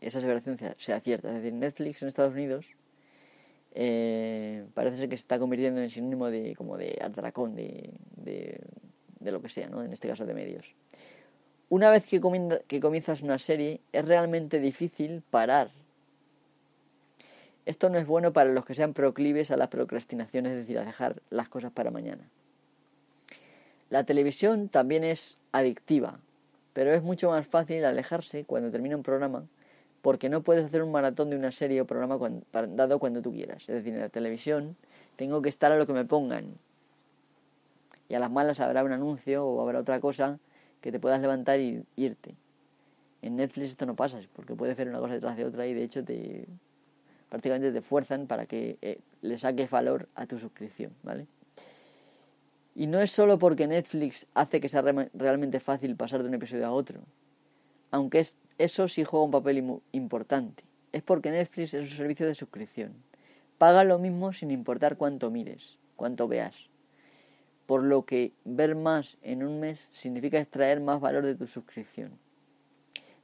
esa 0.00 0.18
aseveración 0.18 0.56
sea 0.78 1.00
cierta. 1.00 1.28
Es 1.28 1.34
decir, 1.34 1.52
Netflix 1.52 2.02
en 2.02 2.08
Estados 2.08 2.32
Unidos 2.32 2.76
eh, 3.74 4.66
parece 4.74 4.96
ser 4.96 5.08
que 5.08 5.16
se 5.16 5.22
está 5.22 5.38
convirtiendo 5.38 5.80
en 5.80 5.88
sinónimo 5.88 6.30
de 6.30 6.54
como 6.56 6.76
de 6.76 6.98
atracón, 7.00 7.54
de, 7.54 7.90
de, 8.16 8.60
de, 9.18 9.32
lo 9.32 9.40
que 9.40 9.48
sea, 9.48 9.68
¿no? 9.68 9.82
en 9.82 9.92
este 9.92 10.08
caso 10.08 10.26
de 10.26 10.34
medios. 10.34 10.74
Una 11.72 11.88
vez 11.88 12.04
que, 12.04 12.20
comienzas 12.20 13.22
una 13.22 13.38
serie 13.38 13.80
es 13.94 14.04
realmente 14.04 14.60
difícil 14.60 15.22
parar 15.30 15.70
esto 17.64 17.88
no 17.88 17.96
es 17.96 18.06
bueno 18.06 18.34
para 18.34 18.50
los 18.50 18.66
que 18.66 18.74
sean 18.74 18.92
proclives 18.92 19.50
a 19.50 19.56
la 19.56 19.70
procrastinación, 19.70 20.44
es 20.44 20.54
decir, 20.54 20.78
a 20.78 20.84
dejar 20.84 21.22
las 21.30 21.48
cosas 21.48 21.72
para 21.72 21.90
mañana. 21.90 22.28
La 23.88 24.04
televisión 24.04 24.68
también 24.68 25.02
es 25.02 25.38
adictiva, 25.50 26.18
pero 26.74 26.92
es 26.92 27.02
mucho 27.02 27.30
más 27.30 27.46
fácil 27.46 27.86
alejarse 27.86 28.44
cuando 28.44 28.70
termina 28.70 28.96
un 28.96 29.02
programa 29.02 29.46
porque 30.02 30.28
no 30.28 30.42
puedes 30.42 30.66
hacer 30.66 30.82
un 30.82 30.92
maratón 30.92 31.30
de 31.30 31.36
una 31.36 31.52
serie 31.52 31.80
o 31.80 31.86
programa 31.86 32.18
dado 32.52 32.98
cuando 32.98 33.22
tú 33.22 33.32
quieras. 33.32 33.62
Es 33.62 33.76
decir, 33.76 33.94
en 33.94 34.00
la 34.00 34.10
televisión 34.10 34.76
tengo 35.16 35.40
que 35.40 35.48
estar 35.48 35.72
a 35.72 35.78
lo 35.78 35.86
que 35.86 35.94
me 35.94 36.04
pongan. 36.04 36.58
Y 38.10 38.14
a 38.14 38.18
las 38.18 38.30
malas 38.30 38.60
habrá 38.60 38.84
un 38.84 38.92
anuncio 38.92 39.46
o 39.46 39.62
habrá 39.62 39.78
otra 39.78 40.00
cosa 40.00 40.38
que 40.82 40.92
te 40.92 41.00
puedas 41.00 41.20
levantar 41.22 41.58
y 41.60 41.82
irte. 41.96 42.34
En 43.22 43.36
Netflix 43.36 43.70
esto 43.70 43.86
no 43.86 43.94
pasa, 43.94 44.20
porque 44.34 44.54
puedes 44.54 44.74
hacer 44.74 44.88
una 44.88 44.98
cosa 44.98 45.14
detrás 45.14 45.36
de 45.36 45.44
otra 45.46 45.66
y 45.66 45.72
de 45.72 45.84
hecho 45.84 46.04
te, 46.04 46.46
prácticamente 47.30 47.72
te 47.72 47.80
fuerzan 47.80 48.26
para 48.26 48.44
que 48.46 48.76
eh, 48.82 48.98
le 49.22 49.38
saques 49.38 49.70
valor 49.70 50.08
a 50.16 50.26
tu 50.26 50.36
suscripción, 50.36 50.92
¿vale? 51.02 51.26
Y 52.74 52.86
no 52.88 53.00
es 53.00 53.10
solo 53.10 53.38
porque 53.38 53.66
Netflix 53.66 54.26
hace 54.34 54.60
que 54.60 54.68
sea 54.68 54.82
realmente 55.14 55.60
fácil 55.60 55.94
pasar 55.94 56.22
de 56.22 56.28
un 56.28 56.34
episodio 56.34 56.66
a 56.66 56.72
otro, 56.72 57.00
aunque 57.90 58.18
es, 58.18 58.36
eso 58.58 58.88
sí 58.88 59.04
juega 59.04 59.24
un 59.24 59.30
papel 59.30 59.80
importante. 59.92 60.64
Es 60.90 61.02
porque 61.02 61.30
Netflix 61.30 61.74
es 61.74 61.90
un 61.90 61.96
servicio 61.96 62.26
de 62.26 62.34
suscripción. 62.34 62.92
Paga 63.56 63.84
lo 63.84 63.98
mismo 63.98 64.32
sin 64.32 64.50
importar 64.50 64.96
cuánto 64.96 65.30
mires, 65.30 65.78
cuánto 65.96 66.26
veas. 66.26 66.71
Por 67.66 67.84
lo 67.84 68.04
que 68.04 68.32
ver 68.44 68.74
más 68.74 69.18
en 69.22 69.42
un 69.44 69.60
mes 69.60 69.88
significa 69.92 70.38
extraer 70.38 70.80
más 70.80 71.00
valor 71.00 71.24
de 71.24 71.34
tu 71.34 71.46
suscripción. 71.46 72.18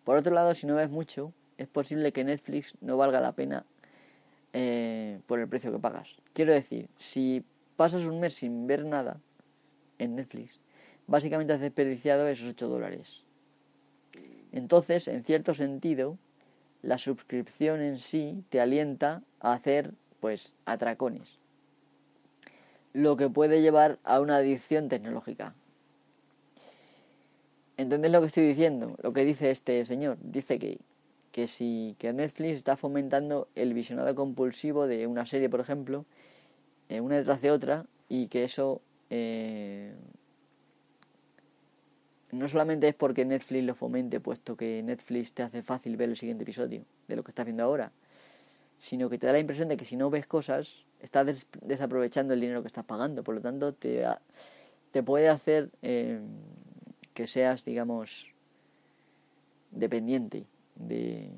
Por 0.04 0.16
otro 0.16 0.34
lado, 0.34 0.54
si 0.54 0.66
no 0.66 0.76
ves 0.76 0.90
mucho, 0.90 1.32
es 1.58 1.68
posible 1.68 2.12
que 2.12 2.24
Netflix 2.24 2.74
no 2.80 2.96
valga 2.96 3.20
la 3.20 3.32
pena 3.32 3.66
eh, 4.52 5.20
por 5.26 5.38
el 5.40 5.48
precio 5.48 5.72
que 5.72 5.78
pagas. 5.78 6.16
Quiero 6.32 6.52
decir, 6.52 6.88
si 6.98 7.44
pasas 7.76 8.06
un 8.06 8.20
mes 8.20 8.34
sin 8.34 8.66
ver 8.66 8.84
nada 8.84 9.20
en 9.98 10.14
Netflix, 10.14 10.60
básicamente 11.06 11.52
has 11.52 11.60
desperdiciado 11.60 12.28
esos 12.28 12.50
8 12.50 12.68
dólares. 12.68 13.24
Entonces, 14.52 15.08
en 15.08 15.24
cierto 15.24 15.52
sentido, 15.52 16.16
la 16.82 16.98
suscripción 16.98 17.82
en 17.82 17.98
sí 17.98 18.44
te 18.48 18.60
alienta 18.60 19.22
a 19.40 19.52
hacer, 19.52 19.92
pues, 20.20 20.54
atracones. 20.64 21.38
Lo 22.98 23.16
que 23.16 23.28
puede 23.28 23.62
llevar 23.62 24.00
a 24.02 24.20
una 24.20 24.38
adicción 24.38 24.88
tecnológica. 24.88 25.54
¿Entendés 27.76 28.10
lo 28.10 28.20
que 28.20 28.26
estoy 28.26 28.44
diciendo? 28.44 28.96
Lo 29.00 29.12
que 29.12 29.24
dice 29.24 29.52
este 29.52 29.86
señor. 29.86 30.18
Dice 30.20 30.58
que 30.58 30.80
que 31.30 31.46
si 31.46 31.94
que 32.00 32.12
Netflix 32.12 32.56
está 32.56 32.76
fomentando 32.76 33.46
el 33.54 33.72
visionado 33.72 34.12
compulsivo 34.16 34.88
de 34.88 35.06
una 35.06 35.26
serie, 35.26 35.48
por 35.48 35.60
ejemplo, 35.60 36.04
eh, 36.88 37.00
una 37.00 37.14
detrás 37.14 37.40
de 37.40 37.52
otra, 37.52 37.86
y 38.08 38.26
que 38.26 38.42
eso 38.42 38.80
eh, 39.10 39.92
no 42.32 42.48
solamente 42.48 42.88
es 42.88 42.96
porque 42.96 43.24
Netflix 43.24 43.64
lo 43.64 43.76
fomente, 43.76 44.18
puesto 44.18 44.56
que 44.56 44.82
Netflix 44.82 45.32
te 45.32 45.44
hace 45.44 45.62
fácil 45.62 45.96
ver 45.96 46.08
el 46.08 46.16
siguiente 46.16 46.42
episodio 46.42 46.82
de 47.06 47.14
lo 47.14 47.22
que 47.22 47.30
está 47.30 47.42
haciendo 47.42 47.62
ahora, 47.62 47.92
sino 48.80 49.08
que 49.08 49.18
te 49.18 49.28
da 49.28 49.32
la 49.34 49.38
impresión 49.38 49.68
de 49.68 49.76
que 49.76 49.84
si 49.84 49.94
no 49.94 50.10
ves 50.10 50.26
cosas, 50.26 50.84
estás 51.00 51.46
desaprovechando 51.62 52.34
el 52.34 52.40
dinero 52.40 52.62
que 52.62 52.68
estás 52.68 52.84
pagando, 52.84 53.22
por 53.22 53.34
lo 53.34 53.40
tanto 53.40 53.72
te, 53.72 54.04
te 54.90 55.02
puede 55.02 55.28
hacer 55.28 55.70
eh, 55.82 56.20
que 57.14 57.26
seas, 57.26 57.64
digamos, 57.64 58.32
dependiente 59.70 60.46
de, 60.76 61.30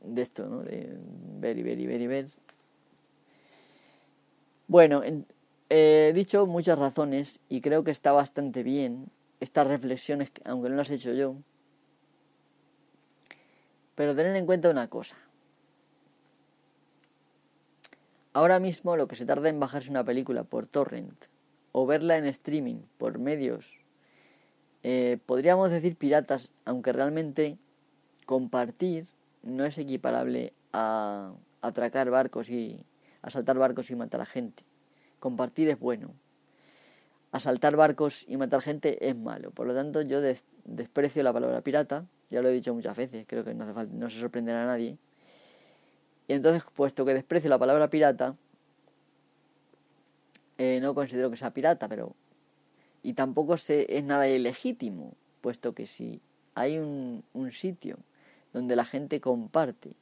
de 0.00 0.22
esto, 0.22 0.48
¿no? 0.48 0.62
De 0.62 0.96
ver 1.40 1.58
y 1.58 1.62
ver 1.62 1.80
y 1.80 1.86
ver 1.86 2.00
y 2.00 2.06
ver. 2.06 2.26
Bueno, 4.68 5.02
he 5.68 6.12
dicho 6.14 6.46
muchas 6.46 6.78
razones 6.78 7.40
y 7.48 7.60
creo 7.60 7.84
que 7.84 7.90
está 7.90 8.12
bastante 8.12 8.62
bien 8.62 9.10
estas 9.40 9.66
reflexiones, 9.66 10.32
aunque 10.44 10.70
no 10.70 10.76
las 10.76 10.90
he 10.90 10.94
hecho 10.94 11.12
yo. 11.12 11.36
Pero 13.94 14.14
tener 14.14 14.34
en 14.36 14.46
cuenta 14.46 14.70
una 14.70 14.88
cosa. 14.88 15.16
Ahora 18.32 18.58
mismo 18.58 18.96
lo 18.96 19.08
que 19.08 19.16
se 19.16 19.26
tarda 19.26 19.48
en 19.48 19.60
bajarse 19.60 19.90
una 19.90 20.04
película 20.04 20.44
por 20.44 20.66
torrent 20.66 21.26
o 21.72 21.86
verla 21.86 22.16
en 22.16 22.26
streaming 22.26 22.82
por 22.98 23.18
medios 23.18 23.82
eh, 24.82 25.18
podríamos 25.26 25.70
decir 25.70 25.96
piratas, 25.96 26.50
aunque 26.64 26.92
realmente 26.92 27.56
compartir 28.26 29.06
no 29.42 29.64
es 29.64 29.78
equiparable 29.78 30.52
a 30.72 31.32
atracar 31.60 32.10
barcos 32.10 32.50
y 32.50 32.84
asaltar 33.22 33.58
barcos 33.58 33.90
y 33.90 33.96
matar 33.96 34.20
a 34.20 34.26
gente. 34.26 34.64
Compartir 35.20 35.68
es 35.68 35.78
bueno. 35.78 36.14
Asaltar 37.30 37.76
barcos 37.76 38.24
y 38.28 38.36
matar 38.36 38.60
gente 38.60 39.08
es 39.08 39.16
malo. 39.16 39.52
Por 39.52 39.66
lo 39.66 39.74
tanto, 39.74 40.02
yo 40.02 40.20
desprecio 40.64 41.22
la 41.22 41.32
palabra 41.32 41.62
pirata. 41.62 42.04
Ya 42.30 42.42
lo 42.42 42.48
he 42.48 42.52
dicho 42.52 42.74
muchas 42.74 42.96
veces, 42.96 43.24
creo 43.26 43.44
que 43.44 43.54
no, 43.54 43.72
no 43.72 44.08
se 44.08 44.20
sorprenderá 44.20 44.64
a 44.64 44.66
nadie. 44.66 44.98
Y 46.28 46.34
entonces, 46.34 46.64
puesto 46.72 47.04
que 47.04 47.14
desprecio 47.14 47.50
la 47.50 47.58
palabra 47.58 47.90
pirata, 47.90 48.36
eh, 50.58 50.78
no 50.80 50.94
considero 50.94 51.30
que 51.30 51.36
sea 51.36 51.52
pirata, 51.52 51.88
pero 51.88 52.14
y 53.02 53.14
tampoco 53.14 53.54
es 53.54 54.04
nada 54.04 54.28
ilegítimo, 54.28 55.14
puesto 55.40 55.74
que 55.74 55.86
si 55.86 56.20
hay 56.54 56.78
un, 56.78 57.24
un 57.32 57.50
sitio 57.50 57.98
donde 58.52 58.76
la 58.76 58.84
gente 58.84 59.20
comparte 59.20 59.96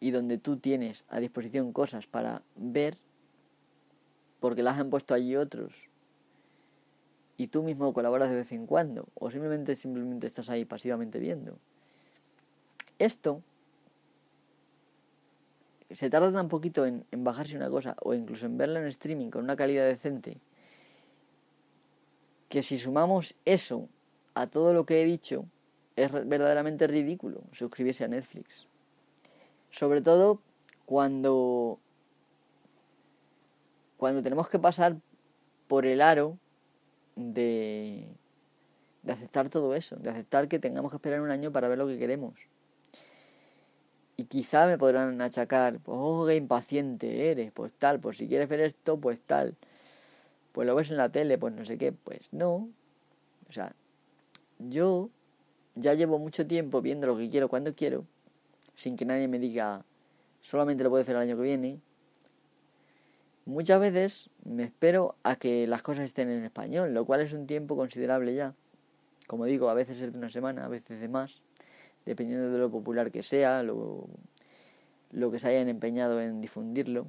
y 0.00 0.10
donde 0.10 0.38
tú 0.38 0.58
tienes 0.58 1.04
a 1.08 1.20
disposición 1.20 1.72
cosas 1.72 2.06
para 2.06 2.42
ver, 2.56 2.98
porque 4.40 4.62
las 4.62 4.78
han 4.78 4.90
puesto 4.90 5.14
allí 5.14 5.36
otros, 5.36 5.88
y 7.36 7.46
tú 7.46 7.62
mismo 7.62 7.94
colaboras 7.94 8.28
de 8.28 8.36
vez 8.36 8.52
en 8.52 8.66
cuando, 8.66 9.08
o 9.14 9.30
simplemente, 9.30 9.74
simplemente 9.76 10.26
estás 10.26 10.50
ahí 10.50 10.66
pasivamente 10.66 11.18
viendo. 11.18 11.58
Esto 12.98 13.42
se 15.90 16.10
tarda 16.10 16.32
tan 16.32 16.48
poquito 16.48 16.86
en, 16.86 17.04
en 17.10 17.24
bajarse 17.24 17.56
una 17.56 17.70
cosa, 17.70 17.96
o 18.02 18.14
incluso 18.14 18.46
en 18.46 18.56
verla 18.56 18.80
en 18.80 18.86
streaming 18.86 19.30
con 19.30 19.44
una 19.44 19.56
calidad 19.56 19.84
decente, 19.84 20.38
que 22.48 22.62
si 22.62 22.78
sumamos 22.78 23.36
eso 23.44 23.88
a 24.34 24.46
todo 24.46 24.72
lo 24.74 24.84
que 24.84 25.02
he 25.02 25.04
dicho, 25.04 25.46
es 25.96 26.10
verdaderamente 26.12 26.86
ridículo 26.86 27.42
suscribirse 27.52 28.04
a 28.04 28.08
Netflix. 28.08 28.66
Sobre 29.70 30.00
todo 30.00 30.40
cuando, 30.86 31.78
cuando 33.96 34.22
tenemos 34.22 34.48
que 34.48 34.58
pasar 34.58 34.96
por 35.68 35.86
el 35.86 36.00
aro 36.00 36.38
de, 37.14 38.08
de 39.02 39.12
aceptar 39.12 39.48
todo 39.48 39.74
eso, 39.74 39.96
de 39.96 40.10
aceptar 40.10 40.48
que 40.48 40.58
tengamos 40.58 40.90
que 40.90 40.96
esperar 40.96 41.20
un 41.20 41.30
año 41.30 41.52
para 41.52 41.68
ver 41.68 41.78
lo 41.78 41.86
que 41.86 41.98
queremos. 41.98 42.34
Y 44.20 44.24
quizá 44.24 44.66
me 44.66 44.76
podrán 44.76 45.18
achacar, 45.22 45.80
oh, 45.86 46.26
qué 46.26 46.34
impaciente 46.34 47.30
eres, 47.30 47.52
pues 47.52 47.72
tal, 47.72 48.00
pues 48.00 48.18
si 48.18 48.28
quieres 48.28 48.50
ver 48.50 48.60
esto, 48.60 48.98
pues 48.98 49.18
tal. 49.22 49.56
Pues 50.52 50.68
lo 50.68 50.74
ves 50.74 50.90
en 50.90 50.98
la 50.98 51.08
tele, 51.08 51.38
pues 51.38 51.54
no 51.54 51.64
sé 51.64 51.78
qué, 51.78 51.90
pues 51.90 52.30
no. 52.30 52.68
O 53.48 53.52
sea, 53.52 53.74
yo 54.58 55.08
ya 55.74 55.94
llevo 55.94 56.18
mucho 56.18 56.46
tiempo 56.46 56.82
viendo 56.82 57.06
lo 57.06 57.16
que 57.16 57.30
quiero 57.30 57.48
cuando 57.48 57.74
quiero, 57.74 58.04
sin 58.74 58.98
que 58.98 59.06
nadie 59.06 59.26
me 59.26 59.38
diga, 59.38 59.86
solamente 60.42 60.84
lo 60.84 60.90
puedo 60.90 61.00
hacer 61.00 61.16
el 61.16 61.22
año 61.22 61.36
que 61.38 61.42
viene. 61.42 61.80
Muchas 63.46 63.80
veces 63.80 64.28
me 64.44 64.64
espero 64.64 65.14
a 65.22 65.36
que 65.36 65.66
las 65.66 65.80
cosas 65.80 66.04
estén 66.04 66.28
en 66.28 66.44
español, 66.44 66.92
lo 66.92 67.06
cual 67.06 67.22
es 67.22 67.32
un 67.32 67.46
tiempo 67.46 67.74
considerable 67.74 68.34
ya. 68.34 68.52
Como 69.28 69.46
digo, 69.46 69.70
a 69.70 69.74
veces 69.74 70.02
es 70.02 70.12
de 70.12 70.18
una 70.18 70.28
semana, 70.28 70.66
a 70.66 70.68
veces 70.68 71.00
de 71.00 71.08
más, 71.08 71.40
dependiendo 72.06 72.50
de 72.50 72.58
lo 72.58 72.70
popular 72.70 73.10
que 73.10 73.22
sea, 73.22 73.62
lo, 73.62 74.06
lo 75.12 75.30
que 75.30 75.38
se 75.38 75.48
hayan 75.48 75.68
empeñado 75.68 76.20
en 76.20 76.40
difundirlo. 76.40 77.06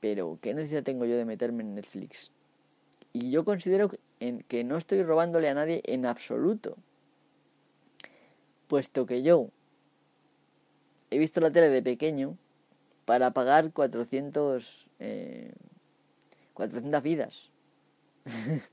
Pero, 0.00 0.38
¿qué 0.40 0.54
necesidad 0.54 0.82
tengo 0.82 1.04
yo 1.04 1.16
de 1.16 1.24
meterme 1.24 1.62
en 1.62 1.74
Netflix? 1.74 2.30
Y 3.12 3.30
yo 3.30 3.44
considero 3.44 3.90
que 4.48 4.64
no 4.64 4.76
estoy 4.76 5.02
robándole 5.02 5.48
a 5.48 5.54
nadie 5.54 5.82
en 5.84 6.06
absoluto. 6.06 6.76
Puesto 8.68 9.04
que 9.04 9.22
yo 9.22 9.50
he 11.10 11.18
visto 11.18 11.40
la 11.40 11.50
tele 11.50 11.68
de 11.68 11.82
pequeño 11.82 12.36
para 13.04 13.32
pagar 13.32 13.72
400, 13.72 14.88
eh, 15.00 15.52
400 16.54 17.02
vidas. 17.02 17.50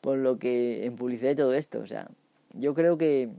Por 0.00 0.16
lo 0.16 0.38
que 0.38 0.86
en 0.86 0.96
publicidad 0.96 1.32
y 1.32 1.34
todo 1.34 1.52
esto, 1.52 1.80
o 1.80 1.86
sea, 1.86 2.08
yo 2.54 2.74
creo 2.74 2.98
que 2.98 3.30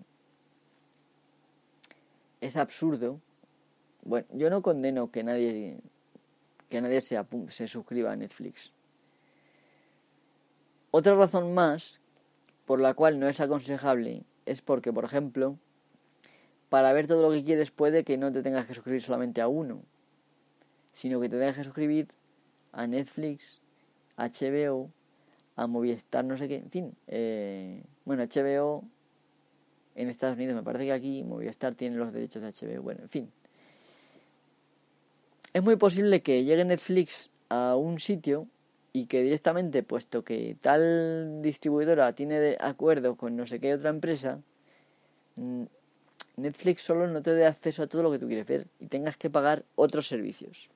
es 2.41 2.57
absurdo. 2.57 3.20
Bueno, 4.03 4.28
yo 4.34 4.49
no 4.49 4.62
condeno 4.62 5.12
que 5.12 5.24
nadie 5.24 5.80
que 6.70 6.82
nadie 6.82 7.01
se, 7.01 7.20
se 7.49 7.68
suscriba 7.68 8.14
a 8.14 8.16
Netflix. 8.16 8.72
Otra 10.89 11.16
razón 11.16 11.53
más 11.53 12.01
por 12.66 12.80
la 12.80 12.93
cual 12.93 13.20
no 13.20 13.28
es 13.28 13.41
aconsejable 13.41 14.24
es 14.45 14.62
porque, 14.62 14.93
por 14.93 15.03
ejemplo, 15.03 15.57
para 16.70 16.93
ver 16.93 17.07
todo 17.07 17.22
lo 17.22 17.32
que 17.32 17.43
quieres 17.43 17.70
puede 17.70 18.03
que 18.03 18.18
no 18.18 18.32
te 18.32 18.41
tengas 18.41 18.66
que 18.66 18.74
suscribir 18.74 19.01
solamente 19.01 19.41
a 19.41 19.49
uno, 19.49 19.84
sino 20.93 21.20
que 21.20 21.28
te 21.28 21.38
tengas 21.38 21.57
que 21.57 21.66
suscribir 21.66 22.07
a 22.72 22.88
Netflix, 22.88 23.59
HBO, 24.18 24.89
a 25.57 25.68
Movistar, 25.68 26.24
no 26.24 26.38
sé 26.38 26.47
qué, 26.47 26.55
en 26.55 26.72
fin. 26.72 26.95
Eh, 27.07 27.84
bueno, 28.05 28.24
HBO 28.24 28.86
en 29.96 30.10
Estados 30.10 30.36
Unidos, 30.36 30.56
me 30.56 30.64
parece 30.64 30.86
que 30.86 30.94
aquí 30.94 31.24
Movistar 31.24 31.76
tiene 31.76 31.98
los 31.98 32.14
derechos 32.14 32.42
de 32.42 32.50
HBO, 32.50 32.82
bueno, 32.82 33.02
en 33.04 33.10
fin. 33.10 33.32
Es 35.54 35.64
muy 35.64 35.76
posible 35.76 36.22
que 36.22 36.44
llegue 36.44 36.64
Netflix 36.64 37.30
a 37.50 37.76
un 37.76 38.00
sitio 38.00 38.48
y 38.94 39.06
que 39.06 39.22
directamente, 39.22 39.84
puesto 39.84 40.24
que 40.24 40.56
tal 40.62 41.42
distribuidora 41.42 42.14
tiene 42.14 42.39
de 42.39 42.58
acuerdo 42.60 43.16
con 43.16 43.36
no 43.36 43.46
sé 43.46 43.60
qué 43.60 43.74
otra 43.74 43.89
empresa, 43.89 44.39
mm, 45.36 45.64
Netflix 46.38 46.82
solo 46.82 47.08
no 47.08 47.22
te 47.22 47.34
dé 47.34 47.46
acceso 47.46 47.84
a 47.84 47.88
todo 47.88 48.04
lo 48.04 48.12
que 48.12 48.20
tú 48.20 48.28
quieres 48.28 48.48
ver 48.48 48.68
y 48.80 48.88
tengas 48.88 49.18
que 49.18 49.30
pagar 49.30 49.66
otros 49.76 50.08
servicios. 50.08 50.70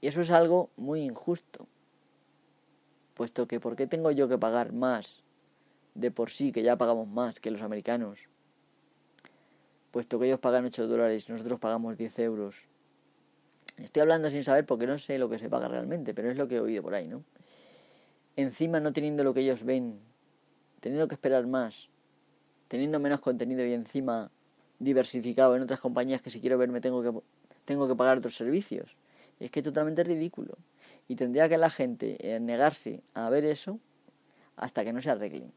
Y 0.00 0.08
eso 0.08 0.20
es 0.20 0.30
algo 0.30 0.70
muy 0.76 1.02
injusto, 1.02 1.66
puesto 3.14 3.46
que 3.46 3.60
¿por 3.60 3.76
qué 3.76 3.86
tengo 3.86 4.10
yo 4.10 4.28
que 4.28 4.38
pagar 4.38 4.72
más 4.72 5.22
de 5.94 6.10
por 6.10 6.30
sí, 6.30 6.52
que 6.52 6.62
ya 6.62 6.76
pagamos 6.76 7.08
más 7.08 7.40
que 7.40 7.50
los 7.50 7.62
americanos? 7.62 8.28
Puesto 9.90 10.18
que 10.18 10.26
ellos 10.26 10.40
pagan 10.40 10.64
8 10.64 10.86
dólares 10.88 11.26
y 11.28 11.32
nosotros 11.32 11.60
pagamos 11.60 11.96
10 11.96 12.18
euros. 12.20 12.68
Estoy 13.78 14.02
hablando 14.02 14.30
sin 14.30 14.44
saber 14.44 14.64
porque 14.66 14.86
no 14.86 14.98
sé 14.98 15.18
lo 15.18 15.28
que 15.28 15.38
se 15.38 15.48
paga 15.48 15.68
realmente, 15.68 16.14
pero 16.14 16.30
es 16.30 16.36
lo 16.36 16.48
que 16.48 16.56
he 16.56 16.60
oído 16.60 16.82
por 16.82 16.94
ahí, 16.94 17.08
¿no? 17.08 17.24
Encima 18.36 18.80
no 18.80 18.92
teniendo 18.92 19.24
lo 19.24 19.34
que 19.34 19.40
ellos 19.40 19.64
ven, 19.64 20.00
teniendo 20.80 21.08
que 21.08 21.14
esperar 21.14 21.46
más, 21.46 21.88
teniendo 22.68 22.98
menos 23.00 23.20
contenido 23.20 23.64
y 23.66 23.72
encima 23.72 24.30
diversificado 24.78 25.56
en 25.56 25.62
otras 25.62 25.80
compañías 25.80 26.22
que 26.22 26.30
si 26.30 26.40
quiero 26.40 26.58
ver 26.58 26.70
me 26.70 26.80
tengo 26.80 27.02
que, 27.02 27.12
tengo 27.64 27.86
que 27.86 27.94
pagar 27.94 28.18
otros 28.18 28.34
servicios. 28.34 28.96
Es 29.40 29.50
que 29.50 29.60
es 29.60 29.64
totalmente 29.64 30.04
ridículo. 30.04 30.56
Y 31.08 31.16
tendría 31.16 31.48
que 31.48 31.58
la 31.58 31.70
gente 31.70 32.16
eh, 32.20 32.40
negarse 32.40 33.02
a 33.14 33.28
ver 33.28 33.44
eso 33.44 33.78
hasta 34.56 34.84
que 34.84 34.92
no 34.92 35.00
se 35.00 35.10
arregle. 35.10 35.50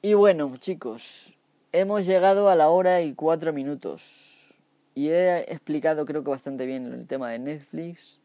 Y 0.00 0.14
bueno, 0.14 0.52
chicos, 0.56 1.36
hemos 1.72 2.06
llegado 2.06 2.48
a 2.48 2.54
la 2.54 2.68
hora 2.68 3.02
y 3.02 3.14
cuatro 3.14 3.52
minutos. 3.52 4.54
Y 4.94 5.08
he 5.08 5.40
explicado 5.52 6.04
creo 6.04 6.22
que 6.22 6.30
bastante 6.30 6.66
bien 6.66 6.92
el 6.92 7.06
tema 7.06 7.30
de 7.30 7.38
Netflix. 7.38 8.20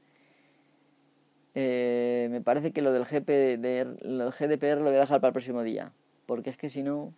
Eh, 1.56 2.28
me 2.32 2.42
parece 2.42 2.72
que 2.72 2.82
lo 2.82 2.92
del, 2.92 3.06
GPDR, 3.06 4.06
lo 4.06 4.32
GDPR 4.32 4.78
lo 4.78 4.86
voy 4.86 4.96
a 4.96 5.02
dejar 5.02 5.22
para 5.22 5.30
el 5.30 5.34
próximo 5.34 5.62
día 5.62 5.92
porque 6.26 6.50
es 6.50 6.58
que 6.58 6.70
si 6.70 6.82
no 6.82 7.14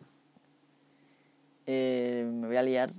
eh, 1.68 2.30
me 2.30 2.47
voy 2.47 2.58
a 2.58 2.64
liar 2.64 2.91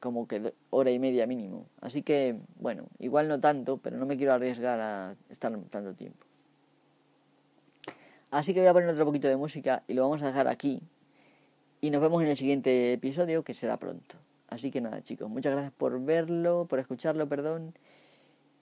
como 0.00 0.28
que 0.28 0.52
hora 0.70 0.90
y 0.90 0.98
media 0.98 1.26
mínimo. 1.26 1.66
Así 1.80 2.02
que, 2.02 2.36
bueno, 2.60 2.84
igual 2.98 3.26
no 3.26 3.40
tanto, 3.40 3.78
pero 3.78 3.96
no 3.96 4.04
me 4.04 4.16
quiero 4.18 4.34
arriesgar 4.34 4.78
a 4.78 5.16
estar 5.30 5.56
tanto 5.70 5.94
tiempo. 5.94 6.26
Así 8.30 8.52
que 8.52 8.60
voy 8.60 8.68
a 8.68 8.72
poner 8.72 8.88
otro 8.90 9.06
poquito 9.06 9.28
de 9.28 9.36
música 9.36 9.82
y 9.88 9.94
lo 9.94 10.02
vamos 10.02 10.22
a 10.22 10.26
dejar 10.26 10.48
aquí. 10.48 10.82
Y 11.84 11.90
nos 11.90 12.00
vemos 12.00 12.22
en 12.22 12.28
el 12.28 12.36
siguiente 12.38 12.94
episodio, 12.94 13.44
que 13.44 13.52
será 13.52 13.76
pronto. 13.76 14.16
Así 14.48 14.70
que 14.70 14.80
nada, 14.80 15.02
chicos, 15.02 15.28
muchas 15.28 15.52
gracias 15.52 15.74
por 15.74 16.02
verlo, 16.02 16.64
por 16.66 16.78
escucharlo, 16.78 17.28
perdón. 17.28 17.74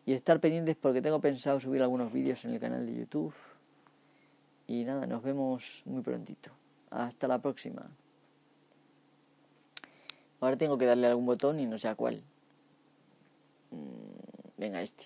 Y 0.04 0.12
estar 0.14 0.40
pendientes 0.40 0.74
porque 0.74 1.00
tengo 1.00 1.20
pensado 1.20 1.60
subir 1.60 1.82
algunos 1.82 2.12
vídeos 2.12 2.44
en 2.44 2.54
el 2.54 2.58
canal 2.58 2.84
de 2.84 2.96
YouTube. 2.96 3.32
Y 4.66 4.82
nada, 4.82 5.06
nos 5.06 5.22
vemos 5.22 5.84
muy 5.86 6.02
prontito. 6.02 6.50
Hasta 6.90 7.28
la 7.28 7.38
próxima. 7.40 7.88
Ahora 10.40 10.56
tengo 10.56 10.76
que 10.76 10.86
darle 10.86 11.06
algún 11.06 11.24
botón 11.24 11.60
y 11.60 11.66
no 11.66 11.78
sé 11.78 11.86
a 11.86 11.94
cuál. 11.94 12.24
Mm, 13.70 14.58
venga, 14.58 14.82
este. 14.82 15.04